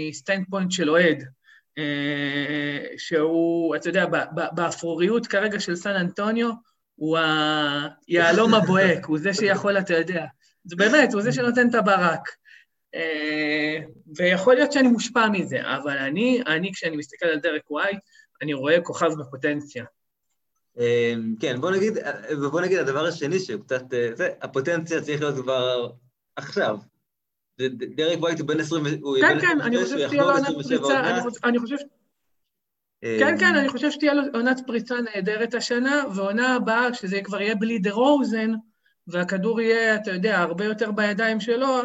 מ 0.08 0.44
standpoint 0.50 0.72
של 0.72 0.90
אוהד, 0.90 1.24
שהוא, 2.96 3.76
אתה 3.76 3.88
יודע, 3.88 4.06
באפרוריות 4.52 5.26
כרגע 5.26 5.60
של 5.60 5.76
סן 5.76 5.96
אנטוניו, 5.96 6.50
הוא 6.94 7.18
היהלום 8.08 8.54
הבוהק, 8.54 9.06
הוא 9.06 9.18
זה 9.18 9.34
שיכול, 9.34 9.78
אתה 9.78 9.94
יודע, 9.94 10.24
זה 10.64 10.76
באמת, 10.76 11.12
הוא 11.12 11.22
זה 11.22 11.32
שנותן 11.32 11.68
את 11.68 11.74
הברק. 11.74 12.28
אה, 12.94 13.78
ויכול 14.16 14.54
להיות 14.54 14.72
שאני 14.72 14.88
מושפע 14.88 15.28
מזה, 15.28 15.60
אבל 15.60 15.98
אני, 15.98 16.42
אני, 16.46 16.72
כשאני 16.72 16.96
מסתכל 16.96 17.26
על 17.26 17.38
דרק 17.38 17.70
ווייט, 17.70 17.98
אני 18.42 18.54
רואה 18.54 18.80
כוכב 18.80 19.10
בפוטנציה. 19.20 19.84
אה, 20.78 21.14
כן, 21.40 21.60
בוא 21.60 21.70
נגיד, 21.70 21.98
ובוא 22.30 22.60
נגיד 22.60 22.78
הדבר 22.78 23.06
השני 23.06 23.38
שהוא 23.38 23.62
קצת, 23.62 23.82
זה, 24.14 24.28
הפוטנציה 24.42 25.00
צריך 25.00 25.20
להיות 25.20 25.36
כבר 25.36 25.90
עכשיו. 26.36 26.78
דרק 27.96 28.18
ווייט 28.18 28.40
הוא 28.40 28.48
בן 28.48 28.60
20, 28.60 28.84
כן, 29.20 29.40
כן, 29.40 29.60
אני 29.60 29.84
חושב 29.84 29.98
שתהיה 29.98 30.22
לו 30.22 30.30
עונת 30.30 30.46
פריצה, 30.64 31.00
אני 31.44 31.58
חושב... 31.58 31.76
כן, 33.00 33.38
כן, 33.38 33.54
אני 33.56 33.68
חושב 33.68 33.90
שתהיה 33.90 34.14
לו 34.14 34.22
עונת 34.34 34.60
פריצה 34.66 34.94
נהדרת 35.00 35.54
השנה, 35.54 36.02
ועונה 36.14 36.54
הבאה, 36.54 36.94
שזה 36.94 37.20
כבר 37.24 37.40
יהיה 37.40 37.54
בלי 37.54 37.78
דה 37.78 37.92
רוזן, 37.92 38.50
והכדור 39.06 39.60
יהיה, 39.60 39.94
אתה 39.94 40.10
יודע, 40.10 40.38
הרבה 40.38 40.64
יותר 40.64 40.90
בידיים 40.90 41.40
שלו, 41.40 41.82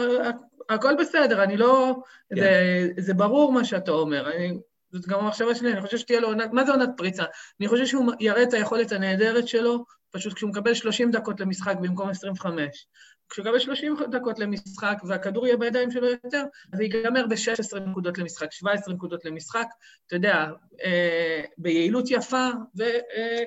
הכל 0.69 0.93
בסדר, 0.99 1.43
אני 1.43 1.57
לא... 1.57 1.95
כן. 2.30 2.41
זה, 2.41 2.88
זה 2.97 3.13
ברור 3.13 3.51
מה 3.51 3.65
שאתה 3.65 3.91
אומר. 3.91 4.32
אני, 4.32 4.57
זאת 4.91 5.07
גם 5.07 5.19
המחשבה 5.19 5.55
שלי, 5.55 5.74
אני 5.74 5.82
חושב 5.82 5.97
שתהיה 5.97 6.19
לו 6.19 6.28
עונת... 6.28 6.53
מה 6.53 6.65
זה 6.65 6.71
עונת 6.71 6.89
פריצה? 6.97 7.24
אני 7.59 7.67
חושב 7.67 7.86
שהוא 7.86 8.11
יראה 8.19 8.43
את 8.43 8.53
היכולת 8.53 8.91
הנהדרת 8.91 9.47
שלו, 9.47 9.86
פשוט 10.11 10.34
כשהוא 10.34 10.49
מקבל 10.49 10.74
30 10.74 11.11
דקות 11.11 11.39
למשחק 11.39 11.76
במקום 11.82 12.09
25. 12.09 12.88
כשהוא 13.34 13.45
יקבל 13.45 13.59
30 13.59 13.95
דקות 14.11 14.39
למשחק 14.39 14.97
והכדור 15.07 15.47
יהיה 15.47 15.57
בידיים 15.57 15.91
שלו 15.91 16.07
יותר, 16.07 16.43
אז 16.73 16.77
זה 16.77 16.84
ייגמר 16.84 17.25
ב-16 17.27 17.79
נקודות 17.79 18.17
למשחק, 18.17 18.51
17 18.51 18.93
נקודות 18.93 19.25
למשחק, 19.25 19.67
אתה 20.07 20.15
יודע, 20.15 20.45
אה, 20.84 21.41
ביעילות 21.57 22.05
יפה, 22.11 22.47
ו... 22.77 22.84
אה, 22.84 23.43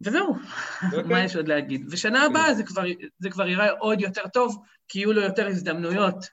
וזהו, 0.00 0.34
okay. 0.34 0.96
אוקיי. 0.96 1.02
מה 1.02 1.24
יש 1.24 1.36
עוד 1.36 1.48
להגיד? 1.48 1.86
ושנה 1.90 2.24
הבאה 2.24 2.54
זה 2.54 2.64
כבר, 2.64 2.82
זה 3.18 3.30
כבר 3.30 3.48
יראה 3.48 3.70
עוד 3.70 4.00
יותר 4.00 4.28
טוב, 4.32 4.62
כי 4.88 4.98
יהיו 4.98 5.12
לו 5.12 5.22
יותר 5.22 5.46
הזדמנויות, 5.46 6.26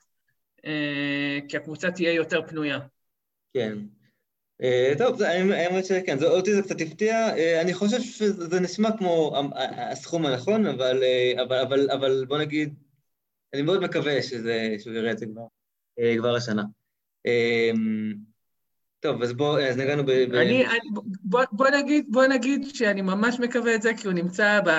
אה, 0.64 1.38
כי 1.48 1.56
הקבוצה 1.56 1.90
תהיה 1.90 2.12
יותר 2.12 2.48
פנויה. 2.48 2.78
כן. 3.54 3.78
אה, 4.62 4.92
טוב, 4.98 5.22
האמת 5.22 5.84
שכן, 5.84 6.22
אותי 6.22 6.54
זה 6.54 6.62
קצת 6.62 6.80
הפתיע, 6.80 7.36
אה, 7.36 7.60
אני 7.60 7.74
חושב 7.74 8.00
שזה 8.00 8.60
נשמע 8.60 8.96
כמו 8.98 9.36
הסכום 9.76 10.26
הנכון, 10.26 10.66
אבל, 10.66 11.02
אה, 11.02 11.42
אבל, 11.42 11.56
אבל, 11.56 11.90
אבל 11.90 12.24
בוא 12.28 12.38
נגיד, 12.38 12.74
אני 13.54 13.62
מאוד 13.62 13.82
מקווה 13.82 14.22
שזה, 14.22 14.76
שהוא 14.78 14.94
יראה 14.94 15.10
את 15.10 15.18
זה 15.18 15.26
כבר, 15.26 15.46
כבר 16.18 16.34
השנה. 16.36 16.62
טוב, 19.00 19.22
אז 19.22 19.32
בוא, 19.32 19.60
אז 19.60 19.76
נגענו 19.76 20.04
ב... 20.04 20.10
אני, 20.10 20.66
אני, 20.66 20.78
בוא, 21.22 21.44
בוא, 21.52 21.68
נגיד, 21.68 22.06
בוא 22.08 22.26
נגיד 22.26 22.66
שאני 22.74 23.02
ממש 23.02 23.40
מקווה 23.40 23.74
את 23.74 23.82
זה, 23.82 23.92
כי 23.96 24.06
הוא 24.06 24.14
נמצא 24.14 24.60
ב... 24.66 24.70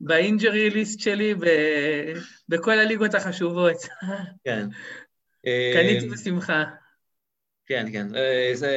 ב 0.00 0.10
injury 0.10 0.70
list 0.70 1.00
שלי 1.00 1.34
ב, 1.34 1.46
בכל 2.48 2.72
הליגות 2.72 3.14
החשובות. 3.14 3.76
כן. 4.44 4.68
קניתי 5.74 6.08
בשמחה. 6.08 6.64
כן, 7.66 7.86
כן. 7.92 8.14
אה, 8.16 8.50
זה, 8.54 8.68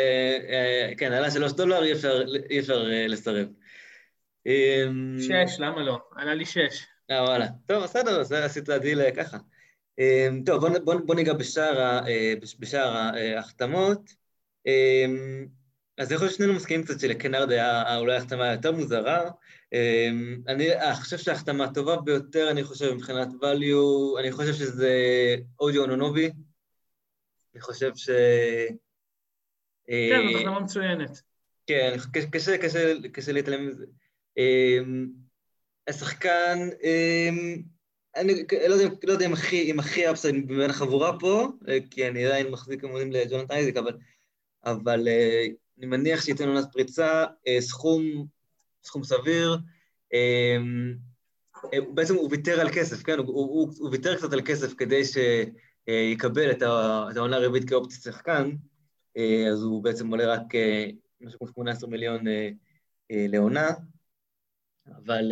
אה, 0.50 0.92
כן, 0.98 1.12
עלה 1.12 1.32
שלוש 1.32 1.52
דולר, 1.52 1.84
אי 1.84 1.94
אפשר, 1.94 2.24
אי 2.50 2.60
אפשר 2.60 2.92
אה, 2.92 3.08
לסרב. 3.08 3.48
אמ, 4.46 5.18
שש, 5.20 5.60
למה 5.60 5.82
לא? 5.84 6.00
עלה 6.16 6.34
לי 6.34 6.46
שש. 6.46 6.86
אה, 7.12 7.24
וואלה. 7.24 7.48
טוב, 7.68 7.84
בסדר, 7.84 8.20
אז 8.20 8.32
עשית 8.32 8.70
דיל 8.70 9.12
ככה. 9.12 9.38
אמ, 10.00 10.44
טוב, 10.46 10.68
בוא, 10.68 10.80
בוא, 10.80 10.96
בוא 11.06 11.16
ניגע 11.16 11.34
בשאר, 11.34 12.00
בשאר 12.60 12.98
ההחתמות. 12.98 14.14
אמ, 14.68 15.48
אז 15.98 16.12
יכול 16.12 16.28
להיות 16.28 16.38
שנינו 16.38 16.54
מסכימים 16.54 16.86
קצת 16.86 17.00
שלקנרד 17.00 17.52
היה 17.52 17.98
אולי 17.98 18.16
החתמה 18.16 18.52
יותר 18.52 18.72
מוזרה. 18.72 19.30
אני 20.48 20.70
חושב 20.96 21.18
שההחתמה 21.18 21.64
הטובה 21.64 21.96
ביותר, 21.96 22.52
אני 22.52 22.64
חושב, 22.64 22.94
מבחינת 22.94 23.28
value, 23.28 24.20
אני 24.20 24.32
חושב 24.32 24.54
שזה 24.54 24.96
אודיו 25.60 25.82
אונונובי, 25.82 26.32
אני 27.60 27.66
חושב 27.66 27.92
ש... 27.96 28.10
כן, 29.88 30.22
זו 30.32 30.38
החלמה 30.38 30.60
מצוינת. 30.60 31.22
כן, 31.68 31.98
קשה, 32.32 32.58
קשה, 32.58 32.94
קשה 33.14 33.32
להתעלם 33.32 33.68
מזה. 33.68 33.86
אמ, 34.38 35.08
השחקן, 35.88 36.70
אמ, 36.84 37.62
אני 38.16 38.34
לא 38.70 38.74
יודע, 38.74 38.96
לא 39.04 39.12
יודע 39.12 39.26
אם 39.26 39.34
הכי, 39.34 39.72
אם 39.72 39.80
הכי 39.80 40.12
אפסייד 40.12 40.36
מבין 40.36 40.70
החבורה 40.70 41.20
פה, 41.20 41.48
אה, 41.68 41.78
כי 41.92 42.08
אני 42.08 42.26
עדיין 42.26 42.52
מחזיק 42.52 42.82
כמובן 42.82 43.10
לג'ונתן 43.10 43.54
אייזיק, 43.54 43.78
אבל, 43.78 43.98
אבל 44.66 45.08
אה, 45.08 45.46
אני 45.78 45.86
מניח 45.86 46.22
שייתן 46.26 46.48
עונת 46.48 46.66
פריצה, 46.74 47.26
אה, 47.48 47.62
סכום, 47.62 48.26
סכום 48.84 49.04
סביר. 49.04 49.58
אמ, 50.14 50.94
בעצם 51.94 52.16
הוא 52.16 52.30
ויתר 52.32 52.62
על 52.62 52.70
כסף, 52.74 53.04
כן? 53.04 53.18
הוא, 53.18 53.28
הוא, 53.28 53.74
הוא 53.80 53.90
ויתר 53.92 54.16
קצת 54.16 54.34
על 54.34 54.42
כסף 54.42 54.74
כדי 54.74 55.06
ש... 55.06 55.18
אה, 55.90 55.94
יקבל 55.94 56.52
את 56.52 56.62
העונה 57.18 57.36
הרביעית 57.36 57.70
כאופציה 57.70 58.12
שחקן, 58.12 58.52
אה, 59.18 59.48
אז 59.52 59.64
הוא 59.64 59.84
בעצם 59.84 60.08
עולה 60.08 60.34
רק 60.34 60.56
אה, 60.56 60.88
משהו 61.22 61.40
כמו 61.40 61.48
18 61.48 61.90
מיליון 61.90 62.24
לעונה, 63.10 63.70
אבל, 64.88 65.32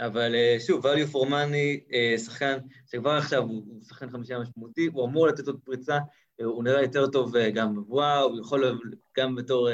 אבל 0.00 0.34
שוב, 0.66 0.86
value 0.86 1.12
for 1.12 1.26
money, 1.28 1.94
שחקן 2.18 2.58
שכבר 2.90 3.10
עכשיו 3.10 3.42
הוא 3.42 3.82
שחקן 3.88 4.10
חמישה 4.10 4.38
משמעותי, 4.38 4.86
הוא 4.92 5.06
אמור 5.06 5.26
לתת 5.26 5.46
עוד 5.46 5.60
פריצה, 5.64 5.98
הוא 6.44 6.64
נראה 6.64 6.82
יותר 6.82 7.06
טוב 7.06 7.36
גם 7.54 7.76
בבואה, 7.76 8.18
הוא 8.18 8.40
יכול 8.40 8.80
גם 9.18 9.34
בתור 9.34 9.68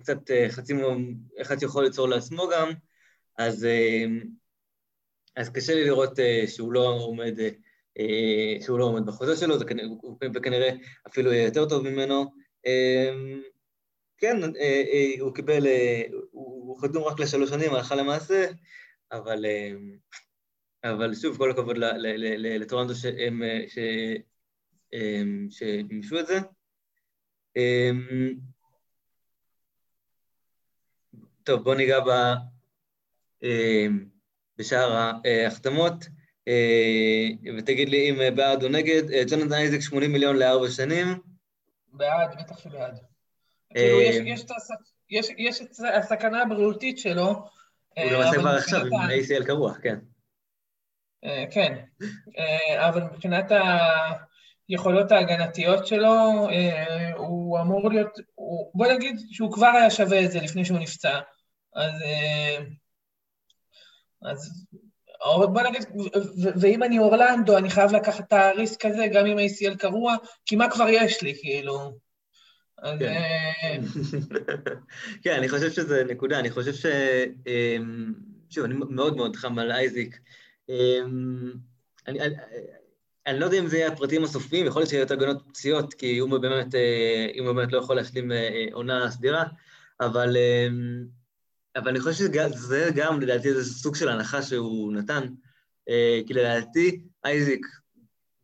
קצת 0.00 0.18
חצי, 0.48 0.74
אחד 1.42 1.58
שיכול 1.58 1.84
ליצור 1.84 2.08
לעצמו 2.08 2.48
גם, 2.52 2.70
אז, 3.38 3.66
אז 5.36 5.48
קשה 5.48 5.74
לי 5.74 5.84
לראות 5.84 6.18
שהוא 6.46 6.72
לא 6.72 6.88
עומד 6.88 7.38
שהוא 8.60 8.78
לא 8.78 8.84
עומד 8.84 9.06
בחוזה 9.06 9.36
שלו, 9.36 9.54
וכנראה 10.34 10.70
אפילו 11.08 11.32
יהיה 11.32 11.44
יותר 11.44 11.68
טוב 11.68 11.88
ממנו. 11.88 12.32
אמ, 12.66 13.42
כן, 14.18 14.36
אה, 14.44 14.82
אה, 14.92 15.14
הוא 15.20 15.34
קיבל, 15.34 15.66
הוא 16.30 16.80
חתום 16.80 17.04
רק 17.04 17.20
לשלוש 17.20 17.50
שנים, 17.50 17.74
הלכה 17.74 17.94
למעשה, 17.94 18.46
אבל, 19.12 19.44
אבל 20.84 21.14
שוב, 21.14 21.36
כל 21.38 21.50
הכבוד 21.50 21.76
לטורנטו 22.38 22.94
שהם, 22.94 23.42
שמימשו 25.50 26.20
את 26.20 26.26
זה. 26.26 26.38
טוב, 31.44 31.62
בואו 31.62 31.74
ניגע 31.74 31.98
בשאר 34.58 34.92
ההחתמות. 35.24 35.94
אה, 36.48 37.28
ותגיד 37.58 37.88
לי 37.88 38.10
אם 38.10 38.20
אה, 38.20 38.30
בעד 38.30 38.62
או 38.64 38.68
נגד. 38.68 39.10
אה, 39.10 39.22
ג'ונתן 39.28 39.52
אייזק 39.52 39.80
80 39.80 40.12
מיליון 40.12 40.36
לארבע 40.36 40.70
שנים. 40.70 41.06
בעד, 41.92 42.40
בטח 42.40 42.58
שבעד. 42.58 42.98
כאילו, 43.74 44.00
יש 45.38 45.62
את 45.62 45.70
הסכנה 45.94 46.42
הבריאותית 46.42 46.98
שלו. 46.98 47.26
הוא 47.96 48.10
למעשה 48.12 48.38
כבר 48.38 48.50
עכשיו 48.50 48.80
עם 48.80 48.92
ACL 48.92 49.46
קרוע, 49.46 49.74
כן. 49.74 49.98
כן, 51.50 51.84
אבל 52.76 53.02
מבחינת 53.02 53.44
היכולות 54.68 55.12
ההגנתיות 55.12 55.86
שלו, 55.86 56.48
הוא 57.16 57.60
אמור 57.60 57.90
להיות, 57.90 58.18
בוא 58.74 58.86
נגיד 58.92 59.16
שהוא 59.30 59.52
כבר 59.52 59.66
היה 59.66 59.90
שווה 59.90 60.24
את 60.24 60.30
זה 60.30 60.40
לפני 60.40 60.64
שהוא 60.64 60.78
נפצע. 60.78 61.20
אז, 61.74 61.92
אז 64.22 64.66
בוא 65.24 65.62
נגיד, 65.62 65.84
ואם 66.60 66.82
אני 66.82 66.98
אורלנדו, 66.98 67.58
אני 67.58 67.70
חייב 67.70 67.92
לקחת 67.92 68.24
את 68.28 68.32
הריסק 68.32 68.84
הזה, 68.84 69.06
גם 69.12 69.26
אם 69.26 69.36
ACL 69.38 69.76
קרוע, 69.76 70.16
כי 70.46 70.56
מה 70.56 70.70
כבר 70.70 70.88
יש 70.88 71.22
לי, 71.22 71.34
כאילו? 71.40 71.98
כן. 72.98 73.02
אה, 73.02 73.76
כן, 75.22 75.34
אני 75.38 75.48
חושב 75.48 75.70
שזה 75.70 76.04
נקודה, 76.04 76.38
אני 76.38 76.50
חושב 76.50 76.74
ש... 76.74 76.86
אמ, 77.46 78.12
שוב, 78.50 78.64
אני 78.64 78.74
מאוד 78.74 79.16
מאוד 79.16 79.36
חם 79.36 79.58
על 79.58 79.72
אייזיק. 79.72 80.18
אמ, 80.68 81.52
אני, 82.06 83.38
לא 83.38 83.44
יודע 83.44 83.58
אם 83.58 83.66
זה 83.66 83.76
יהיה 83.76 83.88
הפרטים 83.88 84.24
הסופיים, 84.24 84.66
יכול 84.66 84.80
להיות 84.80 84.90
שיהיו 84.90 85.00
יותר 85.00 85.14
הגנות 85.14 85.42
פציעות, 85.48 85.94
כי 85.94 86.06
אה, 86.20 86.24
אם 87.34 87.46
הוא 87.46 87.52
באמת 87.52 87.72
לא 87.72 87.78
יכול 87.78 87.96
להשלים 87.96 88.32
אה, 88.32 88.66
עונה 88.72 89.10
סדירה, 89.10 89.44
אבל, 90.00 90.36
אמ, 90.36 91.04
אבל 91.76 91.88
אני 91.88 92.00
חושב 92.00 92.12
שזה 92.12 92.90
גם, 92.94 93.20
לדעתי, 93.20 93.54
זה 93.54 93.74
סוג 93.74 93.96
של 93.96 94.08
הנחה 94.08 94.42
שהוא 94.42 94.92
נתן, 94.92 95.28
כי 96.26 96.34
לדעתי, 96.34 97.00
אייזיק 97.24 97.66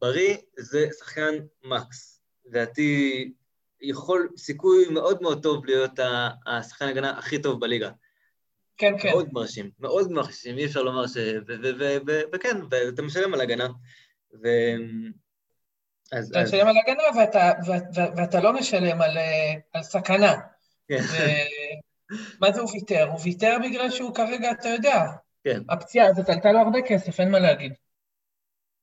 בריא 0.00 0.36
זה 0.58 0.86
שחקן 0.98 1.34
מקס. 1.64 2.20
לדעתי, 2.46 3.32
יכול, 3.80 4.28
סיכוי 4.36 4.88
מאוד 4.88 5.22
מאוד 5.22 5.42
טוב 5.42 5.66
להיות 5.66 6.00
השחקן 6.46 6.84
ההגנה 6.84 7.18
הכי 7.18 7.42
טוב 7.42 7.60
בליגה. 7.60 7.90
כן, 8.76 8.92
כן. 8.98 9.08
מאוד 9.08 9.28
מרשים, 9.32 9.70
מאוד 9.78 10.12
מרשים, 10.12 10.58
אי 10.58 10.64
אפשר 10.64 10.82
לומר 10.82 11.06
ש... 11.06 11.16
וכן, 12.32 12.56
ואתה 12.70 13.02
משלם 13.02 13.34
על 13.34 13.40
הגנה. 13.40 13.68
ו... 14.42 14.48
אז, 16.12 16.30
אתה 16.30 16.40
אז... 16.40 16.48
משלם 16.48 16.66
על 16.66 16.76
הגנה 16.78 17.02
ואתה, 17.16 17.52
ואתה, 17.66 18.12
ואתה 18.16 18.40
לא 18.40 18.52
משלם 18.52 19.02
על, 19.02 19.18
על 19.72 19.82
סכנה. 19.82 20.34
כן. 20.88 21.00
ו... 21.00 21.16
מה 22.40 22.52
זה 22.52 22.60
הוא 22.60 22.70
ויתר? 22.72 23.08
הוא 23.10 23.20
ויתר 23.24 23.56
בגלל 23.64 23.90
שהוא 23.90 24.14
כרגע, 24.14 24.50
אתה 24.50 24.68
יודע, 24.68 25.04
כן. 25.44 25.62
הפציעה 25.68 26.06
הזאת 26.06 26.28
עלתה 26.28 26.52
לו 26.52 26.58
הרבה 26.58 26.78
כסף, 26.86 27.20
אין 27.20 27.30
מה 27.30 27.38
להגיד. 27.38 27.72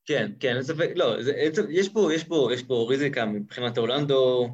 כן, 0.05 0.31
כן, 0.39 0.55
אין 0.55 0.63
ספק, 0.63 0.89
לא, 0.95 1.23
זה, 1.23 1.31
יש 1.69 1.89
פה, 1.89 2.13
יש 2.13 2.23
פה, 2.23 2.49
יש 2.53 2.63
פה 2.63 2.85
ריזיקה 2.89 3.25
מבחינת 3.25 3.77
אורלנדו, 3.77 4.47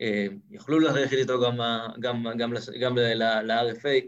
אה, 0.00 0.26
יכלו 0.50 0.78
ללכת 0.78 1.16
איתו 1.16 1.40
גם, 1.40 1.58
גם, 2.00 2.26
גם, 2.38 2.54
גם 2.80 2.98
ל-RFA 2.98 4.06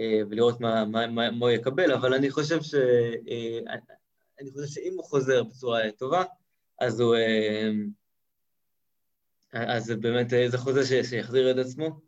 אה, 0.00 0.20
ולראות 0.30 0.60
מה, 0.60 0.84
מה, 0.84 1.06
מה, 1.06 1.30
מה 1.30 1.46
הוא 1.46 1.50
יקבל, 1.50 1.92
אבל 1.92 2.14
אני 2.14 2.30
חושב, 2.30 2.62
ש, 2.62 2.74
אה, 2.74 3.74
אני 4.40 4.50
חושב 4.50 4.66
שאם 4.66 4.92
הוא 4.96 5.04
חוזר 5.04 5.42
בצורה 5.42 5.80
טובה, 5.98 6.22
אז 6.80 7.00
הוא... 7.00 7.16
אז 9.52 9.90
באמת 9.90 10.30
זה 10.48 10.58
חוזה 10.58 11.04
שיחזיר 11.04 11.50
את 11.50 11.56
עצמו. 11.56 12.00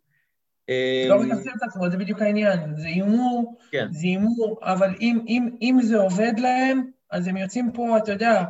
לא 1.09 1.21
רק 1.21 1.27
יחזיר 1.29 1.53
את 1.57 1.63
עצמו, 1.63 1.91
זה 1.91 1.97
בדיוק 1.97 2.23
העניין. 2.23 2.77
זה 2.77 2.87
הימור, 2.87 3.57
כן. 3.71 3.87
זה 3.91 4.01
הימור, 4.07 4.59
אבל 4.63 4.95
אם, 5.01 5.19
אם, 5.29 5.49
אם 5.63 5.79
זה 5.83 5.97
עובד 5.97 6.33
להם, 6.39 6.91
אז 7.11 7.29
הם 7.29 7.37
יוצאים 7.37 7.73
פה, 7.73 7.99
אתה 7.99 8.13
יודע, 8.13 8.45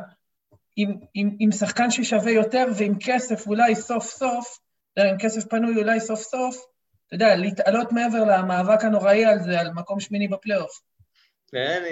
עם, 0.75 0.97
עם, 1.13 1.35
עם 1.39 1.51
שחקן 1.51 1.91
ששווה 1.91 2.31
יותר 2.31 2.65
ועם 2.75 2.93
כסף 2.99 3.47
אולי 3.47 3.75
סוף 3.75 4.05
סוף, 4.05 4.59
עם 4.97 5.17
כסף 5.19 5.45
פנוי 5.45 5.75
אולי 5.75 5.99
סוף 5.99 6.21
סוף, 6.21 6.65
אתה 7.07 7.15
יודע, 7.15 7.35
להתעלות 7.35 7.91
מעבר 7.91 8.23
למאבק 8.23 8.83
הנוראי 8.83 9.25
על 9.25 9.39
זה, 9.39 9.59
על 9.59 9.71
מקום 9.71 9.99
שמיני 9.99 10.27
בפלייאוף. 10.27 10.81
כן, 11.51 11.83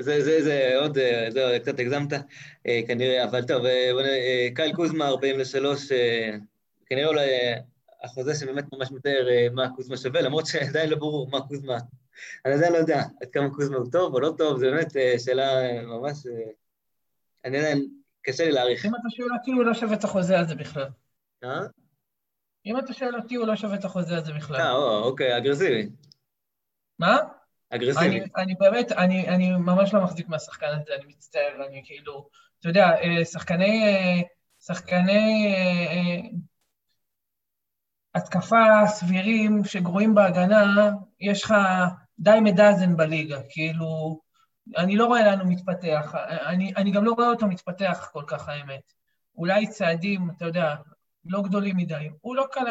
זה, 0.00 0.24
זה, 0.24 0.42
זה 0.42 0.72
עוד, 0.80 0.98
זה 1.28 1.58
קצת 1.62 1.78
הגזמת 1.78 2.12
אה, 2.66 2.80
כנראה, 2.86 3.24
אבל 3.24 3.42
טוב, 3.42 3.64
אה, 3.64 3.90
אה, 4.06 4.48
קייל 4.54 4.72
קוזמה, 4.72 5.08
43, 5.08 5.88
כנראה 6.86 7.08
אולי 7.08 7.28
החוזה 8.02 8.34
שבאמת 8.34 8.64
ממש 8.72 8.92
מתאר 8.92 9.28
מה 9.52 9.68
קוזמה 9.76 9.96
שווה, 9.96 10.20
למרות 10.20 10.46
שעדיין 10.46 10.90
לא 10.90 10.96
ברור 10.96 11.30
מה 11.30 11.40
קוזמה, 11.40 11.78
אני 12.46 12.54
עדיין 12.54 12.72
לא 12.72 12.78
יודע 12.78 13.02
עד 13.22 13.28
כמה 13.32 13.50
קוזמה 13.54 13.76
הוא 13.76 13.90
טוב 13.92 14.14
או 14.14 14.20
לא 14.20 14.34
טוב, 14.38 14.58
זו 14.58 14.66
באמת 14.66 14.92
שאלה 15.18 15.82
ממש, 15.82 16.18
אני 17.44 17.58
עדיין 17.58 17.88
קשה 18.22 18.44
לי 18.44 18.52
להעריך. 18.52 18.86
אם 18.86 18.94
אתה 18.94 19.10
שואל 19.10 19.28
אותי, 19.32 19.50
הוא 19.50 19.64
לא 19.64 19.74
שווה 19.74 19.94
את 19.94 20.04
החוזה 20.04 20.40
הזה 20.40 20.54
בכלל. 20.54 20.88
אה? 21.44 21.60
אם 22.66 22.78
אתה 22.78 22.92
שואל 22.92 23.16
אותי, 23.16 23.34
הוא 23.34 23.46
לא 23.46 23.56
שווה 23.56 23.74
את 23.74 23.84
החוזה 23.84 24.16
הזה 24.16 24.32
בכלל. 24.32 24.60
אה, 24.60 24.98
אוקיי, 24.98 25.36
אגרסיבי. 25.36 25.88
מה? 26.98 27.18
אגרסיבי. 27.70 28.06
אני, 28.06 28.20
אני 28.36 28.54
באמת, 28.54 28.92
אני, 28.92 29.28
אני 29.28 29.50
ממש 29.50 29.94
לא 29.94 30.04
מחזיק 30.04 30.28
מהשחקן 30.28 30.66
הזה, 30.66 30.94
אני 30.94 31.04
מצטער, 31.06 31.66
אני 31.68 31.82
כאילו, 31.84 32.28
אתה 32.60 32.68
יודע, 32.68 32.86
אה, 32.86 33.24
שחקני, 33.24 33.84
אה, 33.84 34.20
שחקני 34.60 35.54
אה, 35.56 36.28
התקפה 38.18 38.86
סבירים 38.86 39.64
שגרועים 39.64 40.14
בהגנה, 40.14 40.90
יש 41.20 41.44
לך 41.44 41.54
די 42.18 42.38
מדזן 42.42 42.96
בליגה, 42.96 43.38
כאילו, 43.48 44.20
אני 44.76 44.96
לא 44.96 45.06
רואה 45.06 45.22
לאן 45.22 45.40
הוא 45.40 45.52
מתפתח, 45.52 46.14
אני, 46.46 46.72
אני 46.76 46.90
גם 46.90 47.04
לא 47.04 47.12
רואה 47.12 47.28
אותו 47.28 47.46
מתפתח 47.46 48.08
כל 48.12 48.22
כך, 48.26 48.48
האמת. 48.48 48.92
אולי 49.36 49.66
צעדים, 49.66 50.30
אתה 50.36 50.44
יודע, 50.44 50.74
לא 51.24 51.42
גדולים 51.42 51.76
מדי. 51.76 52.08
הוא 52.20 52.36
לא 52.36 52.46
קל 52.52 52.66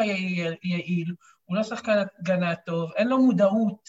יעיל, 0.64 1.14
הוא 1.44 1.56
לא 1.56 1.62
שחקן 1.62 2.02
הגנה 2.20 2.54
טוב, 2.54 2.92
אין 2.96 3.08
לו 3.08 3.18
מודעות 3.18 3.88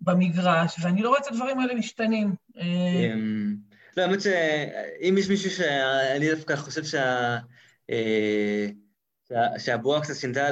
במגרש, 0.00 0.76
ואני 0.82 1.02
לא 1.02 1.08
רואה 1.08 1.20
את 1.20 1.26
הדברים 1.26 1.60
האלה 1.60 1.74
משתנים. 1.74 2.34
אמ, 2.56 3.56
לא, 3.96 4.02
האמת 4.02 4.20
שאם 4.20 5.14
יש 5.18 5.28
מישהו 5.28 5.50
שאני 5.50 6.30
דווקא 6.34 6.56
חושב 6.56 6.84
שה... 6.84 7.38
אה, 9.36 9.58
שהבועה 9.58 10.00
קצת 10.00 10.14
שינתה 10.14 10.48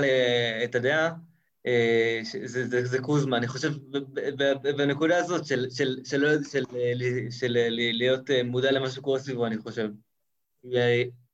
את 0.64 0.74
הדעה, 0.74 1.10
אה, 1.66 2.20
זה, 2.44 2.66
זה, 2.66 2.84
זה 2.84 2.98
קוזמה, 2.98 3.36
אני 3.36 3.48
חושב, 3.48 3.72
בנקודה 4.62 5.18
הזאת 5.18 5.46
של, 5.46 5.66
של, 5.70 5.96
של, 6.04 6.42
של, 6.50 6.64
של, 6.64 7.30
של 7.30 7.56
להיות 7.92 8.30
מודע 8.44 8.72
למה 8.72 8.90
שקורה 8.90 9.18
סביבו, 9.18 9.46
אני 9.46 9.58
חושב. 9.58 9.90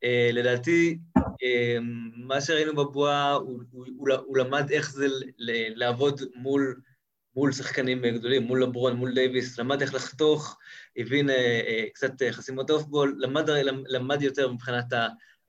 אה, 0.05 0.31
לדעתי, 0.33 0.99
מה 2.17 2.41
שראינו 2.41 2.77
בבועה, 2.77 3.33
הוא, 3.33 3.61
הוא, 3.71 3.87
הוא, 3.97 4.09
הוא 4.27 4.39
למד 4.39 4.71
איך 4.71 4.93
זה 4.93 5.07
לעבוד 5.75 6.21
מול, 6.35 6.81
מול 7.37 7.53
שחקנים 7.53 8.03
גדולים, 8.03 8.43
מול 8.43 8.63
לברון, 8.63 8.97
מול 8.97 9.15
דייוויס, 9.15 9.59
למד 9.59 9.81
איך 9.83 9.95
לחתוך, 9.95 10.59
הבין 10.97 11.31
קצת 11.95 12.13
חסימות 12.31 12.71
אופבול, 12.71 13.17
למד, 13.19 13.51
למד 13.89 14.23
יותר 14.23 14.53
מבחינת. 14.53 14.93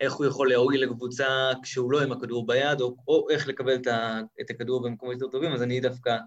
איך 0.01 0.13
הוא 0.13 0.25
יכול 0.25 0.49
להועיל 0.49 0.83
לקבוצה 0.83 1.51
כשהוא 1.63 1.91
לא 1.91 2.01
עם 2.01 2.11
הכדור 2.11 2.47
ביד, 2.47 2.81
או, 2.81 2.95
או 3.07 3.29
איך 3.29 3.47
לקבל 3.47 3.75
את, 3.75 3.87
ה, 3.87 4.21
את 4.41 4.49
הכדור 4.49 4.83
במקומות 4.83 5.13
יותר 5.13 5.27
טובים, 5.31 5.51
אז 5.51 5.63
אני 5.63 5.79
דווקא, 5.79 6.17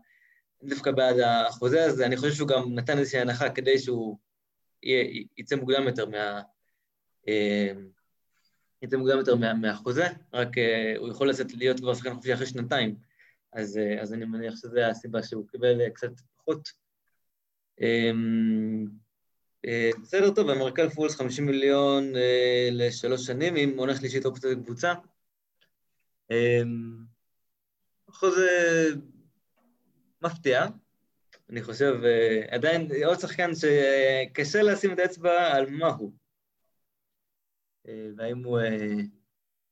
דווקא 0.62 0.90
בעד 0.90 1.18
החוזה 1.18 1.84
הזה. 1.84 2.06
אני 2.06 2.16
חושב 2.16 2.32
שהוא 2.32 2.48
גם 2.48 2.74
נתן 2.74 2.98
איזושהי 2.98 3.20
הנחה 3.20 3.50
כדי 3.50 3.78
שהוא 3.78 4.18
יהיה, 4.82 5.24
יצא 5.38 5.56
מוקדם 5.56 5.86
יותר 5.86 6.06
מה... 6.06 6.40
אה, 7.28 7.72
יצא 8.82 8.96
מוקדם 8.96 9.18
יותר 9.18 9.36
מה, 9.36 9.54
מהחוזה, 9.54 10.06
רק 10.32 10.48
uh, 10.48 10.98
הוא 10.98 11.08
יכול 11.08 11.28
לצאת 11.28 11.54
להיות 11.54 11.80
כבר 11.80 11.94
שחקן 11.94 12.14
חופשי 12.14 12.34
אחרי 12.34 12.46
שנתיים, 12.46 12.96
אז, 13.52 13.76
uh, 13.76 14.02
אז 14.02 14.12
אני 14.12 14.24
מניח 14.24 14.54
שזו 14.56 14.80
הסיבה 14.80 15.22
שהוא 15.22 15.48
קיבל 15.48 15.80
uh, 15.80 15.90
קצת 15.90 16.10
פחות. 16.36 16.68
Uh, 17.80 17.84
בסדר, 20.02 20.30
טוב, 20.34 20.50
אמריקל 20.50 20.88
פולס 20.88 21.16
50 21.16 21.46
מיליון 21.46 22.14
uh, 22.14 22.18
לשלוש 22.72 23.26
שנים, 23.26 23.56
עם 23.56 23.78
עונה 23.78 23.96
שלישית 23.96 24.24
אופציה 24.24 24.50
לקבוצה. 24.50 24.92
Um, 26.32 26.34
חוזה 28.10 28.88
מפתיע, 30.22 30.66
אני 31.50 31.62
חושב, 31.62 31.94
עדיין 32.48 32.88
עוד 33.04 33.20
שחקן 33.20 33.50
שקשה 33.54 34.62
לשים 34.62 34.92
את 34.92 34.98
האצבע 34.98 35.56
על 35.56 35.70
מה 35.70 35.86
הוא. 35.86 36.12
אה, 37.88 38.08
והאם 38.16 38.44
הוא, 38.44 38.60
אה, 38.60 38.96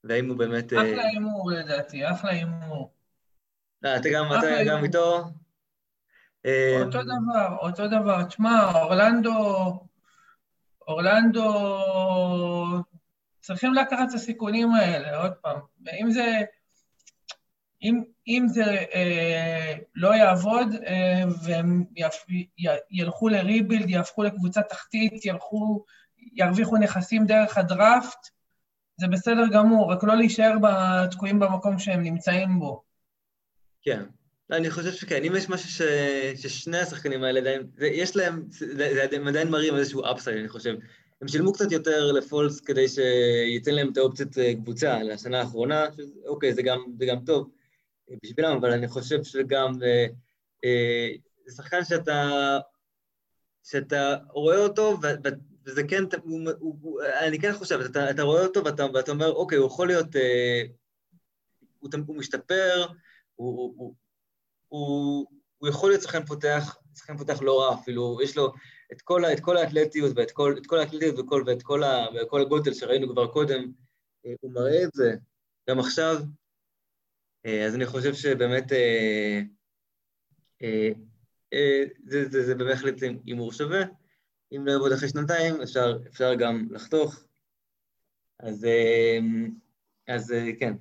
והאם 0.05 0.29
הוא 0.29 0.39
באמת... 0.39 0.73
אה, 0.73 0.79
אחלה 0.79 1.03
הימור 1.03 1.51
לדעתי, 1.51 2.11
אחלה 2.11 2.31
הימור. 2.31 2.93
אתה 3.81 4.09
גם 4.67 4.85
איתו? 4.85 5.25
אותו 6.81 7.03
דבר, 7.03 7.57
אותו 7.61 7.89
דבר. 7.89 8.25
תשמע, 8.25 8.73
אורלנדו, 8.75 9.79
אורלנדו 10.89 11.45
צריכים 13.41 13.75
לקחת 13.75 14.09
את 14.09 14.15
הסיכונים 14.15 14.75
האלה, 14.75 15.23
עוד 15.23 15.33
פעם. 15.33 15.61
ואם 15.87 16.11
זה, 16.11 16.41
אם, 17.83 18.03
אם 18.29 18.47
זה 18.49 18.65
אה, 18.95 19.75
לא 19.95 20.15
יעבוד 20.15 20.69
אה, 20.87 21.23
והם 21.43 21.85
יפ, 21.97 22.31
י, 22.31 22.67
ילכו 22.91 23.29
לריבילד, 23.29 23.91
יהפכו 23.91 24.23
לקבוצה 24.23 24.63
תחתית, 24.63 25.25
ילכו 25.25 25.85
ירוויחו 26.33 26.77
נכסים 26.77 27.27
דרך 27.27 27.59
הדראפט, 27.59 28.29
זה 28.97 29.07
בסדר 29.09 29.45
גמור, 29.53 29.93
רק 29.93 30.05
לא 30.05 30.17
להישאר 30.17 30.53
תקועים 31.11 31.39
במקום 31.39 31.79
שהם 31.79 32.03
נמצאים 32.03 32.59
בו. 32.59 32.83
כן. 33.83 34.03
אני 34.53 34.71
חושב 34.71 34.93
שכן, 34.93 35.25
אם 35.25 35.33
יש 35.37 35.49
משהו 35.49 35.69
ש... 35.71 35.83
ששני 36.37 36.79
השחקנים 36.79 37.25
האלה 37.25 37.41
עדיין, 37.41 37.63
יש 37.79 38.17
להם, 38.17 38.45
זה, 38.49 39.07
הם 39.13 39.29
עדיין 39.29 39.49
מראים 39.49 39.77
איזשהו 39.77 40.03
אפסייד, 40.13 40.39
אני 40.39 40.49
חושב. 40.49 40.75
הם 41.23 41.29
שילמו 41.29 41.53
קצת 41.53 41.73
יותר 41.73 42.13
לפולס 42.13 42.61
כדי 42.61 42.89
שייתן 42.89 43.75
להם 43.75 43.93
את 43.93 43.97
האופציית 43.97 44.39
אה, 44.39 44.55
קבוצה 44.55 45.03
לשנה 45.03 45.41
האחרונה, 45.41 45.87
אוקיי, 46.27 46.55
זה 46.55 46.63
גם, 46.63 46.79
זה 46.99 47.07
גם 47.07 47.25
טוב 47.25 47.51
בשבילם, 48.23 48.57
אבל 48.57 48.73
אני 48.73 48.89
חושב 48.89 49.25
שגם, 49.25 49.83
אה, 49.83 50.07
אה, 50.65 51.09
זה 51.47 51.57
שחקן 51.57 51.85
שאתה 51.85 52.59
שאתה 53.65 54.17
רואה 54.31 54.57
אותו, 54.57 54.99
וזה 55.67 55.83
כן, 55.89 56.05
הוא, 56.23 56.41
הוא, 56.59 56.77
הוא, 56.81 57.01
אני 57.03 57.39
כן 57.39 57.53
חושב, 57.53 57.81
אתה, 57.81 58.11
אתה 58.11 58.23
רואה 58.23 58.43
אותו 58.43 58.65
ואתה, 58.65 58.87
ואתה 58.95 59.13
אומר, 59.13 59.33
אוקיי, 59.33 59.59
הוא 59.59 59.67
יכול 59.67 59.87
להיות, 59.87 60.17
אה, 60.17 60.63
הוא, 61.79 61.91
הוא 62.07 62.17
משתפר, 62.17 62.87
הוא, 63.35 63.59
הוא, 63.59 63.75
הוא, 63.77 63.95
הוא, 64.73 65.27
הוא 65.59 65.69
יכול 65.69 65.91
להיות 65.91 66.03
שחקן 66.03 66.27
פותח, 66.27 66.77
שחקן 66.97 67.17
פותח 67.17 67.43
לא 67.43 67.61
רע 67.61 67.75
אפילו, 67.75 68.19
יש 68.23 68.37
לו 68.37 68.53
את 68.93 69.03
כל, 69.03 69.25
את 69.25 69.41
כל 69.41 69.57
האתלטיות 69.57 70.13
ואת 70.17 70.31
כל, 70.31 70.55
את 70.59 70.67
כל 70.67 70.79
האתלטיות 70.79 71.19
וכל, 71.19 71.45
ואת 71.47 71.63
כל, 71.63 71.83
ה, 71.83 72.07
וכל 72.15 72.41
הגודל 72.41 72.75
שראינו 72.75 73.09
כבר 73.09 73.27
קודם, 73.27 73.73
אה, 74.27 74.33
הוא 74.41 74.53
מראה 74.53 74.85
את 74.85 74.91
זה 74.93 75.15
גם 75.71 75.79
עכשיו, 75.79 76.17
אה, 77.47 77.67
אז 77.67 77.75
אני 77.75 77.87
חושב 77.87 78.15
שבאמת 78.15 78.73
אה, 78.73 79.41
זה, 82.05 82.29
זה, 82.29 82.43
זה 82.47 82.55
בהחלט 82.55 82.95
הימור 83.27 83.53
שווה. 83.53 83.83
אם 84.57 84.67
לא 84.67 84.73
יעבוד 84.73 84.93
אחרי 84.93 85.09
שנתיים, 85.09 85.61
אפשר, 85.63 85.99
אפשר 86.07 86.35
גם 86.35 86.69
לחתוך. 86.71 87.25
אז, 88.39 88.67
אז 90.09 90.35
כן, 90.61 90.75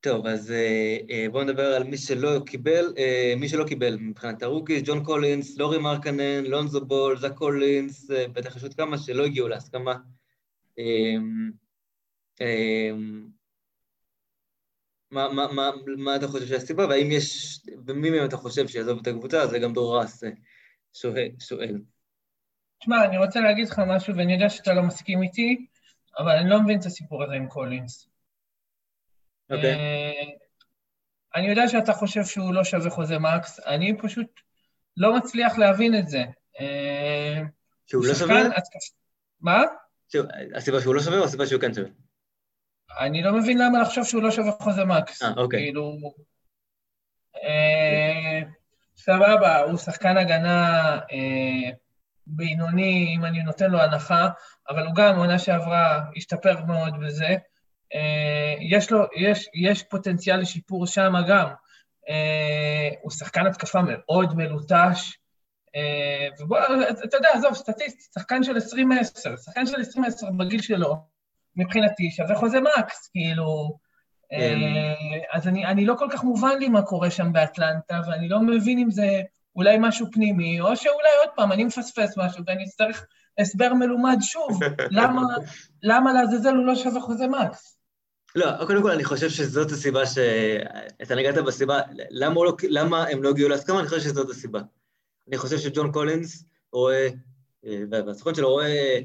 טוב, 0.00 0.26
אז 0.26 0.50
אה, 0.50 0.96
אה, 1.10 1.26
בואו 1.32 1.44
נדבר 1.44 1.66
על 1.66 1.84
מי 1.84 1.98
שלא 1.98 2.40
קיבל, 2.46 2.94
אה, 2.98 3.34
מי 3.36 3.48
שלא 3.48 3.64
קיבל 3.68 3.96
מבחינת 3.96 4.42
ה 4.42 4.46
rookies, 4.46 4.82
ג'ון 4.84 5.04
קולינס, 5.04 5.58
לורי 5.58 5.78
מרקנן, 5.78 6.44
לונזו 6.44 6.86
בול, 6.86 7.18
זק 7.18 7.34
קולינס, 7.34 8.10
בטח 8.32 8.56
יש 8.56 8.62
עוד 8.62 8.74
כמה 8.74 8.98
שלא 8.98 9.24
הגיעו 9.24 9.48
להסכמה. 9.48 9.94
מה, 15.10 15.28
מה, 15.32 15.52
מה, 15.52 15.70
מה 15.96 16.16
אתה 16.16 16.28
חושב 16.28 16.46
שהסיבה, 16.46 16.86
והאם 16.86 17.10
יש, 17.10 17.60
ומי 17.86 18.10
מהם 18.10 18.24
אתה 18.24 18.36
חושב 18.36 18.68
שיעזוב 18.68 18.98
את 19.02 19.06
הקבוצה? 19.06 19.46
זה 19.46 19.58
גם 19.58 19.72
דור 19.72 20.00
רס 20.00 20.24
שואל. 21.38 21.80
תשמע, 22.80 23.04
אני 23.04 23.18
רוצה 23.18 23.40
להגיד 23.40 23.68
לך 23.68 23.82
משהו, 23.86 24.16
ואני 24.16 24.32
יודע 24.32 24.48
שאתה 24.48 24.74
לא 24.74 24.82
מסכים 24.82 25.22
איתי, 25.22 25.66
אבל 26.18 26.36
אני 26.36 26.50
לא 26.50 26.62
מבין 26.62 26.80
את 26.80 26.86
הסיפור 26.86 27.24
הזה 27.24 27.32
עם 27.32 27.48
קולינס. 27.48 28.09
אוקיי. 29.50 29.74
אה, 29.74 30.40
אני 31.34 31.48
יודע 31.48 31.68
שאתה 31.68 31.92
חושב 31.92 32.24
שהוא 32.24 32.54
לא 32.54 32.64
שווה 32.64 32.90
חוזה 32.90 33.18
מקס, 33.18 33.60
אני 33.66 33.98
פשוט 33.98 34.40
לא 34.96 35.16
מצליח 35.16 35.58
להבין 35.58 35.98
את 35.98 36.08
זה. 36.08 36.24
אה, 36.60 37.40
שהוא 37.86 38.06
לא 38.06 38.14
שווה? 38.14 38.42
מה? 39.40 39.62
הסיבה 40.54 40.80
שהוא 40.80 40.94
לא 40.94 41.00
שווה 41.00 41.18
או 41.18 41.24
הסיבה 41.24 41.46
שהוא 41.46 41.60
כן 41.60 41.74
שווה? 41.74 41.88
אני 43.00 43.22
לא 43.22 43.32
מבין 43.32 43.58
למה 43.58 43.82
לחשוב 43.82 44.04
שהוא 44.04 44.22
לא 44.22 44.30
שווה 44.30 44.52
חוזה 44.52 44.84
מקס. 44.84 45.22
אה, 45.22 45.32
אוקיי. 45.36 45.60
כאילו... 45.60 45.98
אה, 47.44 48.40
סבבה, 48.96 49.58
הוא 49.60 49.78
שחקן 49.78 50.16
הגנה 50.16 50.98
בינוני, 52.26 53.14
אם 53.16 53.24
אני 53.24 53.42
נותן 53.42 53.70
לו 53.70 53.80
הנחה, 53.80 54.28
אבל 54.68 54.86
הוא 54.86 54.94
גם, 54.94 55.16
עונה 55.16 55.38
שעברה, 55.38 56.00
השתפר 56.16 56.64
מאוד 56.64 56.94
בזה. 57.00 57.36
אה, 57.94 58.54
יש 58.60 58.90
לו, 58.90 59.04
יש, 59.16 59.48
יש 59.54 59.82
פוטנציאל 59.82 60.40
לשיפור 60.40 60.86
שם 60.86 61.12
גם. 61.28 61.48
אה, 62.08 62.88
הוא 63.02 63.10
שחקן 63.10 63.46
התקפה 63.46 63.80
מאוד 63.86 64.36
מלוטש, 64.36 65.18
אה, 65.76 66.28
ובוא, 66.40 66.58
אתה 67.04 67.16
יודע, 67.16 67.28
עזוב, 67.32 67.54
סטטיסטית, 67.54 68.12
שחקן 68.14 68.42
של 68.42 68.56
20-10, 68.56 68.60
שחקן 69.44 69.66
של 69.66 69.76
20-10 69.76 70.30
בגיל 70.38 70.62
שלו, 70.62 70.96
מבחינתי 71.56 72.10
שווה 72.10 72.34
חוזה 72.34 72.58
מקס, 72.60 73.08
כאילו... 73.12 73.78
כן. 74.32 74.58
אז 75.32 75.48
אני, 75.48 75.66
אני 75.66 75.86
לא 75.86 75.94
כל 75.98 76.08
כך 76.10 76.24
מובן 76.24 76.58
לי 76.58 76.68
מה 76.68 76.82
קורה 76.82 77.10
שם 77.10 77.32
באטלנטה, 77.32 78.00
ואני 78.06 78.28
לא 78.28 78.40
מבין 78.40 78.78
אם 78.78 78.90
זה 78.90 79.22
אולי 79.56 79.76
משהו 79.80 80.06
פנימי, 80.12 80.60
או 80.60 80.76
שאולי 80.76 81.08
עוד 81.24 81.34
פעם, 81.36 81.52
אני 81.52 81.64
מפספס 81.64 82.16
משהו 82.16 82.44
ואני 82.46 82.64
אצטרך 82.64 83.06
הסבר 83.38 83.74
מלומד 83.74 84.16
שוב, 84.20 84.60
למה, 84.90 85.22
למה 85.82 86.12
לעזאזל 86.12 86.54
הוא 86.54 86.66
לא 86.66 86.74
שווה 86.74 87.00
חוזה 87.00 87.26
מקס. 87.26 87.79
לא, 88.34 88.66
קודם 88.66 88.82
כל 88.82 88.90
אני 88.90 89.04
חושב 89.04 89.28
שזאת 89.30 89.70
הסיבה 89.70 90.06
ש... 90.06 90.18
אתה 91.02 91.14
נגעת 91.14 91.34
בסיבה, 91.34 91.80
למה, 92.10 92.44
לא, 92.44 92.56
למה 92.62 93.06
הם 93.06 93.22
לא 93.22 93.28
הגיעו 93.28 93.48
להסכמה? 93.48 93.80
אני 93.80 93.88
חושב 93.88 94.00
שזאת 94.00 94.30
הסיבה. 94.30 94.60
אני 95.28 95.38
חושב 95.38 95.58
שג'ון 95.58 95.92
קולינס 95.92 96.44
רואה, 96.72 97.08
אה, 97.64 97.82
והסוכן 97.90 98.34
שלו 98.34 98.50
רואה 98.50 98.98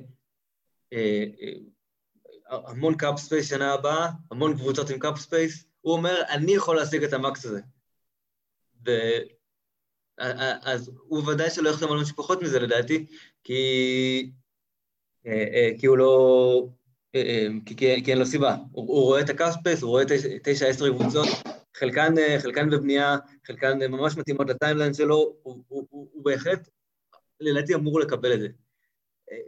אה, 0.94 1.26
אה, 1.42 1.54
המון 2.50 2.98
cap 2.98 3.20
space 3.20 3.50
שנה 3.50 3.74
הבאה, 3.74 4.10
המון 4.32 4.58
קבוצות 4.58 4.90
עם 4.90 5.00
cap 5.00 5.20
space, 5.20 5.66
הוא 5.82 5.94
אומר, 5.94 6.22
אני 6.30 6.56
יכול 6.56 6.76
להשיג 6.76 7.04
את 7.04 7.14
ה 7.14 7.22
max 7.22 7.46
הזה. 7.46 7.62
ו... 8.86 8.92
אז 10.62 10.92
הוא 11.08 11.30
ודאי 11.30 11.50
שלא 11.50 11.70
יחתום 11.70 11.92
על 11.92 12.02
משהו 12.02 12.16
פחות 12.16 12.42
מזה 12.42 12.60
לדעתי, 12.60 13.06
כי, 13.44 14.32
כי 15.80 15.86
הוא 15.88 15.98
לא... 15.98 16.68
אה, 17.16 17.22
אה, 17.22 17.48
כי, 17.66 17.76
כי, 17.76 18.04
כי 18.04 18.12
אין 18.12 18.20
לו 18.20 18.26
סיבה. 18.26 18.56
הוא, 18.72 18.88
הוא 18.88 19.04
רואה 19.04 19.22
את 19.22 19.30
ה 19.30 19.35
cap 19.35 19.51
space, 19.51 19.82
הוא 19.82 19.90
רואה 19.90 20.04
תשע 20.44 20.68
עשר 20.68 20.90
קבוצות, 20.90 21.28
חלקן, 21.78 22.18
אה, 22.18 22.40
חלקן 22.40 22.70
בבנייה, 22.70 23.18
חלקן 23.48 23.80
ממש 23.92 24.18
מתאימות 24.18 24.50
ל 24.50 24.55
timeline 24.55 24.94
שלו, 24.94 25.16
הוא, 25.16 25.64
הוא, 25.68 25.88
הוא, 25.90 26.08
הוא 26.14 26.26
בהחלט, 26.26 26.70
לדעתי, 27.40 27.76
אמור 27.76 28.00
לקבל 28.00 28.34
את 28.34 28.40
זה. 28.40 28.48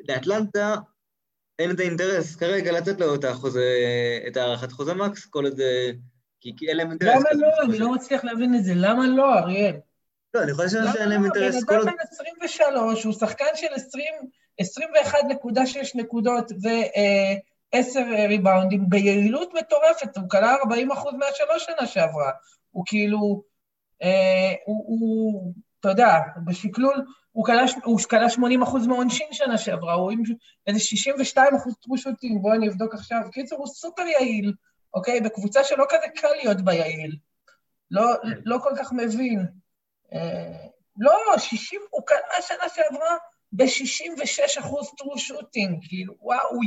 לאטלנטה 0.10 0.76
אין 1.60 1.72
את 1.72 1.80
האינטרס 1.80 2.36
כרגע 2.36 2.72
לתת 2.72 3.00
לו 3.00 3.16
את, 3.16 3.24
החוזה, 3.24 3.66
את 4.28 4.38
הארכת 4.38 4.72
חוזה 4.72 4.94
max, 4.94 5.26
כל 5.26 5.46
עוד... 5.46 5.62
כי, 6.42 6.54
כי 6.58 6.70
אין 6.70 6.78
להם 6.78 6.90
אינטרס. 6.90 7.10
למה 7.10 7.30
לא? 7.34 7.48
אני 7.64 7.80
לא 7.80 7.92
מצליח 7.92 8.24
להבין 8.24 8.56
את 8.56 8.64
זה. 8.64 8.74
למה 8.76 9.08
לא, 9.08 9.40
אריאל? 9.40 9.76
לא, 10.34 10.44
אני 10.44 10.54
חושב 10.54 10.68
שאין 10.94 11.10
להם 11.10 11.24
אינטרס 11.24 11.64
כל 11.64 11.76
עוד... 11.76 11.86
בן 11.86 11.90
אדם 11.90 11.98
בן 11.98 12.04
23, 12.12 13.04
הוא 13.04 13.14
שחקן 13.14 13.46
של 13.56 13.68
20, 13.76 14.06
21.6 14.62 15.92
נקודות 15.96 16.52
ו... 16.52 16.68
עשר 17.72 18.04
ריבאונדים 18.28 18.90
ביעילות 18.90 19.54
מטורפת, 19.54 20.18
הוא 20.18 20.30
כלל 20.30 20.56
40 20.64 20.92
אחוז 20.92 21.14
מהשלוש 21.14 21.66
שנה 21.66 21.88
שעברה. 21.88 22.32
הוא 22.72 22.84
כאילו, 22.88 23.44
אה, 24.04 24.54
הוא, 24.66 24.86
הוא, 24.88 25.54
אתה 25.80 25.90
יודע, 25.90 26.10
בשקלול, 26.46 27.06
הוא 27.32 27.46
כלל 28.10 28.30
80 28.30 28.62
אחוז 28.62 28.88
מעונשין 28.88 29.28
שנה 29.32 29.58
שעברה, 29.58 29.94
הוא 29.94 30.12
עם 30.12 30.24
איזה 30.68 30.80
62 30.80 31.56
אחוז 31.56 31.76
טרושוטים, 31.82 32.42
בואו 32.42 32.54
אני 32.54 32.70
אבדוק 32.70 32.94
עכשיו. 32.94 33.20
קיצור, 33.32 33.60
הוא 33.60 33.68
סופר 33.68 34.02
יעיל, 34.02 34.54
אוקיי? 34.94 35.22
בקבוצה 35.22 35.64
שלא 35.64 35.86
כזה 35.90 36.08
קל 36.16 36.36
להיות 36.36 36.62
ביעיל. 36.62 37.16
לא, 37.92 38.14
לא 38.46 38.58
כל 38.64 38.72
כך 38.78 38.92
מבין. 38.94 39.46
אה, 40.14 40.68
לא, 40.98 41.14
60, 41.38 41.82
הוא 41.90 42.08
כלל 42.08 42.42
שנה 42.42 42.70
שעברה 42.76 43.18
ב-66 43.52 44.60
אחוז 44.60 44.88
טרו 44.98 45.18
שוטינג, 45.18 45.80
כאילו, 45.88 46.14
וואו, 46.22 46.60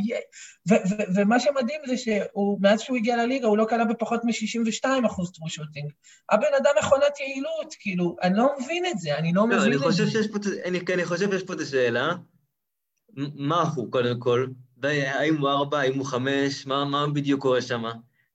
ומה 1.16 1.40
שמדהים 1.40 1.80
זה 1.86 1.96
שמאז 1.96 2.80
שהוא 2.80 2.96
הגיע 2.96 3.16
לליגה 3.16 3.46
הוא 3.46 3.58
לא 3.58 3.64
קלע 3.64 3.84
בפחות 3.84 4.24
מ-62 4.24 5.06
אחוז 5.06 5.32
טרו 5.32 5.48
שוטינג. 5.48 5.92
הבן 6.30 6.54
אדם 6.62 6.70
מכונת 6.78 7.20
יעילות, 7.20 7.74
כאילו, 7.80 8.16
אני 8.22 8.38
לא 8.38 8.48
מבין 8.60 8.86
את 8.86 8.98
זה, 8.98 9.18
אני 9.18 9.32
לא, 9.32 9.42
לא 9.42 9.46
מבין 9.46 9.58
אני 9.60 9.74
את 9.74 9.80
זה. 9.80 9.86
פה, 10.32 10.38
אני, 10.64 10.80
אני 10.94 11.04
חושב 11.04 11.30
שיש 11.30 11.42
פה 11.42 11.52
את 11.52 11.60
השאלה, 11.60 12.14
מה 13.34 13.62
הוא 13.74 13.92
קודם 13.92 14.20
כל, 14.20 14.46
האם 14.82 15.36
הוא 15.38 15.48
ארבע, 15.48 15.78
האם 15.78 15.98
הוא 15.98 16.06
חמש, 16.06 16.66
מה, 16.66 16.84
מה 16.84 17.06
בדיוק 17.06 17.42
קורה 17.42 17.62
שם? 17.62 17.84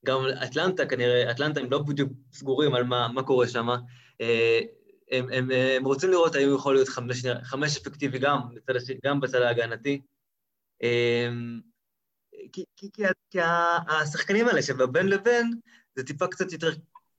גם 0.06 0.20
אטלנטה 0.44 0.86
כנראה, 0.86 1.32
אטלנטה 1.32 1.60
הם 1.60 1.72
לא 1.72 1.80
בדיוק 1.80 2.12
סגורים 2.34 2.76
על 2.76 2.84
מה, 2.84 3.08
מה 3.08 3.24
קורה 3.24 3.48
שם. 3.48 3.68
אה, 5.12 5.18
הם, 5.18 5.30
הם, 5.32 5.52
הם 5.52 5.86
רוצים 5.86 6.10
לראות 6.10 6.36
האם 6.36 6.48
הוא 6.48 6.56
יכול 6.56 6.76
להיות 6.76 6.88
חמש, 6.88 7.26
חמש 7.44 7.78
אפקטיבי 7.78 8.20
גם, 8.20 8.40
בצד, 8.68 8.94
גם 9.06 9.20
בצד 9.20 9.42
ההגנתי. 9.42 10.02
אמ, 10.82 11.60
כי, 12.52 12.64
כי, 12.76 12.90
כי, 12.94 13.04
כי 13.32 13.40
השחקנים 13.88 14.48
האלה 14.48 14.62
שבין 14.62 15.08
לבין, 15.08 15.54
זה 15.96 16.04
טיפה 16.04 16.28
קצת 16.28 16.52
יותר 16.52 16.72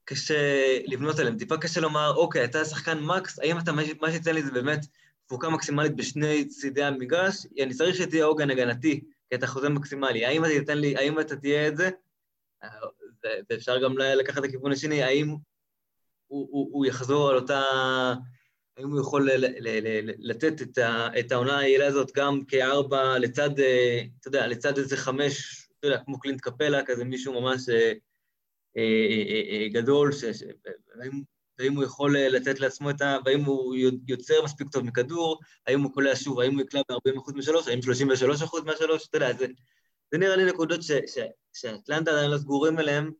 קשה 0.05 0.79
לבנות 0.87 1.19
עליהם, 1.19 1.39
טיפה 1.39 1.57
קשה 1.57 1.81
לומר, 1.81 2.15
אוקיי, 2.17 2.45
אתה 2.45 2.65
שחקן 2.65 2.99
מקס, 2.99 3.39
האם 3.39 3.59
אתה, 3.59 3.73
מה 4.01 4.13
שיצא 4.13 4.31
לי 4.31 4.43
זה 4.43 4.51
באמת 4.51 4.87
תפוקה 5.27 5.49
מקסימלית 5.49 5.97
בשני 5.97 6.45
צידי 6.45 6.83
המגרש, 6.83 7.47
אני 7.63 7.75
צריך 7.75 7.97
שתהיה 7.97 8.25
עוגן 8.25 8.51
הגנתי, 8.51 9.01
כי 9.29 9.35
אתה 9.35 9.47
חוזה 9.47 9.69
מקסימלי. 9.69 10.25
האם 10.25 10.45
אתה 10.45 10.75
לי, 10.75 10.97
האם 10.97 11.21
אתה 11.21 11.37
תהיה 11.37 11.69
את 11.69 11.77
זה? 11.77 11.91
אה, 12.65 12.69
ואפשר 13.51 13.83
גם 13.83 13.99
לקחת 13.99 14.39
את 14.39 14.45
הכיוון 14.45 14.73
השני, 14.73 15.03
האם 15.03 15.37
הוא, 16.27 16.69
הוא, 16.73 16.87
יחזור 16.87 17.31
על 17.31 17.37
אותה... 17.37 17.63
האם 18.77 18.91
הוא 18.91 19.01
יכול 19.01 19.31
לתת 20.19 20.63
את, 20.63 20.79
את 21.19 21.33
העונה 21.33 21.59
היעילה 21.59 21.87
הזאת 21.87 22.13
גם 22.17 22.45
כארבע 22.49 23.19
לצד, 23.19 23.61
אה, 23.61 24.03
אתה 24.21 24.29
יודע, 24.29 24.47
לצד 24.47 24.79
איזה 24.79 24.97
חמש, 24.97 25.67
אתה 25.79 25.87
יודע, 25.87 25.99
כמו 26.05 26.21
קלינט 26.21 26.41
קפלה, 26.41 26.83
כזה 26.87 27.05
מישהו 27.05 27.41
ממש 27.41 27.69
אה, 27.69 27.93
אה, 28.77 29.69
גדול, 29.73 30.13
ש, 30.13 30.25
והאם 31.59 31.77
הוא 31.77 31.85
יכול 31.85 32.19
לתת 32.19 32.61
לעצמו 32.61 32.91
את 32.91 33.01
ה... 33.01 33.19
והאם 33.25 33.45
הוא 33.45 33.75
יוצר 34.09 34.43
מספיק 34.45 34.69
טוב 34.69 34.85
מכדור, 34.85 35.41
האם 35.67 35.83
הוא 35.83 35.93
קולע 35.93 36.17
שוב, 36.17 36.41
האם 36.41 36.55
הוא 36.55 36.63
יקלע 36.63 36.81
ב-40% 36.91 37.33
משלוש, 37.35 37.69
האם 37.69 37.79
33% 37.79 38.65
מהשלוש, 38.65 39.09
אתה 39.09 39.17
יודע, 39.17 39.33
זה, 39.33 39.47
זה 40.13 40.19
נראה 40.19 40.37
לי 40.37 40.45
נקודות 40.45 40.81
שאטלנטה 41.53 42.11
עדיין 42.11 42.31
לא 42.31 42.39
סגורים 42.39 42.79
אליהם, 42.79 43.11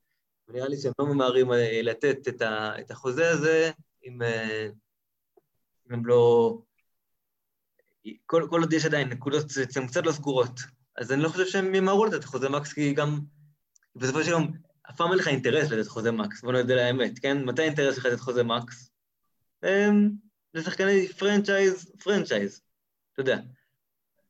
ונראה 0.49 0.69
לי 0.69 0.77
שהם 0.77 0.93
לא 0.99 1.07
ממהרים 1.07 1.53
אה, 1.53 1.81
לתת 1.83 2.29
את, 2.29 2.43
ה, 2.43 2.81
את 2.81 2.91
החוזה 2.91 3.31
הזה 3.31 3.71
עם, 4.03 4.23
אה, 4.23 4.69
אם 5.87 5.95
הם 5.95 6.07
לא... 6.07 6.59
כל, 8.27 8.47
כל 8.51 8.61
עוד 8.61 8.73
יש 8.73 8.85
עדיין 8.85 9.09
נקודות 9.09 9.47
שהן 9.71 9.87
קצת 9.87 10.07
לא 10.07 10.13
סגורות, 10.13 10.61
אז 10.97 11.13
אני 11.13 11.23
לא 11.23 11.29
חושב 11.29 11.47
שהם 11.47 11.75
ימהרו 11.75 12.05
לתת 12.05 12.25
חוזה 12.25 12.49
max, 12.49 12.73
כי 12.73 12.95
גם 12.95 13.21
בסופו 13.97 14.25
של 14.25 14.31
יום, 14.31 14.53
אף 14.91 14.97
פעם 14.97 15.11
אין 15.11 15.19
לך 15.19 15.29
אינטרס 15.29 15.71
לתת 15.71 15.89
חוזה 15.89 16.13
max, 16.13 16.43
בוא 16.43 16.53
נדע 16.53 16.75
לאמת, 16.75 17.19
כן? 17.19 17.45
מתי 17.45 17.63
האינטרס 17.63 17.95
שלך 17.95 18.07
לתת 18.07 18.21
חוזה 18.21 18.43
max? 18.43 18.91
לשחקני 20.55 21.09
franchise, 21.09 21.93
franchise, 22.05 22.61
אתה 23.13 23.21
יודע. 23.21 23.39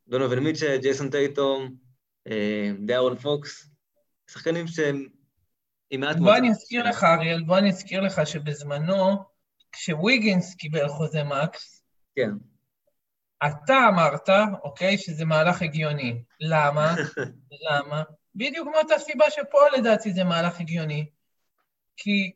דונובל 0.09 0.41
מיטשה, 0.41 0.77
ג'ייסון 0.77 1.11
טייטום, 1.11 1.77
דיארון 2.87 3.19
פוקס, 3.19 3.69
שחקנים 4.31 4.67
שהם 4.67 5.09
עם 5.91 6.01
מעט 6.01 6.17
מאוד... 6.17 6.29
בוא 6.29 6.37
אני 6.37 6.51
אזכיר 6.51 6.89
לך, 6.89 7.05
אריאל, 7.05 7.43
בוא 7.43 7.59
אני 7.59 7.69
אזכיר 7.69 8.01
לך 8.01 8.27
שבזמנו, 8.27 9.25
כשוויגינס 9.73 10.55
קיבל 10.55 10.89
חוזה 10.89 11.23
מקס, 11.25 11.83
כן. 12.17 12.31
אתה 13.47 13.89
אמרת, 13.89 14.29
אוקיי, 14.63 14.99
שזה 14.99 15.25
מהלך 15.25 15.63
הגיוני. 15.63 16.23
למה? 16.41 16.95
למה? 17.71 18.03
בדיוק 18.35 18.69
מאותה 18.75 18.99
סיבה 18.99 19.25
שפה 19.31 19.59
לדעתי 19.77 20.13
זה 20.13 20.25
מהלך 20.25 20.61
הגיוני. 20.61 21.07
כי 21.97 22.33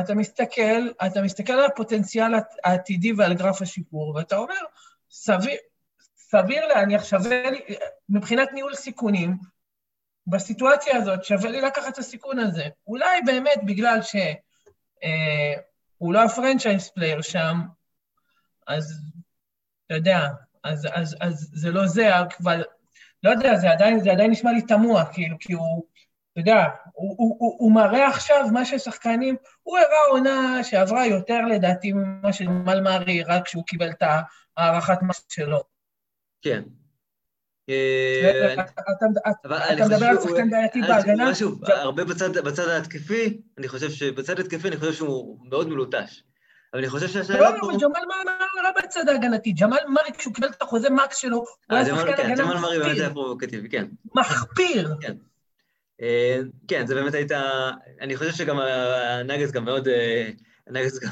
אתה 0.00 0.14
מסתכל, 0.14 0.88
אתה 1.06 1.22
מסתכל 1.22 1.52
על 1.52 1.64
הפוטנציאל 1.64 2.32
העתידי 2.64 3.12
ועל 3.12 3.34
גרף 3.34 3.62
השיפור, 3.62 4.14
ואתה 4.14 4.36
אומר, 4.36 4.54
סביר, 5.10 5.56
סביר 6.16 6.66
להניח, 6.66 7.04
שווה 7.04 7.50
לי, 7.50 7.60
מבחינת 8.08 8.48
ניהול 8.52 8.74
סיכונים, 8.74 9.36
בסיטואציה 10.28 10.96
הזאת 10.96 11.24
שווה 11.24 11.50
לי 11.50 11.60
לקחת 11.60 11.92
את 11.92 11.98
הסיכון 11.98 12.38
הזה. 12.38 12.64
אולי 12.86 13.20
באמת 13.26 13.60
בגלל 13.66 14.02
שהוא 14.02 14.20
אה, 15.04 16.12
לא 16.12 16.24
ה 16.24 16.30
franchise 16.30 16.88
player 16.88 17.22
שם, 17.22 17.60
אז 18.66 19.00
אתה 19.86 19.94
יודע, 19.94 20.28
אז, 20.64 20.88
אז, 20.92 21.16
אז 21.20 21.50
זה 21.52 21.70
לא 21.70 21.86
זה, 21.86 22.10
אבל 22.40 22.64
לא 23.22 23.30
יודע, 23.30 23.56
זה 23.56 23.70
עדיין, 23.70 24.00
זה 24.00 24.12
עדיין 24.12 24.30
נשמע 24.30 24.52
לי 24.52 24.62
תמוה, 24.62 25.04
כאילו, 25.12 25.36
כי 25.40 25.52
הוא, 25.52 25.84
אתה 26.32 26.40
יודע, 26.40 26.64
הוא, 26.92 27.14
הוא, 27.18 27.36
הוא, 27.38 27.56
הוא 27.58 27.72
מראה 27.72 28.08
עכשיו 28.08 28.46
מה 28.52 28.64
ששחקנים, 28.64 29.36
הוא 29.62 29.78
הראה 29.78 30.04
עונה 30.10 30.64
שעברה 30.64 31.06
יותר 31.06 31.40
לדעתי 31.40 31.92
ממה 31.92 32.32
שמל 32.32 32.80
מארי 32.80 33.22
רק 33.22 33.44
כשהוא 33.44 33.64
קיבל 33.66 33.90
את 33.90 34.02
הערכת 34.56 34.98
מס 35.02 35.26
שלו. 35.28 35.62
כן. 36.42 36.62
אה, 37.68 38.54
אתה 39.72 39.86
מדבר 39.86 40.06
על 40.06 40.20
שחקן 40.20 40.50
בעייתי 40.50 40.80
בהגנה? 40.80 41.30
משהו, 41.30 41.58
הרבה 41.66 42.04
בצד 42.04 42.68
ההתקפי, 42.68 43.40
אני 43.58 43.68
חושב 43.68 43.90
שבצד 43.90 44.38
ההתקפי 44.38 44.68
אני 44.68 44.76
חושב 44.76 44.92
שהוא 44.92 45.38
מאוד 45.48 45.68
מלוטש. 45.68 46.22
אבל 46.72 46.80
אני 46.82 46.90
חושב 46.90 47.08
שהשאלה 47.08 47.40
לא, 47.40 47.60
פה... 47.60 47.66
לא, 47.66 47.72
אבל 47.72 47.80
ג'מאל 47.80 48.04
מארי 48.06 48.62
לא 48.62 48.70
בצד 48.82 49.08
ההגנתי. 49.08 49.52
ג'מאל 49.52 49.78
מארי, 49.88 50.12
כשהוא 50.18 50.34
קיבל 50.34 50.48
את 50.48 50.62
החוזה 50.62 50.90
מקס 50.90 51.16
שלו, 51.16 51.36
הוא 51.36 51.46
היה 51.70 51.86
שחקן 51.86 52.16
כן, 52.16 52.22
הגנה 52.22 52.32
מחפיר. 52.32 52.44
ג'מאל 52.44 52.60
מארי 52.60 52.78
באמת 52.78 52.96
היה 52.96 53.10
פרובוקטיבי, 53.10 53.68
כן. 53.68 53.86
מחפיר. 54.14 54.94
כן. 55.00 55.14
אה, 56.00 56.40
כן, 56.68 56.86
זה 56.86 56.94
באמת 56.94 57.14
הייתה... 57.14 57.70
אני 58.00 58.16
חושב 58.16 58.32
שגם 58.32 58.58
הנגס 58.60 59.50
גם 59.50 59.64
מאוד... 59.64 59.88
אה, 59.88 60.30
הנגס 60.66 60.98
גם 60.98 61.10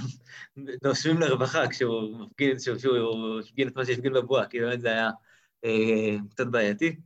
נושמים 0.85 1.21
לרווחה 1.21 1.69
כשהוא 1.69 2.27
מפגין, 2.27 3.69
את 3.69 3.77
מה 3.77 3.85
שהפגין 3.85 4.13
בבועה, 4.13 4.47
כי 4.47 4.61
באמת 4.61 4.81
זה 4.81 4.89
היה 4.89 5.07
אה, 5.07 5.11
קצת 6.31 6.47
בעייתי. 6.47 6.97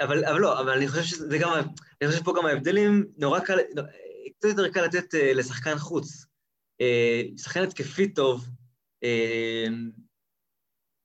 אבל, 0.00 0.24
אבל 0.24 0.40
לא, 0.40 0.60
אבל 0.60 0.70
אני 0.70 0.88
חושב 0.88 1.02
שזה 1.02 1.38
גם, 1.38 1.52
אני 2.00 2.08
חושב 2.08 2.20
שפה 2.20 2.32
גם 2.36 2.46
ההבדלים, 2.46 3.04
נורא 3.16 3.40
קל, 3.40 3.58
קצת 4.38 4.48
יותר 4.48 4.68
קל 4.68 4.84
לתת 4.84 5.14
לשחקן 5.14 5.78
חוץ. 5.78 6.26
אה, 6.80 7.22
שחקן 7.36 7.62
התקפי 7.62 8.08
טוב, 8.08 8.48
אה, 9.04 9.66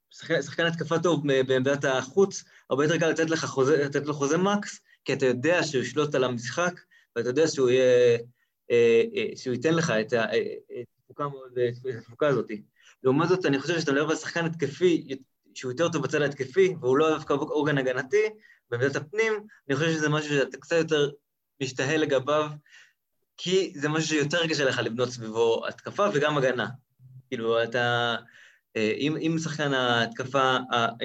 שחקן, 0.10 0.41
שחקן 0.41 0.66
התקפה 0.66 1.00
טוב 1.00 1.24
בעמדת 1.47 1.86
החוץ, 1.86 2.43
הרבה 2.70 2.84
יותר 2.84 2.97
קל 2.97 3.10
לתת, 3.10 3.30
לך 3.30 3.45
חוזה, 3.45 3.86
לתת 3.86 4.06
לו 4.06 4.14
חוזה 4.14 4.38
מקס, 4.38 4.80
כי 5.06 5.14
אתה 5.14 5.26
יודע 5.26 5.64
שהוא 5.64 5.84
ישלוט 5.84 6.16
על 6.16 6.24
המשחק, 6.24 6.74
ואתה 7.16 7.30
יודע 7.30 7.47
שהוא 7.47 7.70
יהיה, 7.70 8.18
אה, 8.72 9.04
שהוא 9.36 9.54
ייתן 9.54 9.74
לך 9.74 9.93
את 10.02 10.14
התפוקה 11.97 12.28
הזאת. 12.28 12.52
לעומת 13.04 13.30
זאת, 13.30 13.45
אני 13.45 13.60
חושב 13.60 13.80
שאתה 13.80 13.91
מדבר 13.91 14.10
על 14.10 14.16
שחקן 14.16 14.45
התקפי, 14.45 15.08
שהוא 15.60 15.72
יותר 15.72 15.89
טוב 15.89 16.03
בצד 16.03 16.22
ההתקפי, 16.22 16.76
והוא 16.82 16.97
לא 16.97 17.10
דווקא 17.10 17.34
עוגן 17.34 17.78
הגנתי, 17.78 18.22
בעמדת 18.72 18.95
הפנים, 18.95 19.34
אני 19.68 19.76
חושב 19.76 19.91
שזה 19.91 20.10
משהו 20.10 20.30
שאתה 20.30 20.57
קצת 20.57 20.76
יותר 20.76 21.10
משתהה 21.62 21.97
לגביו, 21.97 22.49
כי 23.38 23.74
זה 23.76 23.89
משהו 23.89 24.10
שיותר 24.10 24.47
קשה 24.47 24.66
לך 24.66 24.80
לבנות 24.80 25.10
סביבו 25.10 25.68
התקפה 25.68 26.07
וגם 26.14 26.38
הגנה. 26.38 26.68
כאילו, 27.28 27.64
אתה... 27.64 28.16
אה, 28.76 28.93
אם, 28.97 29.18
אם 29.18 29.38
שחקן 29.43 29.74
ההתקפה, 29.74 30.57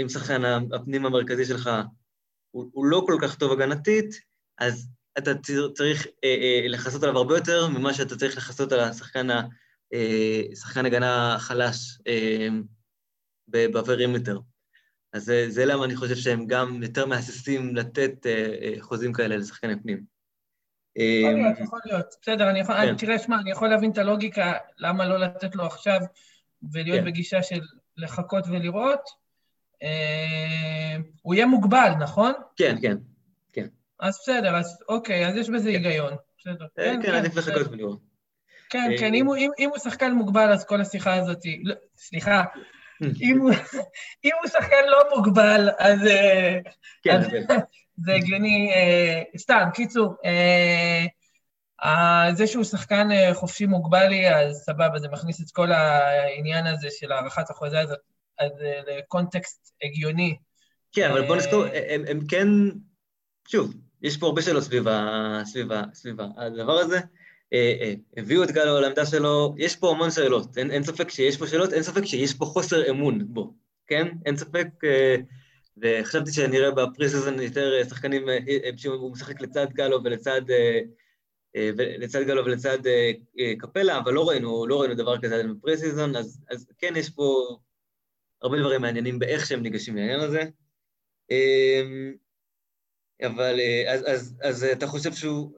אם 0.02 0.08
שחקן 0.08 0.42
הפנים 0.74 1.06
המרכזי 1.06 1.44
שלך 1.44 1.70
הוא, 2.50 2.70
הוא 2.72 2.86
לא 2.86 3.02
כל 3.06 3.18
כך 3.20 3.34
טוב 3.34 3.52
הגנתית, 3.52 4.20
אז 4.58 4.88
אתה 5.18 5.30
צריך 5.74 6.06
אה, 6.24 6.36
אה, 6.42 6.68
לכסות 6.68 7.02
עליו 7.02 7.16
הרבה 7.16 7.36
יותר 7.36 7.68
ממה 7.68 7.94
שאתה 7.94 8.16
צריך 8.16 8.36
לכסות 8.36 8.72
על 8.72 8.80
השחקן 8.80 9.30
אה, 9.94 10.42
שחקן 10.54 10.86
הגנה 10.86 11.36
חלש 11.38 11.98
אה, 12.06 12.48
בפרימטר. 13.48 14.38
אז 15.12 15.24
זה, 15.24 15.46
זה 15.48 15.64
למה 15.64 15.84
אני 15.84 15.96
חושב 15.96 16.14
שהם 16.14 16.46
גם 16.46 16.82
יותר 16.82 17.06
מהססים 17.06 17.76
לתת 17.76 18.26
אה, 18.26 18.54
אה, 18.62 18.74
חוזים 18.80 19.12
כאלה 19.12 19.36
לשחקני 19.36 19.82
פנים. 19.82 20.14
יכול 20.96 21.30
אמ, 21.30 21.44
להיות, 21.44 21.58
יכול 21.60 21.80
להיות. 21.84 22.06
בסדר, 22.22 22.50
אני 22.50 22.60
יכול, 22.60 22.74
כן. 22.74 22.96
תראה, 22.96 23.18
שמע, 23.18 23.40
אני 23.40 23.50
יכול 23.50 23.68
להבין 23.68 23.90
את 23.90 23.98
הלוגיקה, 23.98 24.52
למה 24.78 25.08
לא 25.08 25.18
לתת 25.18 25.54
לו 25.54 25.66
עכשיו 25.66 26.00
ולהיות 26.72 26.98
כן. 26.98 27.04
בגישה 27.04 27.42
של 27.42 27.60
לחכות 27.96 28.44
ולראות. 28.48 29.00
אה, 29.82 30.96
הוא 31.22 31.34
יהיה 31.34 31.46
מוגבל, 31.46 31.92
נכון? 32.00 32.32
כן, 32.56 32.76
כן, 32.82 32.96
כן. 33.52 33.66
אז 34.00 34.18
בסדר, 34.22 34.56
אז 34.56 34.82
אוקיי, 34.88 35.26
אז 35.28 35.36
יש 35.36 35.48
בזה 35.48 35.70
כן. 35.70 35.74
היגיון. 35.74 36.14
בסדר. 36.38 36.64
אה, 36.78 36.84
כן, 36.84 37.02
כן, 37.02 37.14
עדיף 37.14 37.36
לחכות 37.36 37.66
ולראות. 37.70 38.00
כן, 38.70 38.88
אה, 38.92 38.98
כן, 38.98 39.14
אם 39.14 39.26
הוא, 39.26 39.36
אם, 39.36 39.50
אם 39.58 39.68
הוא 39.68 39.78
שחקן 39.78 40.12
מוגבל, 40.12 40.52
אז 40.52 40.64
כל 40.64 40.80
השיחה 40.80 41.14
הזאת... 41.14 41.38
לא, 41.62 41.74
סליחה, 41.96 42.44
אם, 43.20 43.40
הוא, 43.40 44.46
שחקן 44.46 44.84
לא 44.88 45.16
מוגבל, 45.16 45.68
אז... 45.78 45.98
כן, 47.02 47.16
אז, 47.16 47.26
זה 47.96 48.14
הגיוני, 48.14 48.70
אה, 48.72 49.22
סתם, 49.38 49.68
קיצור, 49.74 50.14
אה, 50.24 51.06
זה 52.34 52.46
שהוא 52.46 52.64
שחקן 52.64 53.10
אה, 53.10 53.34
חופשי 53.34 53.66
מוגבלי, 53.66 54.34
אז 54.34 54.56
סבבה, 54.56 54.98
זה 54.98 55.08
מכניס 55.08 55.40
את 55.40 55.50
כל 55.50 55.72
העניין 55.72 56.66
הזה 56.66 56.88
של 56.90 57.12
הארכת 57.12 57.50
החוזה 57.50 57.80
הזאת 57.80 57.98
אז, 58.38 58.52
לקונטקסט 58.86 59.72
הגיוני. 59.82 60.36
כן, 60.92 61.10
אבל 61.10 61.26
בוא 61.26 61.36
נזכור, 61.36 61.64
הם, 62.08 62.18
כן, 62.28 62.48
שוב, 63.48 63.74
יש 64.02 64.16
פה 64.16 64.26
הרבה 64.26 64.42
שאלות 64.42 64.62
סביב 64.62 66.20
הדבר 66.36 66.78
הזה. 66.78 67.00
הביאו 68.16 68.42
את 68.42 68.50
גלו 68.50 68.80
לעמדה 68.80 69.06
שלו, 69.06 69.54
יש 69.58 69.76
פה 69.76 69.90
המון 69.90 70.10
שאלות, 70.10 70.58
אין, 70.58 70.70
אין 70.70 70.82
ספק 70.82 71.10
שיש 71.10 71.36
פה 71.36 71.46
שאלות, 71.46 71.72
אין 71.72 71.82
ספק 71.82 72.04
שיש 72.04 72.34
פה 72.34 72.44
חוסר 72.44 72.90
אמון 72.90 73.34
בו, 73.34 73.54
כן? 73.86 74.08
אין 74.26 74.36
ספק... 74.36 74.68
וחשבתי 75.76 76.32
שנראה 76.32 76.70
בפרי 76.70 77.08
סיזון 77.08 77.40
יותר 77.40 77.78
אה, 77.78 77.84
שחקנים, 77.84 78.28
אה, 78.28 78.38
אה, 78.48 78.70
שהוא 78.76 79.12
משחק 79.12 79.40
לצד 79.40 79.66
גלו 79.72 80.04
ולצד, 80.04 80.42
לצד 81.98 82.22
גלו 82.22 82.44
ולצד 82.44 82.78
קפלה, 83.58 83.98
אבל 83.98 84.12
לא 84.12 84.28
ראינו, 84.28 84.66
לא 84.66 84.80
ראינו 84.80 84.94
דבר 84.94 85.18
כזה 85.18 85.42
בפרי 85.48 85.76
סיזון, 85.76 86.16
אז, 86.16 86.40
אז 86.50 86.66
כן 86.78 86.94
יש 86.96 87.10
פה 87.10 87.56
הרבה 88.42 88.58
דברים 88.58 88.80
מעניינים 88.80 89.18
באיך 89.18 89.46
שהם 89.46 89.62
ניגשים 89.62 89.96
לעניין 89.96 90.20
הזה. 90.20 90.42
אבל 93.22 93.60
אז, 93.88 94.04
אז, 94.06 94.36
אז 94.42 94.64
אתה 94.64 94.86
חושב 94.86 95.12
שהוא 95.12 95.52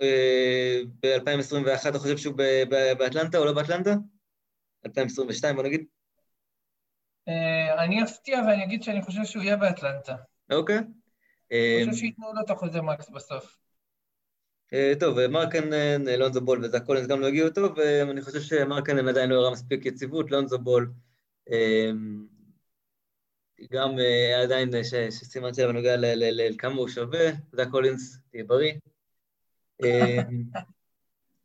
ב-2021, 1.02 1.88
אתה 1.88 1.98
חושב 1.98 2.16
שהוא 2.16 2.34
באטלנטה 2.98 3.38
או 3.38 3.44
לא 3.44 3.52
באטלנטה? 3.52 3.94
2022 4.86 5.56
בוא 5.56 5.62
נגיד? 5.62 5.84
אה, 7.28 7.84
אני 7.84 8.02
אפתיע 8.02 8.40
ואני 8.46 8.64
אגיד 8.64 8.82
שאני 8.82 9.02
חושב 9.02 9.24
שהוא 9.24 9.42
יהיה 9.42 9.56
באטלנטה. 9.56 10.16
אוקיי. 10.52 10.76
אני 10.76 10.86
חושב 11.78 11.90
אה, 11.90 11.96
שייתנו 11.96 12.32
לו 12.34 12.40
את 12.40 12.50
החוזה 12.50 12.82
max 12.82 13.10
בסוף. 13.10 13.58
אה, 14.72 14.92
טוב, 15.00 15.26
מרקנן, 15.26 16.08
לונזו 16.18 16.40
בול 16.40 16.64
וזק 16.64 16.80
קולינס 16.80 17.06
גם 17.06 17.20
לא 17.20 17.26
הגיעו 17.26 17.50
טוב, 17.50 17.72
ואני 17.76 18.22
חושב 18.22 18.40
שמרקנן 18.40 19.08
עדיין 19.08 19.30
לא 19.30 19.34
הראה 19.34 19.50
מספיק 19.50 19.86
יציבות, 19.86 20.30
לונזו 20.30 20.58
בול 20.58 20.92
גם 23.72 23.90
עדיין 24.44 24.70
יש 25.10 25.29
סימן 25.29 25.54
שאלה 25.54 25.72
בנוגע 25.72 25.94
לכמה 26.20 26.74
הוא 26.74 26.88
שווה, 26.88 27.30
זק 27.52 27.64
קולינס, 27.70 28.18
תהיה 28.30 28.44
בריא. 28.44 28.72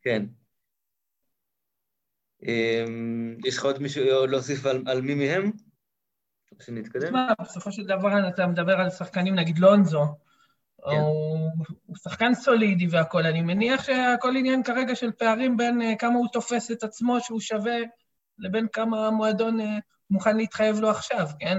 כן. 0.01 0.25
יש 3.45 3.57
לך 3.57 3.65
עוד 3.65 3.81
מישהו 3.81 4.25
להוסיף 4.27 4.65
על 4.65 5.01
מי 5.01 5.15
מהם? 5.15 5.51
שנתקדם. 6.59 7.07
תשמע, 7.07 7.33
בסופו 7.41 7.71
של 7.71 7.85
דבר 7.85 8.27
אתה 8.27 8.47
מדבר 8.47 8.73
על 8.79 8.89
שחקנים, 8.89 9.35
נגיד 9.35 9.59
לונזו, 9.59 10.05
כן. 10.85 10.97
הוא, 10.97 11.49
שחקן 12.03 12.33
סולידי 12.33 12.87
והכול, 12.87 13.25
אני 13.25 13.41
מניח 13.41 13.83
שהכל 13.83 14.35
עניין 14.37 14.63
כרגע 14.63 14.95
של 14.95 15.11
פערים 15.11 15.57
בין 15.57 15.81
uh, 15.81 15.97
כמה 15.99 16.15
הוא 16.15 16.27
תופס 16.33 16.71
את 16.71 16.83
עצמו 16.83 17.21
שהוא 17.21 17.39
שווה 17.39 17.77
לבין 18.39 18.67
כמה 18.73 19.07
המועדון 19.07 19.57
מוכן 20.11 20.37
להתחייב 20.37 20.79
לו 20.79 20.89
עכשיו, 20.89 21.27
כן? 21.39 21.57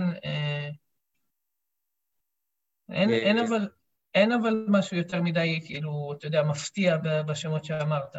אין, 2.90 3.10
אין, 3.10 3.38
אבל, 3.38 3.68
אין 4.14 4.32
אבל 4.32 4.64
משהו 4.68 4.96
יותר 4.96 5.22
מדי, 5.22 5.60
כאילו, 5.66 6.14
אתה 6.18 6.26
יודע, 6.26 6.42
מפתיע 6.42 6.96
בשמות 7.26 7.64
שאמרת. 7.64 8.16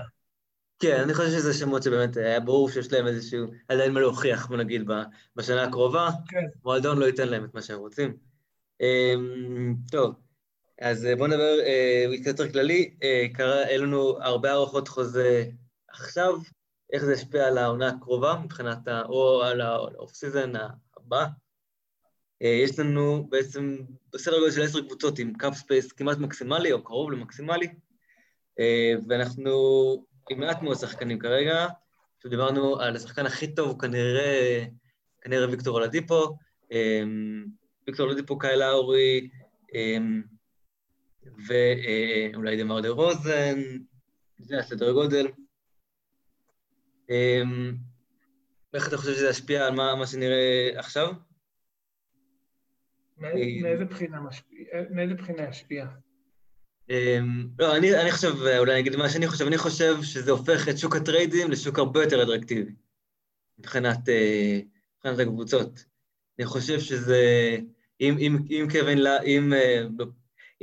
כן, 0.80 1.02
אני 1.04 1.14
חושב 1.14 1.30
שזה 1.30 1.54
שמות 1.54 1.84
שבאמת 1.84 2.18
היה 2.18 2.40
ברור 2.40 2.70
שיש 2.70 2.94
להם 2.94 3.08
איזשהו, 3.08 3.48
עדיין 3.68 3.92
מה 3.92 4.00
להוכיח, 4.00 4.48
בוא 4.48 4.58
נגיד, 4.58 4.82
בשנה 5.36 5.64
הקרובה. 5.64 6.10
כן. 6.28 6.46
מועדון 6.64 6.98
לא 6.98 7.06
ייתן 7.06 7.28
להם 7.28 7.46
את 7.46 7.54
מה 7.54 7.62
שהם 7.62 7.80
רוצים. 7.80 8.18
אמ, 8.82 9.76
טוב, 9.92 10.16
אז 10.82 11.08
בואו 11.18 11.28
נדבר 11.28 11.60
אה, 11.66 12.06
קצת 12.22 12.28
יותר 12.28 12.52
כללי. 12.52 12.96
אה, 13.04 13.26
קרה, 13.34 13.66
היו 13.66 13.86
לנו 13.86 14.18
הרבה 14.22 14.52
הארכות 14.52 14.88
חוזה 14.88 15.46
עכשיו, 15.88 16.34
איך 16.94 17.04
זה 17.06 17.14
ישפיע 17.14 17.48
על 17.48 17.58
העונה 17.58 17.88
הקרובה, 17.88 18.42
מבחינת, 18.44 18.88
ה... 18.88 19.02
או 19.06 19.44
על 19.44 19.62
ה 19.62 19.75
off 19.75 20.14
season 20.14 20.52
הבא. 20.98 21.26
אה, 22.42 22.60
יש 22.64 22.80
לנו 22.80 23.28
בעצם 23.30 23.78
בסדר 24.14 24.40
גודל 24.40 24.52
של 24.52 24.62
עשר 24.62 24.82
קבוצות 24.82 25.20
עם 25.20 25.34
cap 25.34 25.54
space 25.54 25.92
כמעט 25.92 26.18
מקסימלי, 26.18 26.72
או 26.72 26.84
קרוב 26.84 27.12
למקסימלי, 27.12 27.68
ואנחנו 29.08 29.52
עם 30.30 30.40
מעט 30.40 30.62
מאוד 30.62 30.78
שחקנים 30.78 31.20
כרגע. 31.20 31.68
דיברנו 32.30 32.80
על 32.80 32.96
השחקן 32.96 33.26
הכי 33.26 33.56
טוב, 33.56 33.82
כנראה, 33.82 34.66
כנראה 35.22 35.50
ויקטור 35.50 35.80
אולדיפו, 35.80 36.38
ויקטור 37.88 38.06
אולדיפו, 38.06 38.38
קייל 38.38 38.62
האורי, 38.62 39.30
ואולי 41.48 42.64
דמר 42.64 42.82
דה 42.82 42.90
רוזן, 42.90 43.62
זה 44.38 44.60
הסדר 44.60 44.92
גודל. 44.92 45.28
אמ, 47.14 47.74
איך 48.74 48.88
אתה 48.88 48.98
חושב 48.98 49.14
שזה 49.14 49.30
ישפיע 49.30 49.68
על 49.68 49.76
מה, 49.76 49.96
מה 49.96 50.08
שנראה 50.08 50.72
עכשיו? 50.76 51.14
מאיזה 53.18 53.86
בחינה 53.86 54.22
מאיזה 54.90 55.14
בחינה 55.14 55.50
ישפיע? 55.50 55.86
אמ, 56.90 57.48
לא, 57.60 57.78
אני, 57.78 58.02
אני 58.02 58.12
חושב, 58.12 58.34
אולי 58.58 58.72
אני 58.72 58.80
אגיד 58.80 58.96
מה 58.96 59.10
שאני 59.10 59.28
חושב, 59.28 59.48
אני 59.48 59.58
חושב 59.58 59.96
שזה 60.02 60.32
הופך 60.32 60.70
את 60.70 60.78
שוק 60.78 60.96
הטריידים 60.96 61.52
לשוק 61.52 61.80
הרבה 61.80 62.04
יותר 62.04 62.24
אטרקטיבי, 62.24 62.72
מבחינת, 63.60 64.10
אה, 64.10 64.60
מבחינת 64.98 65.20
הקבוצות. 65.20 65.86
אני 66.40 66.46
חושב 66.46 66.80
שזה, 66.80 67.58
אם, 68.02 68.16
אם, 68.20 68.38
אם 68.50 68.68
קווין, 68.72 69.00
אם 69.26 69.54
אה, 69.54 69.84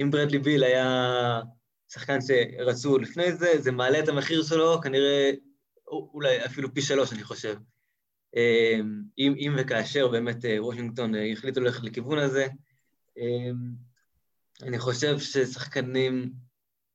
אם 0.00 0.10
ברדלי 0.10 0.38
ביל 0.38 0.64
היה 0.64 1.40
שחקן 1.88 2.18
שרצו 2.20 2.98
לפני 2.98 3.32
זה, 3.32 3.48
זה 3.58 3.72
מעלה 3.72 3.98
את 3.98 4.08
המחיר 4.08 4.42
שלו, 4.42 4.80
כנראה 4.82 5.30
אולי 5.90 6.44
אפילו 6.44 6.74
פי 6.74 6.82
שלוש, 6.82 7.12
אני 7.12 7.22
חושב. 7.22 7.56
אמ, 8.36 9.02
אם, 9.18 9.34
אם 9.38 9.54
וכאשר 9.58 10.08
באמת 10.08 10.44
אה, 10.44 10.64
וושינגטון 10.64 11.14
אה, 11.14 11.32
החליטו 11.32 11.60
ללכת 11.60 11.82
לכיוון 11.82 12.18
הזה, 12.18 12.46
אמ, 13.16 13.72
אני 14.62 14.78
חושב 14.78 15.18
ששחקנים, 15.18 16.32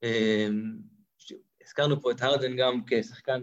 אמ, 0.03 0.77
הזכרנו 1.63 2.01
פה 2.01 2.11
את 2.11 2.21
הרדן 2.21 2.55
גם 2.55 2.81
כשחקן 2.87 3.41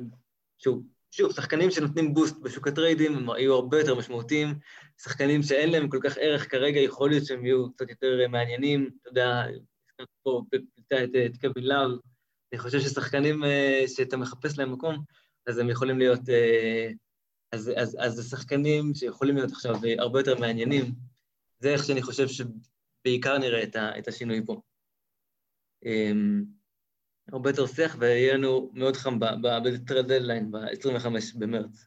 שהוא, 0.58 0.82
שוב, 1.10 1.32
שחקנים 1.32 1.70
שנותנים 1.70 2.14
בוסט 2.14 2.36
בשוק 2.38 2.68
הטריידים, 2.68 3.16
הם 3.16 3.28
יהיו 3.28 3.54
הרבה 3.54 3.78
יותר 3.80 3.94
משמעותיים, 3.94 4.54
שחקנים 5.02 5.42
שאין 5.42 5.70
להם 5.70 5.88
כל 5.88 5.98
כך 6.02 6.16
ערך 6.20 6.50
כרגע, 6.50 6.80
יכול 6.80 7.10
להיות 7.10 7.26
שהם 7.26 7.46
יהיו 7.46 7.72
קצת 7.72 7.90
יותר 7.90 8.20
אה, 8.22 8.28
מעניינים, 8.28 8.90
אתה 9.00 9.08
יודע, 9.08 9.44
הזכרת 9.90 10.08
פה 10.22 10.42
את, 10.92 10.92
את 11.26 11.56
לאב, 11.56 11.90
אני 12.52 12.58
חושב 12.60 12.80
ששחקנים 12.80 13.44
uh, 13.44 13.46
שאתה 13.86 14.16
מחפש 14.16 14.58
להם 14.58 14.72
מקום, 14.72 15.04
אז 15.46 15.58
הם 15.58 15.70
יכולים 15.70 15.98
להיות, 15.98 16.20
uh, 16.20 16.94
אז, 17.52 17.70
זה 18.08 18.22
שחקנים 18.22 18.94
שיכולים 18.94 19.36
להיות 19.36 19.50
עכשיו 19.50 19.74
הרבה 19.98 20.20
יותר 20.20 20.38
מעניינים, 20.38 20.94
זה 21.58 21.72
איך 21.72 21.84
שאני 21.84 22.02
חושב 22.02 22.26
שבעיקר 22.28 23.38
נראה 23.38 23.62
את, 23.62 23.76
ה, 23.76 23.98
את 23.98 24.08
השינוי 24.08 24.40
פה. 24.46 24.60
Um, 25.84 25.88
הרבה 27.32 27.50
יותר 27.50 27.66
שיח, 27.66 27.96
ויהיה 27.98 28.34
לנו 28.34 28.70
מאוד 28.74 28.96
חם 28.96 29.18
בטרד 29.18 30.12
דדליין, 30.12 30.50
ב-25 30.50 31.06
במרץ. 31.38 31.86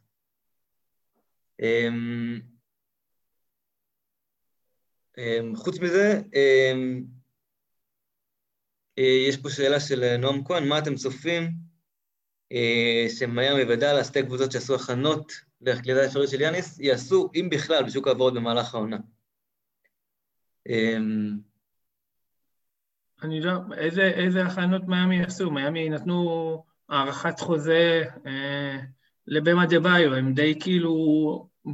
Um, 1.62 2.56
אמ, 5.18 5.56
חוץ 5.56 5.80
מזה, 5.80 6.22
אמ, 6.36 7.04
אה, 8.98 9.26
יש 9.30 9.38
פה 9.38 9.50
שאלה 9.50 9.80
של 9.80 10.04
אה, 10.04 10.18
נועם 10.18 10.44
כהן, 10.44 10.68
מה 10.68 10.80
אתם 10.80 10.96
צופים 10.96 11.44
אה, 11.44 11.50
שמיאמי 13.20 13.64
ודאלאס, 13.64 14.08
שתי 14.08 14.24
קבוצות 14.24 14.52
שעשו 14.52 14.76
הכנות 14.76 15.34
לקליטה 15.62 16.06
אפשרית 16.06 16.30
של 16.30 16.42
יאניס, 16.42 16.80
יעשו, 16.80 17.30
אם 17.36 17.50
בכלל, 17.52 17.84
בשוק 17.84 18.08
העברות 18.08 18.34
במהלך 18.34 18.76
העונה? 18.76 18.98
אמ, 20.70 21.38
אני 23.24 23.42
לא, 23.42 23.52
איזה, 23.78 24.02
איזה 24.02 24.44
הכנות 24.44 24.88
מיאמי 24.88 25.18
יעשו? 25.18 25.52
מיאמי 25.52 25.90
נתנו 25.90 26.64
הארכת 26.90 27.40
חוזה 27.40 28.04
אה, 28.26 28.78
לבמה 29.28 29.66
דה 29.66 29.80
ביו, 29.80 30.14
הם 30.14 30.34
די 30.34 30.60
כאילו 30.60 30.96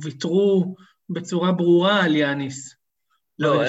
ויתרו 0.01 0.75
בצורה 1.09 1.51
ברורה 1.51 2.03
על 2.03 2.15
יאניס. 2.15 2.75
לא, 3.39 3.55
לא, 3.55 3.61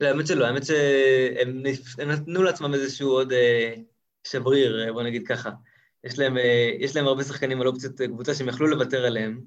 האמת 0.00 0.26
שלא, 0.26 0.46
האמת 0.46 0.64
שהם 0.64 2.10
נתנו 2.10 2.42
לעצמם 2.42 2.74
איזשהו 2.74 3.10
עוד 3.10 3.32
אה, 3.32 3.74
שבריר, 4.24 4.86
אה, 4.86 4.92
בוא 4.92 5.02
נגיד 5.02 5.26
ככה. 5.26 5.50
יש 6.04 6.18
להם, 6.18 6.38
אה, 6.38 6.70
יש 6.78 6.96
להם 6.96 7.06
הרבה 7.06 7.24
שחקנים 7.24 7.60
על 7.60 7.66
אופציות 7.66 8.00
קבוצה 8.00 8.34
שהם 8.34 8.48
יכלו 8.48 8.66
לוותר 8.66 9.06
עליהם, 9.06 9.40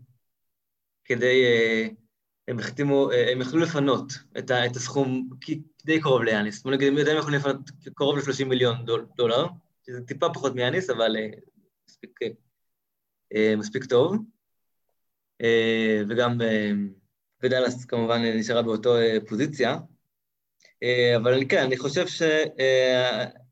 כדי, 1.05 1.43
הם 2.47 2.59
החתימו, 2.59 3.09
הם 3.31 3.41
יכלו 3.41 3.59
לפנות 3.59 4.13
את, 4.37 4.51
ה, 4.51 4.65
את 4.65 4.75
הסכום 4.75 5.29
די 5.85 6.01
קרוב 6.01 6.21
ליאניס. 6.21 6.63
בוא 6.63 6.71
נגיד, 6.71 6.87
הם 6.87 6.97
יודעים 6.97 7.17
יכולים 7.17 7.39
לפנות 7.39 7.69
קרוב 7.93 8.17
ל-30 8.17 8.45
מיליון 8.45 8.85
דול, 8.85 9.05
דולר, 9.17 9.47
שזה 9.85 10.01
טיפה 10.01 10.29
פחות 10.33 10.55
מיאניס, 10.55 10.89
אבל 10.89 11.15
מספיק, 11.89 12.19
מספיק 13.57 13.85
טוב. 13.85 14.15
וגם 16.09 16.37
ודאלאס 17.43 17.85
כמובן 17.85 18.21
נשארה 18.21 18.61
באותו 18.61 18.97
אה, 18.97 19.17
פוזיציה. 19.27 19.77
אה, 20.83 21.15
אבל 21.17 21.43
כן, 21.49 21.63
אני 21.63 21.77
חושב 21.77 22.07
שאנחנו 22.07 23.42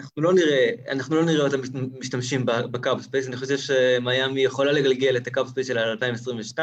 אה, 0.00 0.06
לא 0.16 0.32
נראה, 0.34 0.70
אנחנו 0.88 1.16
לא 1.16 1.24
נראה 1.24 1.46
אותם 1.46 1.60
משתמשים 1.98 2.46
ב 2.46 2.59
cap 2.59 3.00
space, 3.00 3.26
אני 3.26 3.36
חושב 3.36 3.58
שמיאמי 3.58 4.40
יכולה 4.40 4.72
לגלגל 4.72 5.16
את 5.16 5.26
ה 5.26 5.32
cap 5.32 5.48
space 5.48 5.66
שלה 5.66 5.94
ל-2022, 5.94 6.58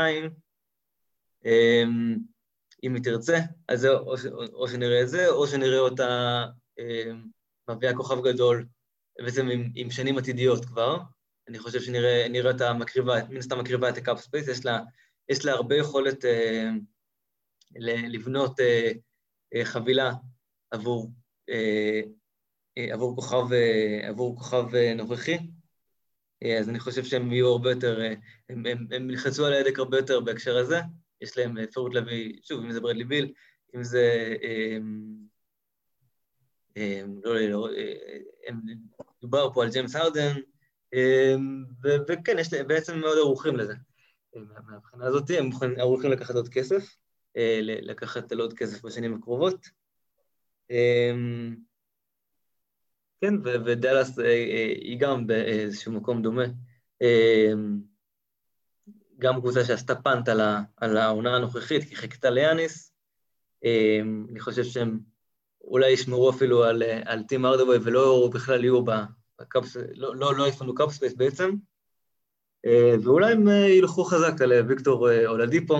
אם 2.84 2.96
היא 2.96 3.04
תרצה, 3.04 3.40
אז 3.68 3.80
זה 3.80 3.90
או, 3.90 4.16
או 4.54 4.68
שנראה 4.68 5.02
את 5.02 5.10
זה, 5.10 5.28
או 5.28 5.48
שנראה 5.48 5.80
אותה 5.80 6.46
מביאה 7.70 7.96
כוכב 7.96 8.24
גדול, 8.24 8.66
בעצם 9.22 9.50
עם, 9.50 9.72
עם 9.76 9.92
שנים 9.92 10.18
עתידיות 10.18 10.66
כבר. 10.66 10.98
אני 11.48 11.60
חושב 11.60 11.82
שנראה 11.82 12.52
אותה 12.52 12.74
מקריבה, 12.74 13.16
מן 13.30 13.38
הסתם 13.38 13.60
מקריבה 13.60 13.90
את 13.90 13.98
ה 13.98 14.03
cap 14.03 14.20
space, 14.20 14.48
יש 14.48 14.66
לה 14.66 14.80
יש 15.30 15.46
לה 15.46 15.52
הרבה 15.52 15.76
יכולת 15.76 16.26
אה, 16.26 16.70
לבנות 18.08 18.60
אה, 18.60 18.92
אה, 19.56 19.66
חבילה 19.66 20.12
עבור, 20.72 21.12
עבור 22.92 23.16
כוכב, 23.16 23.54
אה, 23.54 24.08
עבור 24.10 24.38
כוכב 24.38 24.76
אה, 24.76 24.94
נוכחי, 24.94 25.38
אה, 26.44 26.60
אז 26.60 26.70
אני 26.70 26.80
חושב 26.80 27.04
שהם 27.04 27.32
יהיו 27.32 27.48
הרבה 27.48 27.72
יותר, 27.72 28.02
אה, 28.02 28.14
הם, 28.50 28.66
הם, 28.66 28.88
הם 28.92 29.10
ילחצו 29.10 29.46
על 29.46 29.54
ההדק 29.54 29.80
הרבה 29.80 29.98
יותר 29.98 30.20
בהקשר 30.20 30.58
הזה, 30.58 30.80
יש 31.22 31.38
להם 31.38 31.58
אפשרות 31.58 31.94
להביא, 31.94 32.40
שוב, 32.44 32.64
אם 32.64 32.72
זה 32.72 32.82
ברדלי 32.82 33.04
ביל, 33.04 33.34
אם 33.76 33.84
זה... 33.84 34.36
אה, 34.44 34.78
אה, 36.78 37.02
לא, 37.24 37.36
לא, 37.36 37.50
לא, 37.50 37.70
אה, 37.78 38.54
דובר 39.22 39.54
פה 39.54 39.64
על 39.64 39.72
ג'יימס 39.72 39.96
הרדן, 39.96 40.34
וכן, 42.08 42.40
יש, 42.40 42.54
בעצם 42.54 43.00
מאוד 43.00 43.18
ערוכים 43.18 43.56
לזה. 43.56 43.74
מהבחינה 44.66 45.06
הזאת, 45.06 45.30
הם 45.30 45.50
ערוכים 45.78 46.12
לקחת 46.12 46.36
עוד 46.36 46.50
כסף, 46.50 46.96
אה, 47.38 47.60
לקחת 47.62 48.32
על 48.32 48.40
עוד 48.40 48.54
כסף 48.54 48.86
בשנים 48.86 49.16
הקרובות. 49.16 49.70
כן, 53.22 53.34
ודאלאס 53.66 54.20
אה, 54.20 54.26
אה, 54.26 54.74
היא 54.82 55.00
גם 55.00 55.28
באיזשהו 55.28 55.92
מקום 55.92 56.22
דומה. 56.22 56.44
אמ, 57.02 57.80
גם 59.20 59.40
קבוצה 59.40 59.66
שעשתה 59.66 59.96
punt 59.96 60.30
על 60.78 60.98
העונה 60.98 61.36
הנוכחית, 61.36 61.84
כי 61.84 61.96
חיכתה 61.96 62.30
ליאניס. 62.30 62.94
אני 64.30 64.40
חושב 64.40 64.64
שהם 64.64 65.00
אולי 65.62 65.92
ישמרו 65.92 66.30
אפילו 66.30 66.64
על, 66.64 66.84
על 67.06 67.24
טים 67.24 67.46
הארדווי 67.46 67.78
ולא 67.84 68.30
בכלל 68.34 68.64
יהיו 68.64 68.84
ב 69.40 69.45
cap, 69.45 69.66
לא, 69.94 70.16
לא, 70.16 70.36
לא 70.36 70.48
יפנו 70.48 70.76
cap 70.76 70.92
space 70.92 71.14
בעצם. 71.14 71.56
אה, 72.66 72.96
ואולי 73.04 73.32
הם 73.32 73.48
אה, 73.48 73.70
ילכו 73.70 74.04
חזק 74.04 74.42
על 74.42 74.54
אה, 74.54 74.62
ויקטור 74.68 75.10
אולדיפו, 75.26 75.76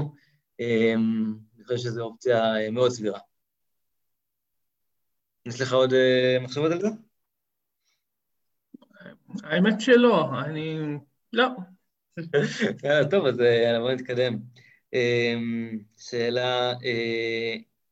אני 0.60 1.64
חושב 1.64 1.78
שזו 1.78 2.04
אופציה 2.04 2.44
מאוד 2.72 2.92
סבירה. 2.92 3.20
יש 5.46 5.62
לך 5.62 5.74
עוד 5.74 5.94
מחשבות 6.42 6.72
על 6.72 6.82
זה? 6.82 6.88
האמת 9.44 9.82
שלא, 9.82 10.30
אני... 10.46 10.78
לא. 11.34 11.48
טוב, 13.12 13.26
אז 13.26 13.40
יאללה, 13.40 13.80
בוא 13.80 13.92
נתקדם. 13.92 14.40
שאלה 15.98 16.74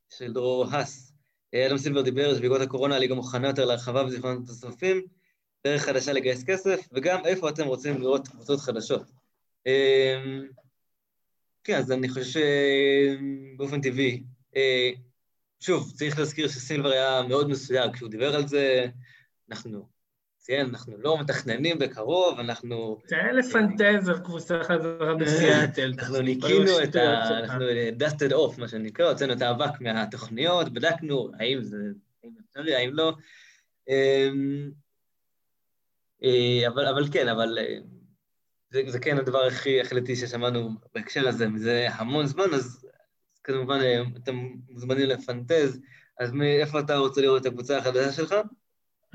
של 0.10 0.34
דרור 0.34 0.66
האס. 0.72 1.14
אדם 1.68 1.78
סילבר 1.78 2.02
דיבר 2.02 2.36
שבעקבות 2.36 2.62
הקורונה 2.62 2.96
הליגה 2.96 3.16
מוכנה 3.16 3.48
יותר 3.48 3.66
להרחבה 3.66 4.06
וזיכרונות 4.06 4.48
נוספים, 4.48 5.02
דרך 5.68 5.82
חדשה 5.82 6.14
לגייס 6.14 6.44
כסף, 6.44 6.88
וגם 6.92 7.26
איפה 7.26 7.50
אתם 7.50 7.68
רוצים 7.68 8.02
לראות 8.02 8.28
קבוצות 8.28 8.60
חדשות. 8.60 9.12
כן, 11.64 11.78
אז 11.78 11.92
אני 11.92 12.10
חושב 12.10 12.42
שבאופן 13.56 13.82
טבעי, 13.82 14.24
שוב, 15.60 15.92
צריך 15.96 16.20
להזכיר 16.20 16.48
שסילבר 16.48 16.90
היה 16.90 17.22
מאוד 17.30 17.50
מסויג 17.50 17.94
כשהוא 17.94 18.10
דיבר 18.10 18.36
על 18.36 18.48
זה, 18.48 18.86
אנחנו, 19.50 19.88
ציין, 20.48 20.68
אנחנו 20.70 20.98
לא 20.98 21.20
מתכננים 21.20 21.80
בקרוב, 21.80 22.39
אנחנו... 22.39 22.98
זה 23.06 23.16
היה 23.16 23.32
לפנטז 23.32 24.10
על 24.10 24.20
קבוצה 24.20 24.64
חזרה 24.64 25.16
בסיאטל. 25.16 25.93
אנחנו 26.00 26.22
ניקינו 26.22 26.84
את 26.84 26.95
ה... 26.95 27.39
אנחנו 27.39 27.66
dusted 28.00 28.32
off, 28.32 28.60
מה 28.60 28.68
שנקרא, 28.68 29.10
הוצאנו 29.10 29.34
את 29.34 29.41
האבק 29.41 29.82
מהתוכניות, 29.82 30.74
בדקנו 30.74 31.32
האם 31.39 31.64
זה 31.64 31.78
אפשרי, 32.50 32.76
האם 32.76 32.93
לא. 32.93 33.14
אמ, 33.89 34.72
אה, 36.24 36.68
אבל, 36.68 37.08
כן, 37.12 37.28
אבל 37.28 37.58
אה, 37.58 37.78
זה, 38.88 39.00
כן 39.00 39.18
הדבר 39.18 39.45
הכי 39.45 39.82
החלטי 39.82 40.16
ששמענו 40.16 40.70
בהקשר 40.95 41.28
הזה, 41.28 41.48
מזה 41.48 41.88
המון 41.91 42.26
זמן, 42.26 42.54
אז 42.54 42.86
כמובן 43.43 43.80
אה, 43.82 44.02
אתם 44.24 44.36
מוזמנים 44.70 45.10
לפנטז, 45.10 45.80
אז 46.20 46.32
מאיפה 46.32 46.80
אתה 46.80 46.98
רוצה 46.98 47.22
לראות 47.22 47.41
את 47.41 47.45
הקבוצה 47.45 47.78
החדשה 47.78 48.12
שלך? 48.12 48.36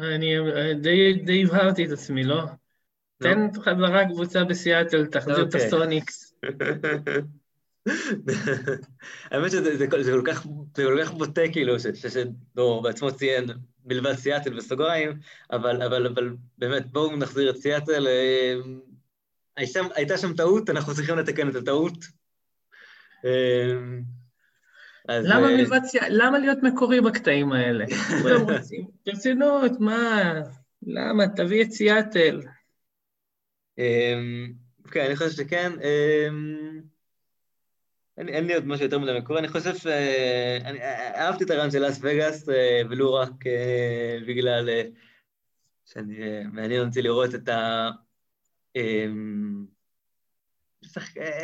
אני 0.03 0.35
די, 0.81 1.13
די 1.13 1.45
הבהרתי 1.45 1.85
את 1.85 1.91
עצמי, 1.91 2.25
לא? 2.25 2.37
לא? 2.37 2.43
תן 3.19 3.49
חזרה 3.61 4.09
קבוצה 4.09 4.45
בסיאטל, 4.45 5.07
תחזיר 5.07 5.43
את 5.43 5.55
אוקיי. 5.55 5.67
הסוניקס. 5.67 6.33
האמת 9.31 9.51
שזה 9.51 9.87
כל 9.87 10.23
כך 11.03 11.13
בוטה, 11.13 11.41
כאילו, 11.53 11.77
שדור 11.95 12.83
בעצמו 12.83 13.13
ציין 13.13 13.45
מלבד 13.85 14.15
סיאטל 14.15 14.57
בסוגריים, 14.57 15.19
אבל 15.51 16.15
באמת, 16.59 16.93
בואו 16.93 17.17
נחזיר 17.17 17.51
את 17.51 17.57
סיאטל. 17.57 18.07
אה, 18.07 18.55
הייתה 19.95 20.19
שם 20.19 20.37
טעות, 20.37 20.71
אנחנו 20.71 20.95
צריכים 20.95 21.17
לתקן 21.17 21.49
את 21.49 21.55
הטעות. 21.55 22.05
אה, 25.11 25.21
למה 25.21 25.49
אה, 25.51 25.57
מלבד 25.57 25.81
למה 26.09 26.39
להיות 26.39 26.59
מקורי 26.63 27.01
בקטעים 27.01 27.53
האלה? 27.53 27.85
כולם 28.23 28.41
רוצים, 28.41 28.87
ברצינות, 29.07 29.73
מה? 29.81 30.33
למה? 30.83 31.29
תביא 31.29 31.63
את 31.65 31.71
סיאטל. 31.71 32.41
כן, 34.91 35.05
אני 35.07 35.17
חושב 35.17 35.31
שכן. 35.31 35.73
אין 38.17 38.47
לי 38.47 38.55
עוד 38.55 38.67
משהו 38.67 38.85
יותר 38.85 38.99
מדי 38.99 39.19
מקורי, 39.19 39.39
אני 39.39 39.49
חושב 39.49 39.77
ש... 39.77 39.87
אני 40.65 40.79
אהבתי 41.15 41.45
את 41.45 41.51
הרעיון 41.51 41.71
של 41.71 41.79
לאס 41.79 41.99
וגאס, 42.03 42.49
ולו 42.91 43.15
רק 43.15 43.31
בגלל 44.27 44.69
שאני... 45.85 46.45
מעניין 46.53 46.87
אותי 46.87 47.03
לראות 47.03 47.35
את 47.35 47.49
ה... 47.49 47.91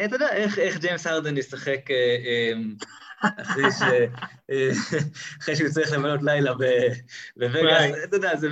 אתה 0.04 0.16
יודע, 0.16 0.28
איך 0.58 0.78
ג'יימס 0.78 1.06
הרדן 1.06 1.36
ישחק 1.36 1.80
אחרי 5.40 5.56
שהוא 5.56 5.68
צריך 5.68 5.92
למנות 5.92 6.22
לילה 6.22 6.54
בווגאס, 7.36 8.04
אתה 8.04 8.16
יודע, 8.16 8.36
זה 8.36 8.48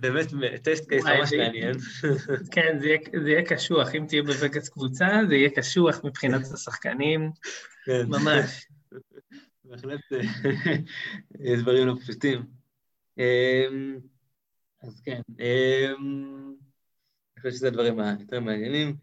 באמת 0.00 0.32
טסט 0.62 0.88
קייס 0.88 1.04
ממש 1.04 1.32
מעניין. 1.32 1.76
כן, 2.54 2.78
זה 2.80 3.28
יהיה 3.28 3.42
קשוח, 3.44 3.94
אם 3.94 4.04
תהיה 4.08 4.22
בווגאס 4.22 4.68
קבוצה, 4.68 5.06
זה 5.28 5.34
יהיה 5.34 5.50
קשוח 5.50 6.00
מבחינת 6.04 6.42
השחקנים, 6.54 7.30
כן. 7.84 8.06
ממש. 8.06 8.66
בהחלט 9.64 10.00
אה, 10.12 11.56
דברים 11.56 11.86
לא 11.86 11.94
פשוטים. 12.00 12.42
אז 14.82 15.00
כן, 15.04 15.20
אני 15.38 15.94
חושב 17.38 17.50
שזה 17.50 17.68
הדברים 17.68 18.00
היותר 18.00 18.40
מעניינים. 18.40 18.96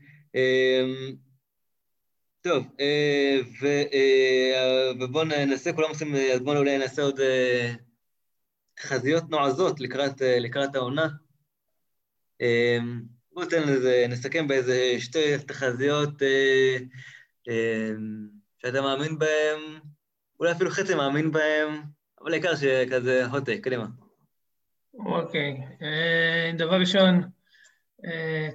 טוב, 2.48 2.66
אה, 2.80 3.40
אה, 3.94 4.92
ובואו 5.00 5.24
ננסה, 5.24 5.74
כולם 5.74 5.90
עושים, 5.90 6.16
אז 6.16 6.40
בואו 6.40 6.58
אולי 6.58 6.78
נעשה 6.78 7.02
עוד 7.02 7.20
אה, 7.20 7.74
תחזיות 8.76 9.24
נועזות 9.30 9.80
לקראת, 9.80 10.22
לקראת 10.22 10.76
העונה. 10.76 11.08
בואו 13.32 13.48
נסכם 14.10 14.48
באיזה 14.48 14.96
שתי 15.00 15.38
תחזיות 15.48 16.10
שאתה 18.62 18.82
מאמין 18.82 19.20
בהן, 19.20 19.60
אולי 20.40 20.52
אפילו 20.52 20.70
חצי 20.72 20.96
מאמין 20.96 21.32
בהן, 21.32 21.82
אבל 22.22 22.32
העיקר 22.32 22.56
שכזה 22.56 23.26
הוטק, 23.26 23.60
קדימה. 23.62 23.86
אוקיי, 24.94 25.58
דבר 26.58 26.80
ראשון, 26.80 27.22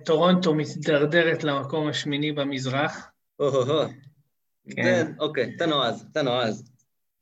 טורונטו 0.04 0.54
מתדרדרת 0.54 1.44
למקום 1.44 1.88
השמיני 1.88 2.32
במזרח. 2.32 3.11
כן. 4.76 5.12
אוקיי, 5.18 5.52
אתה 5.56 5.66
נועז, 5.66 6.06
אתה 6.12 6.22
נועז. 6.22 6.72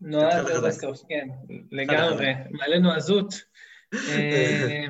נועז 0.00 0.46
זה 0.46 0.68
בסוף, 0.68 1.02
כן, 1.08 1.28
לגמרי, 1.72 2.34
מלא 2.50 2.78
נועזות. 2.78 3.34
אה, 3.94 4.86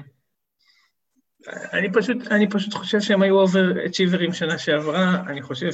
אני 1.72 1.92
פשוט, 1.92 2.16
אני 2.30 2.50
פשוט 2.50 2.74
חושב 2.74 3.00
שהם 3.00 3.22
היו 3.22 3.40
אובר-אצ'יברים 3.40 4.32
שנה 4.32 4.58
שעברה, 4.58 5.22
אני 5.26 5.42
חושב 5.42 5.70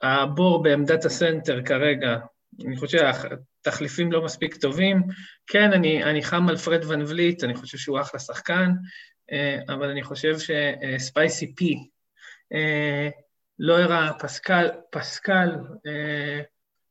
שהבור 0.00 0.62
בעמדת 0.62 1.04
הסנטר 1.04 1.62
כרגע, 1.64 2.16
אני 2.66 2.76
חושב 2.76 2.98
שהתחליפים 2.98 4.12
לא 4.12 4.24
מספיק 4.24 4.56
טובים. 4.56 5.02
כן, 5.46 5.72
אני, 5.72 6.04
אני 6.04 6.22
חם 6.22 6.48
על 6.48 6.56
פרד 6.56 6.84
ון 6.84 7.02
וליט, 7.02 7.44
אני 7.44 7.54
חושב 7.54 7.78
שהוא 7.78 8.00
אחלה 8.00 8.20
שחקן, 8.20 8.70
אה, 9.32 9.58
אבל 9.68 9.90
אני 9.90 10.02
חושב 10.02 10.36
שספייסי 10.38 11.54
פי, 11.54 11.88
אה, 12.52 13.08
לא 13.58 13.78
הראה, 13.78 14.12
פסקל, 14.12 14.68
פסקל 14.90 15.50
אה, 15.86 16.40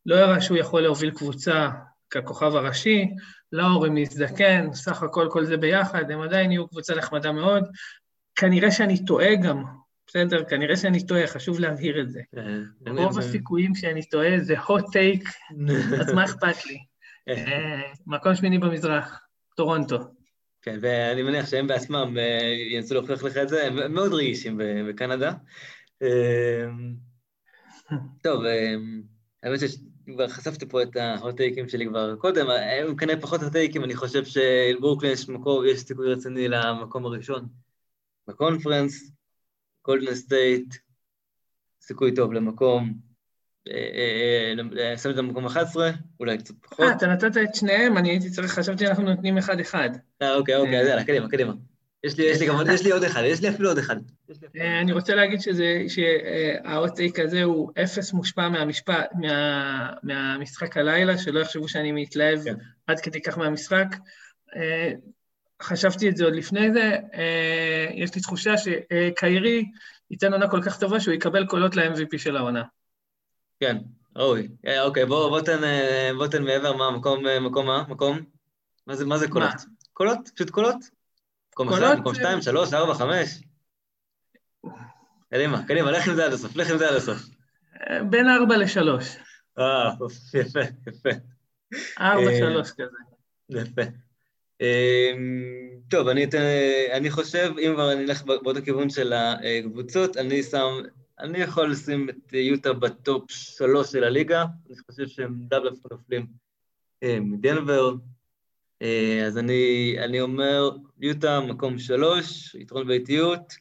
לא 0.06 0.16
הראה 0.16 0.42
שהוא 0.42 0.58
יכול 0.58 0.82
להוביל 0.82 1.12
קבוצה 1.12 1.70
ככוכב 2.10 2.56
הראשי, 2.56 3.06
לאורי 3.52 3.90
מזדקן, 3.90 4.74
סך 4.74 5.04
הכל 5.04 5.28
כל 5.32 5.46
זה 5.46 5.58
ביחד, 5.58 6.12
הם 6.12 6.22
עדיין 6.22 6.52
יהיו 6.52 6.68
קבוצה 6.68 6.96
נחמדה 6.96 7.32
מאוד. 7.32 7.64
כנראה 8.36 8.72
שאני 8.72 9.06
טועה 9.06 9.36
גם, 9.36 9.64
בסדר? 10.08 10.44
כנראה 10.44 10.76
שאני 10.78 11.06
טועה, 11.06 11.28
חשוב 11.28 11.60
להבהיר 11.60 12.02
את 12.02 12.10
זה. 12.10 12.22
אה, 12.38 12.94
רוב 12.94 13.20
הסיכויים 13.20 13.76
שאני 13.76 14.04
טועה 14.04 14.40
זה 14.40 14.56
hot 14.60 14.84
take, 14.84 15.30
אז 16.02 16.14
מה 16.14 16.26
אכפת 16.26 16.66
לי? 16.66 16.78
אה, 17.30 17.82
מקום 18.08 18.36
שמיני 18.36 18.58
במזרח, 18.58 19.20
טורונטו. 19.56 19.98
כן, 20.62 20.78
ואני 20.82 21.24
מניח 21.24 21.50
שהם 21.50 21.68
בעצמם 21.68 22.18
אה, 22.18 22.54
ינסו 22.72 22.94
להוכיח 22.94 23.24
לך 23.24 23.38
את 23.38 23.50
זה, 23.50 23.68
הם 23.68 23.94
מאוד 23.94 24.14
רגישים 24.14 24.62
בקנדה. 24.90 25.32
אמ, 26.02 26.96
טוב, 28.24 28.46
אמ, 28.46 29.02
האמת 29.44 29.60
שכבר 29.60 30.28
חשפתי 30.28 30.66
פה 30.70 30.84
את 30.84 30.96
ה 30.96 31.03
hot 31.03 31.25
take 31.25 31.55
ים 31.55 31.70
שלי 31.70 31.88
כבר 31.88 32.16
קודם, 32.16 32.48
הם 32.50 32.96
כנראה 32.96 33.22
פחות 33.22 33.42
hot 33.42 33.54
take 33.54 33.71
ים, 33.71 33.84
אני 33.84 33.96
חושב 33.96 34.26
שלברוקלין 34.26 35.12
יש 35.12 35.30
מקום, 35.30 35.66
יש 35.66 35.80
סיכוי 35.80 36.14
רציני 36.14 36.48
למקום 36.48 37.06
הראשון. 37.06 37.48
ב 38.28 38.35
conference, 38.35 39.12
גולדן 39.86 40.16
סטייט, 40.16 40.76
סיכוי 41.82 42.16
טוב 42.16 42.34
למקום, 42.34 42.94
שם 43.66 44.78
אה, 44.78 44.94
את 44.94 45.16
זה 45.16 45.22
במקום 45.22 45.46
11, 45.46 45.92
אולי 46.20 46.38
קצת 46.38 46.56
פחות. 46.62 46.80
אה, 46.80 46.92
אתה 46.92 47.08
נתת 47.08 47.38
את 47.38 47.56
שניהם, 47.56 47.98
אני 47.98 48.10
הייתי 48.10 48.30
צריך, 48.30 48.52
חשבתי 48.52 48.86
שאנחנו 48.86 49.04
נותנים 49.04 49.38
אחד-אחד. 49.38 49.90
אה, 50.22 50.36
אוקיי, 50.36 50.56
אוקיי, 50.56 50.82
אז 50.82 50.88
יאללה, 50.88 51.04
קדימה, 51.04 51.30
קדימה. 51.30 51.54
יש 52.08 52.18
לי, 52.18 52.26
יש 52.26 52.40
לי 52.40 52.48
גם 52.48 52.56
יש 52.74 52.84
לי 52.84 52.92
עוד 52.92 53.04
אחד, 53.04 53.22
יש 53.26 53.42
לי 53.42 53.50
אפילו 53.50 53.70
עוד 53.70 53.78
אחד. 53.78 53.96
אה, 54.58 54.82
אני 54.82 54.92
רוצה 54.92 55.16
להגיד 55.16 55.42
שזה, 55.42 55.84
שהאוטטייק 55.88 57.20
הזה 57.20 57.44
הוא 57.44 57.72
אפס 57.84 58.14
מושפע 58.14 58.50
מהמשפט, 58.50 59.10
מה, 59.22 59.90
מהמשחק 60.04 60.78
הלילה, 60.78 61.18
שלא 61.18 61.40
יחשבו 61.40 61.68
שאני 61.68 61.92
מתלהב 61.92 62.44
כן. 62.44 62.56
עד 62.88 63.00
כדי 63.00 63.22
כך 63.22 63.38
מהמשחק. 63.38 63.88
אה, 64.56 64.92
חשבתי 65.62 66.10
את 66.10 66.18
זה 66.18 66.26
עוד 66.26 66.34
לפני 66.36 66.74
זה, 66.74 66.98
אה, 67.14 67.88
יש 67.94 68.16
לי 68.16 68.22
תחושה 68.22 68.54
שקיירי 68.58 69.66
ייתן 70.12 70.34
עונה 70.34 70.50
כל 70.50 70.62
כך 70.66 70.80
טובה 70.80 71.00
שהוא 71.00 71.14
יקבל 71.14 71.46
קולות 71.46 71.76
ל-MVP 71.76 72.18
של 72.18 72.38
העונה. 72.38 72.64
כן, 73.60 73.78
ראוי. 74.16 74.48
אוקיי, 74.82 75.06
בוא, 75.06 75.30
בוא 75.30 75.42
תן, 75.42 75.62
בוא 76.18 76.28
תן 76.28 76.44
מעבר 76.44 76.74
מה, 76.74 76.92
מקום, 76.92 77.24
מקום 77.42 77.66
מה? 77.66 77.84
מקום? 77.90 78.20
מה 78.88 78.96
זה, 78.96 79.06
מה 79.06 79.18
זה 79.18 79.28
קולות? 79.28 79.50
מה? 79.50 79.64
קולות? 79.94 80.30
פשוט 80.36 80.50
קולות? 80.50 80.97
מקום 81.58 81.74
אחד, 81.74 81.96
מקום 82.00 82.16
שתיים, 82.16 82.42
שלוש, 82.42 82.74
ארבע, 82.74 82.94
חמש. 82.94 83.44
קדימה, 85.30 85.64
קדימה, 85.68 85.92
לך 85.92 86.08
עם 86.08 86.16
זה 86.16 86.26
עד 86.26 86.34
הסוף, 86.34 86.56
לך 86.56 86.72
עם 86.72 86.78
זה 86.78 86.90
עד 86.90 86.96
הסוף. 86.96 87.18
בין 88.10 88.30
ארבע 88.30 88.58
לשלוש. 88.58 89.16
אה, 89.60 89.92
יפה, 90.34 90.60
יפה. 90.88 91.10
ארבע, 92.00 92.32
אה, 92.32 92.38
שלוש 92.38 92.72
כזה. 92.72 92.98
יפה. 93.50 93.82
טוב, 95.90 96.08
אני, 96.08 96.24
אתן, 96.24 96.42
אני 96.92 97.12
חושב, 97.12 97.54
אם 97.60 97.72
כבר 97.74 97.92
אני 97.92 98.04
אלך 98.04 98.24
באותו 98.24 98.62
כיוון 98.66 98.90
של 98.90 99.14
הקבוצות, 99.14 100.18
אני 100.18 100.44
שם, 100.44 100.82
אני 101.20 101.38
יכול 101.38 101.72
לשים 101.72 102.10
את 102.10 102.34
יוטה 102.34 102.74
בטופ 102.74 103.32
שלוש 103.32 103.92
של 103.92 104.04
הליגה, 104.04 104.46
אני 104.68 104.76
חושב 104.78 105.08
שהם 105.08 105.36
דאבל 105.40 105.68
אפילו 105.68 105.90
נופלים 105.92 106.28
מדנבר, 107.04 107.96
אז 109.28 109.38
אני, 109.38 109.96
אני 110.00 110.22
אומר, 110.22 110.70
יוטה 111.00 111.40
מקום 111.40 111.80
שלוש, 111.80 112.56
יתרון 112.56 112.88
באיטיות, 112.88 113.54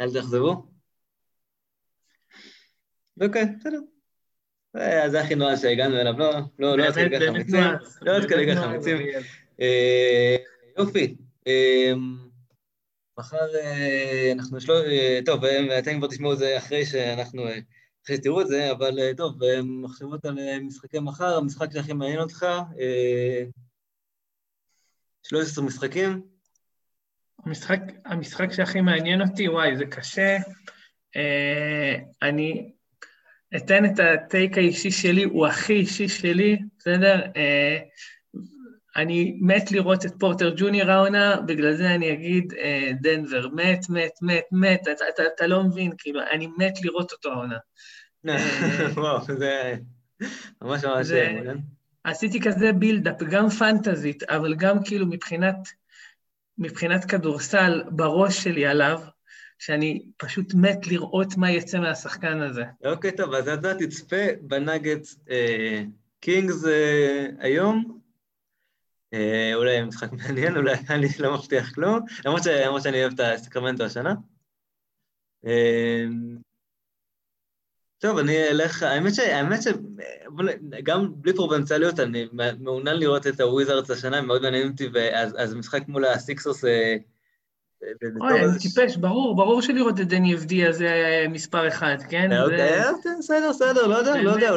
אל 0.00 0.12
תאכזבו. 0.12 0.66
אוקיי, 3.20 3.44
בסדר. 3.60 3.80
אה, 4.76 5.10
זה 5.10 5.20
הכי 5.20 5.34
נורא 5.34 5.56
שהגענו 5.56 6.00
אליו, 6.00 6.18
לא, 6.18 6.32
לא, 6.58 6.78
לא 6.78 6.84
עד 6.84 6.94
כדי 6.94 7.20
כך 7.20 7.26
חמיצים, 7.26 7.64
לא 8.02 8.16
עד 8.16 8.28
כדי 8.28 8.46
כך 8.52 8.58
חמיצים. 8.58 8.98
אה, 9.60 10.36
יופי. 10.78 11.16
אה, 11.46 11.92
מחר 13.18 13.46
אנחנו 14.32 14.60
שלא, 14.60 14.74
טוב, 15.26 15.42
ואתם 15.70 15.98
כבר 15.98 16.08
תשמעו 16.08 16.32
את 16.32 16.38
זה 16.38 16.58
אחרי 16.58 16.86
שאנחנו, 16.86 17.42
אחרי 18.04 18.16
שתראו 18.16 18.40
את 18.40 18.48
זה, 18.48 18.70
אבל 18.70 18.98
טוב, 19.16 19.38
מחשבות 19.62 20.24
על 20.24 20.38
משחקי 20.60 20.98
מחר, 20.98 21.36
המשחק 21.36 21.72
שהכי 21.72 21.92
מעניין 21.92 22.18
אותך, 22.18 22.46
13 25.22 25.64
משחקים. 25.64 26.22
המשחק, 27.44 27.80
המשחק 28.04 28.52
שהכי 28.52 28.80
מעניין 28.80 29.22
אותי, 29.22 29.48
וואי, 29.48 29.76
זה 29.76 29.86
קשה. 29.86 30.36
אני, 32.22 32.72
אתן 33.56 33.84
את 33.84 33.98
הטייק 33.98 34.58
האישי 34.58 34.90
שלי, 34.90 35.24
הוא 35.24 35.46
הכי 35.46 35.72
אישי 35.72 36.08
שלי, 36.08 36.58
בסדר? 36.78 37.20
אה, 38.96 39.02
אני 39.02 39.38
מת 39.40 39.72
לראות 39.72 40.06
את 40.06 40.12
פורטר 40.18 40.54
ג'וניור 40.56 40.90
העונה, 40.90 41.40
בגלל 41.40 41.74
זה 41.74 41.94
אני 41.94 42.12
אגיד 42.12 42.52
אה, 42.58 42.90
דנבר, 43.00 43.48
מת, 43.48 43.90
מת, 43.90 44.12
מת, 44.22 44.44
מת, 44.52 44.80
אתה, 44.82 45.04
אתה, 45.14 45.22
אתה 45.34 45.46
לא 45.46 45.64
מבין, 45.64 45.92
כאילו, 45.98 46.20
אני 46.32 46.48
מת 46.58 46.82
לראות 46.82 47.12
אותו 47.12 47.32
העונה. 47.32 47.58
וואו, 48.94 49.24
זה 49.38 49.74
ממש 50.62 50.84
ממש... 50.84 51.10
כן. 51.10 51.56
עשיתי 52.04 52.40
כזה 52.40 52.72
בילדאפ, 52.72 53.22
גם 53.22 53.48
פנטזית, 53.48 54.22
אבל 54.22 54.54
גם 54.54 54.84
כאילו 54.84 55.06
מבחינת, 55.06 55.56
מבחינת 56.58 57.04
כדורסל, 57.04 57.82
בראש 57.90 58.44
שלי 58.44 58.66
עליו, 58.66 59.00
שאני 59.58 60.02
פשוט 60.16 60.54
מת 60.54 60.86
לראות 60.86 61.36
מה 61.36 61.50
יצא 61.50 61.78
מהשחקן 61.78 62.40
הזה. 62.40 62.64
אוקיי, 62.84 63.12
טוב, 63.12 63.34
אז 63.34 63.48
אתה 63.48 63.74
תצפה 63.74 64.16
בנגדס 64.40 65.18
אה, 65.30 65.82
קינגס 66.20 66.64
אה, 66.66 67.26
היום. 67.38 68.01
אה, 69.14 69.54
אולי 69.54 69.82
משחק 69.84 70.12
מעניין, 70.12 70.56
אולי 70.56 70.74
אני 70.90 71.06
לא 71.18 71.34
מבטיח 71.34 71.74
כלום, 71.74 72.00
למרות, 72.24 72.42
ש, 72.42 72.46
למרות 72.46 72.82
שאני 72.82 73.00
אוהב 73.00 73.12
את 73.12 73.20
הסקרמנטו 73.20 73.84
השנה. 73.84 74.14
אה, 75.46 76.04
טוב, 77.98 78.18
אני 78.18 78.48
אלך, 78.48 78.82
האמת, 78.82 79.14
ש, 79.14 79.18
האמת 79.18 79.58
שגם 79.62 81.12
בלי 81.16 81.32
פרובנציאליות, 81.34 82.00
אני 82.00 82.28
מעוניין 82.58 82.96
לראות 82.96 83.26
את 83.26 83.40
הוויזארדס 83.40 83.90
השנה, 83.90 84.16
הם 84.18 84.26
מאוד 84.26 84.42
מעניינים 84.42 84.70
אותי, 84.70 84.88
אז 85.14 85.54
משחק 85.54 85.88
מול 85.88 86.04
הסיקסרס 86.04 86.64
אה, 86.64 86.96
אוי, 88.20 88.44
אני 88.44 88.58
טיפש, 88.58 88.96
ברור, 88.96 89.36
ברור 89.36 89.62
שלראות 89.62 90.00
את 90.00 90.08
דני 90.08 90.34
אבדיה 90.34 90.72
זה 90.72 91.24
מספר 91.28 91.68
אחד, 91.68 91.96
כן? 92.08 92.30
בסדר, 93.18 93.50
בסדר, 93.50 93.86
לא 93.86 93.96
יודע, 93.96 94.22
לא 94.22 94.30
יודע, 94.30 94.50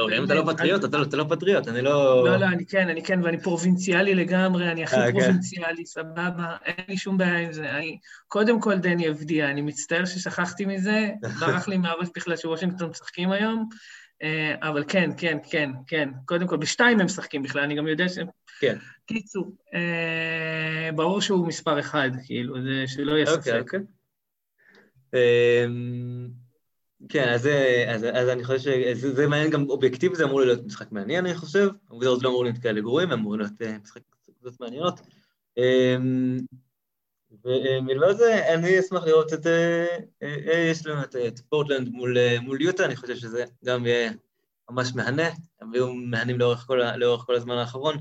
אולי 0.00 0.18
אם 0.18 0.24
אתה 0.24 0.34
לא 0.34 0.52
פטריוט, 0.52 0.84
אתה 0.84 1.16
לא 1.16 1.24
פטריוט, 1.28 1.68
אני 1.68 1.82
לא... 1.82 2.24
לא, 2.26 2.36
לא, 2.36 2.46
אני 2.46 2.66
כן, 2.66 2.88
אני 2.88 3.02
כן, 3.02 3.20
ואני 3.24 3.42
פרובינציאלי 3.42 4.14
לגמרי, 4.14 4.70
אני 4.70 4.84
הכי 4.84 4.96
אה, 4.96 5.06
כן. 5.06 5.12
פרובינציאלי, 5.12 5.86
סבבה, 5.86 6.56
אין 6.64 6.84
לי 6.88 6.96
שום 6.96 7.18
בעיה 7.18 7.38
עם 7.38 7.52
זה. 7.52 7.66
קודם 8.28 8.60
כל 8.60 8.78
דני 8.78 9.08
אבדיה, 9.08 9.50
אני 9.50 9.62
מצטער 9.62 10.04
ששכחתי 10.04 10.64
מזה, 10.64 11.08
ברח 11.40 11.68
לי 11.68 11.76
מהראש 11.76 12.08
בכלל 12.16 12.36
שוושינגטון 12.36 12.90
משחקים 12.90 13.30
היום. 13.30 13.68
אה, 14.22 14.54
אבל 14.62 14.84
כן, 14.88 15.10
כן, 15.16 15.38
כן, 15.50 15.70
כן. 15.86 16.08
קודם 16.24 16.46
כל, 16.46 16.56
בשתיים 16.56 17.00
הם 17.00 17.06
משחקים 17.06 17.42
בכלל, 17.42 17.62
אני 17.62 17.74
גם 17.74 17.86
יודע 17.86 18.08
שהם... 18.08 18.26
כן. 18.60 18.76
קיצור, 19.06 19.52
אה, 19.74 20.90
ברור 20.94 21.20
שהוא 21.20 21.46
מספר 21.46 21.80
אחד, 21.80 22.10
כאילו, 22.26 22.62
זה 22.62 22.84
שלא 22.86 23.12
יהיה 23.12 23.26
ספק. 23.26 23.38
אוקיי, 23.38 23.60
אוקיי. 23.60 23.80
אמ, 25.14 26.28
כן, 27.08 27.28
אז, 27.28 27.48
אז, 27.86 28.04
אז 28.12 28.28
אני 28.28 28.44
חושב 28.44 28.58
שזה 28.94 29.26
מעניין 29.26 29.50
גם 29.50 29.70
אובייקטיבי, 29.70 30.14
זה 30.14 30.24
אמור 30.24 30.40
להיות 30.40 30.64
משחק 30.66 30.92
מעניין, 30.92 31.26
אני 31.26 31.34
חושב. 31.34 31.68
העובדות 31.88 32.22
לא 32.22 32.28
אמור 32.28 32.44
להיות 32.44 32.58
כאלה 32.58 32.80
גרועים, 32.80 33.12
אמור 33.12 33.36
להיות 33.36 33.62
אה, 33.62 33.76
משחק 33.82 34.00
קצת 34.40 34.60
מעניינות. 34.60 35.00
אמ, 35.58 36.38
ומלבד 37.44 38.12
זה, 38.16 38.54
אני 38.54 38.80
אשמח 38.80 39.04
לראות 39.04 39.32
את... 39.32 39.46
אה, 39.46 39.96
אה, 40.22 40.68
יש 40.70 40.86
לנו 40.86 41.02
את 41.02 41.38
פורטלנד 41.48 41.88
מול, 41.88 42.16
מול 42.40 42.62
יוטה, 42.62 42.84
אני 42.84 42.96
חושב 42.96 43.16
שזה 43.16 43.44
גם 43.64 43.86
יהיה 43.86 44.10
ממש 44.70 44.94
מהנה, 44.94 45.28
הם 45.60 45.72
היו 45.72 45.94
מהנים 45.94 46.38
לאורך 46.38 46.58
כל, 46.58 46.80
לאורך 46.96 47.24
כל 47.26 47.34
הזמן 47.34 47.54
האחרון. 47.54 47.96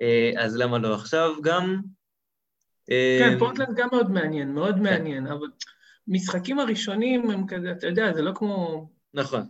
אה, 0.00 0.32
אז 0.36 0.56
למה 0.56 0.78
לא 0.78 0.94
עכשיו 0.94 1.34
גם? 1.42 1.80
כן, 2.86 3.32
אה, 3.32 3.38
פורטלנד 3.38 3.76
גם 3.76 3.88
מאוד 3.92 4.10
מעניין, 4.10 4.54
מאוד 4.54 4.74
כן. 4.74 4.82
מעניין, 4.82 5.26
אבל 5.26 5.46
משחקים 6.08 6.58
הראשונים 6.58 7.30
הם 7.30 7.46
כזה, 7.46 7.72
אתה 7.72 7.86
יודע, 7.86 8.12
זה 8.12 8.22
לא 8.22 8.32
כמו... 8.34 8.88
נכון. 9.14 9.46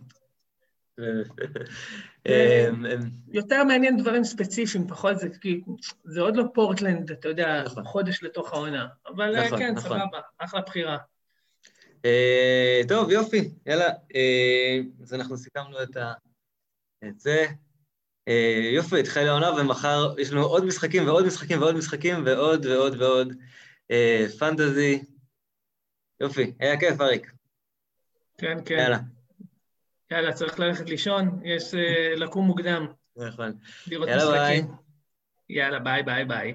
אה, 2.27 2.69
יותר 3.27 3.63
מעניין 3.63 3.97
דברים 3.97 4.23
ספציפיים, 4.23 4.87
פחות 4.87 5.19
זה 5.19 5.29
כי 5.41 5.61
זה 6.03 6.21
עוד 6.21 6.35
לא 6.35 6.43
פורטלנד, 6.53 7.11
אתה 7.11 7.27
יודע, 7.27 7.63
נכון. 7.65 7.83
חודש 7.83 8.23
לתוך 8.23 8.53
העונה. 8.53 8.87
אבל 9.07 9.45
נכון, 9.45 9.59
כן, 9.59 9.73
נכון. 9.75 9.99
סבבה, 9.99 10.19
אחלה 10.37 10.61
בחירה. 10.61 10.97
טוב, 12.87 13.11
יופי, 13.11 13.49
יאללה. 13.65 13.89
אז 15.01 15.13
אנחנו 15.13 15.37
סיכמנו 15.37 15.77
את 17.03 17.19
זה. 17.19 17.45
אה, 18.27 18.69
יופי, 18.73 18.99
התחילה 18.99 19.31
העונה, 19.31 19.51
ומחר 19.51 20.13
יש 20.17 20.31
לנו 20.31 20.43
עוד 20.43 20.65
משחקים 20.65 21.07
ועוד 21.07 21.25
משחקים 21.25 21.61
ועוד 21.61 21.75
משחקים 21.75 22.23
ועוד 22.25 22.65
ועוד 22.65 23.01
ועוד 23.01 23.33
אה, 23.91 24.25
fantasy. 24.39 25.03
יופי, 26.19 26.53
היה 26.59 26.79
כיף, 26.79 27.01
אריק. 27.01 27.31
כן, 28.37 28.57
כן. 28.65 28.77
יאללה. 28.77 28.99
יאללה, 30.11 30.33
צריך 30.33 30.59
ללכת 30.59 30.89
לישון, 30.89 31.39
יש 31.43 31.73
אה, 31.73 32.15
לקום 32.15 32.45
מוקדם. 32.45 32.87
נכון. 33.15 33.53
לראות 33.87 34.09
משחקים. 34.09 34.71
יאללה, 35.49 35.79
ביי, 35.79 36.03
ביי, 36.03 36.25
ביי. 36.25 36.53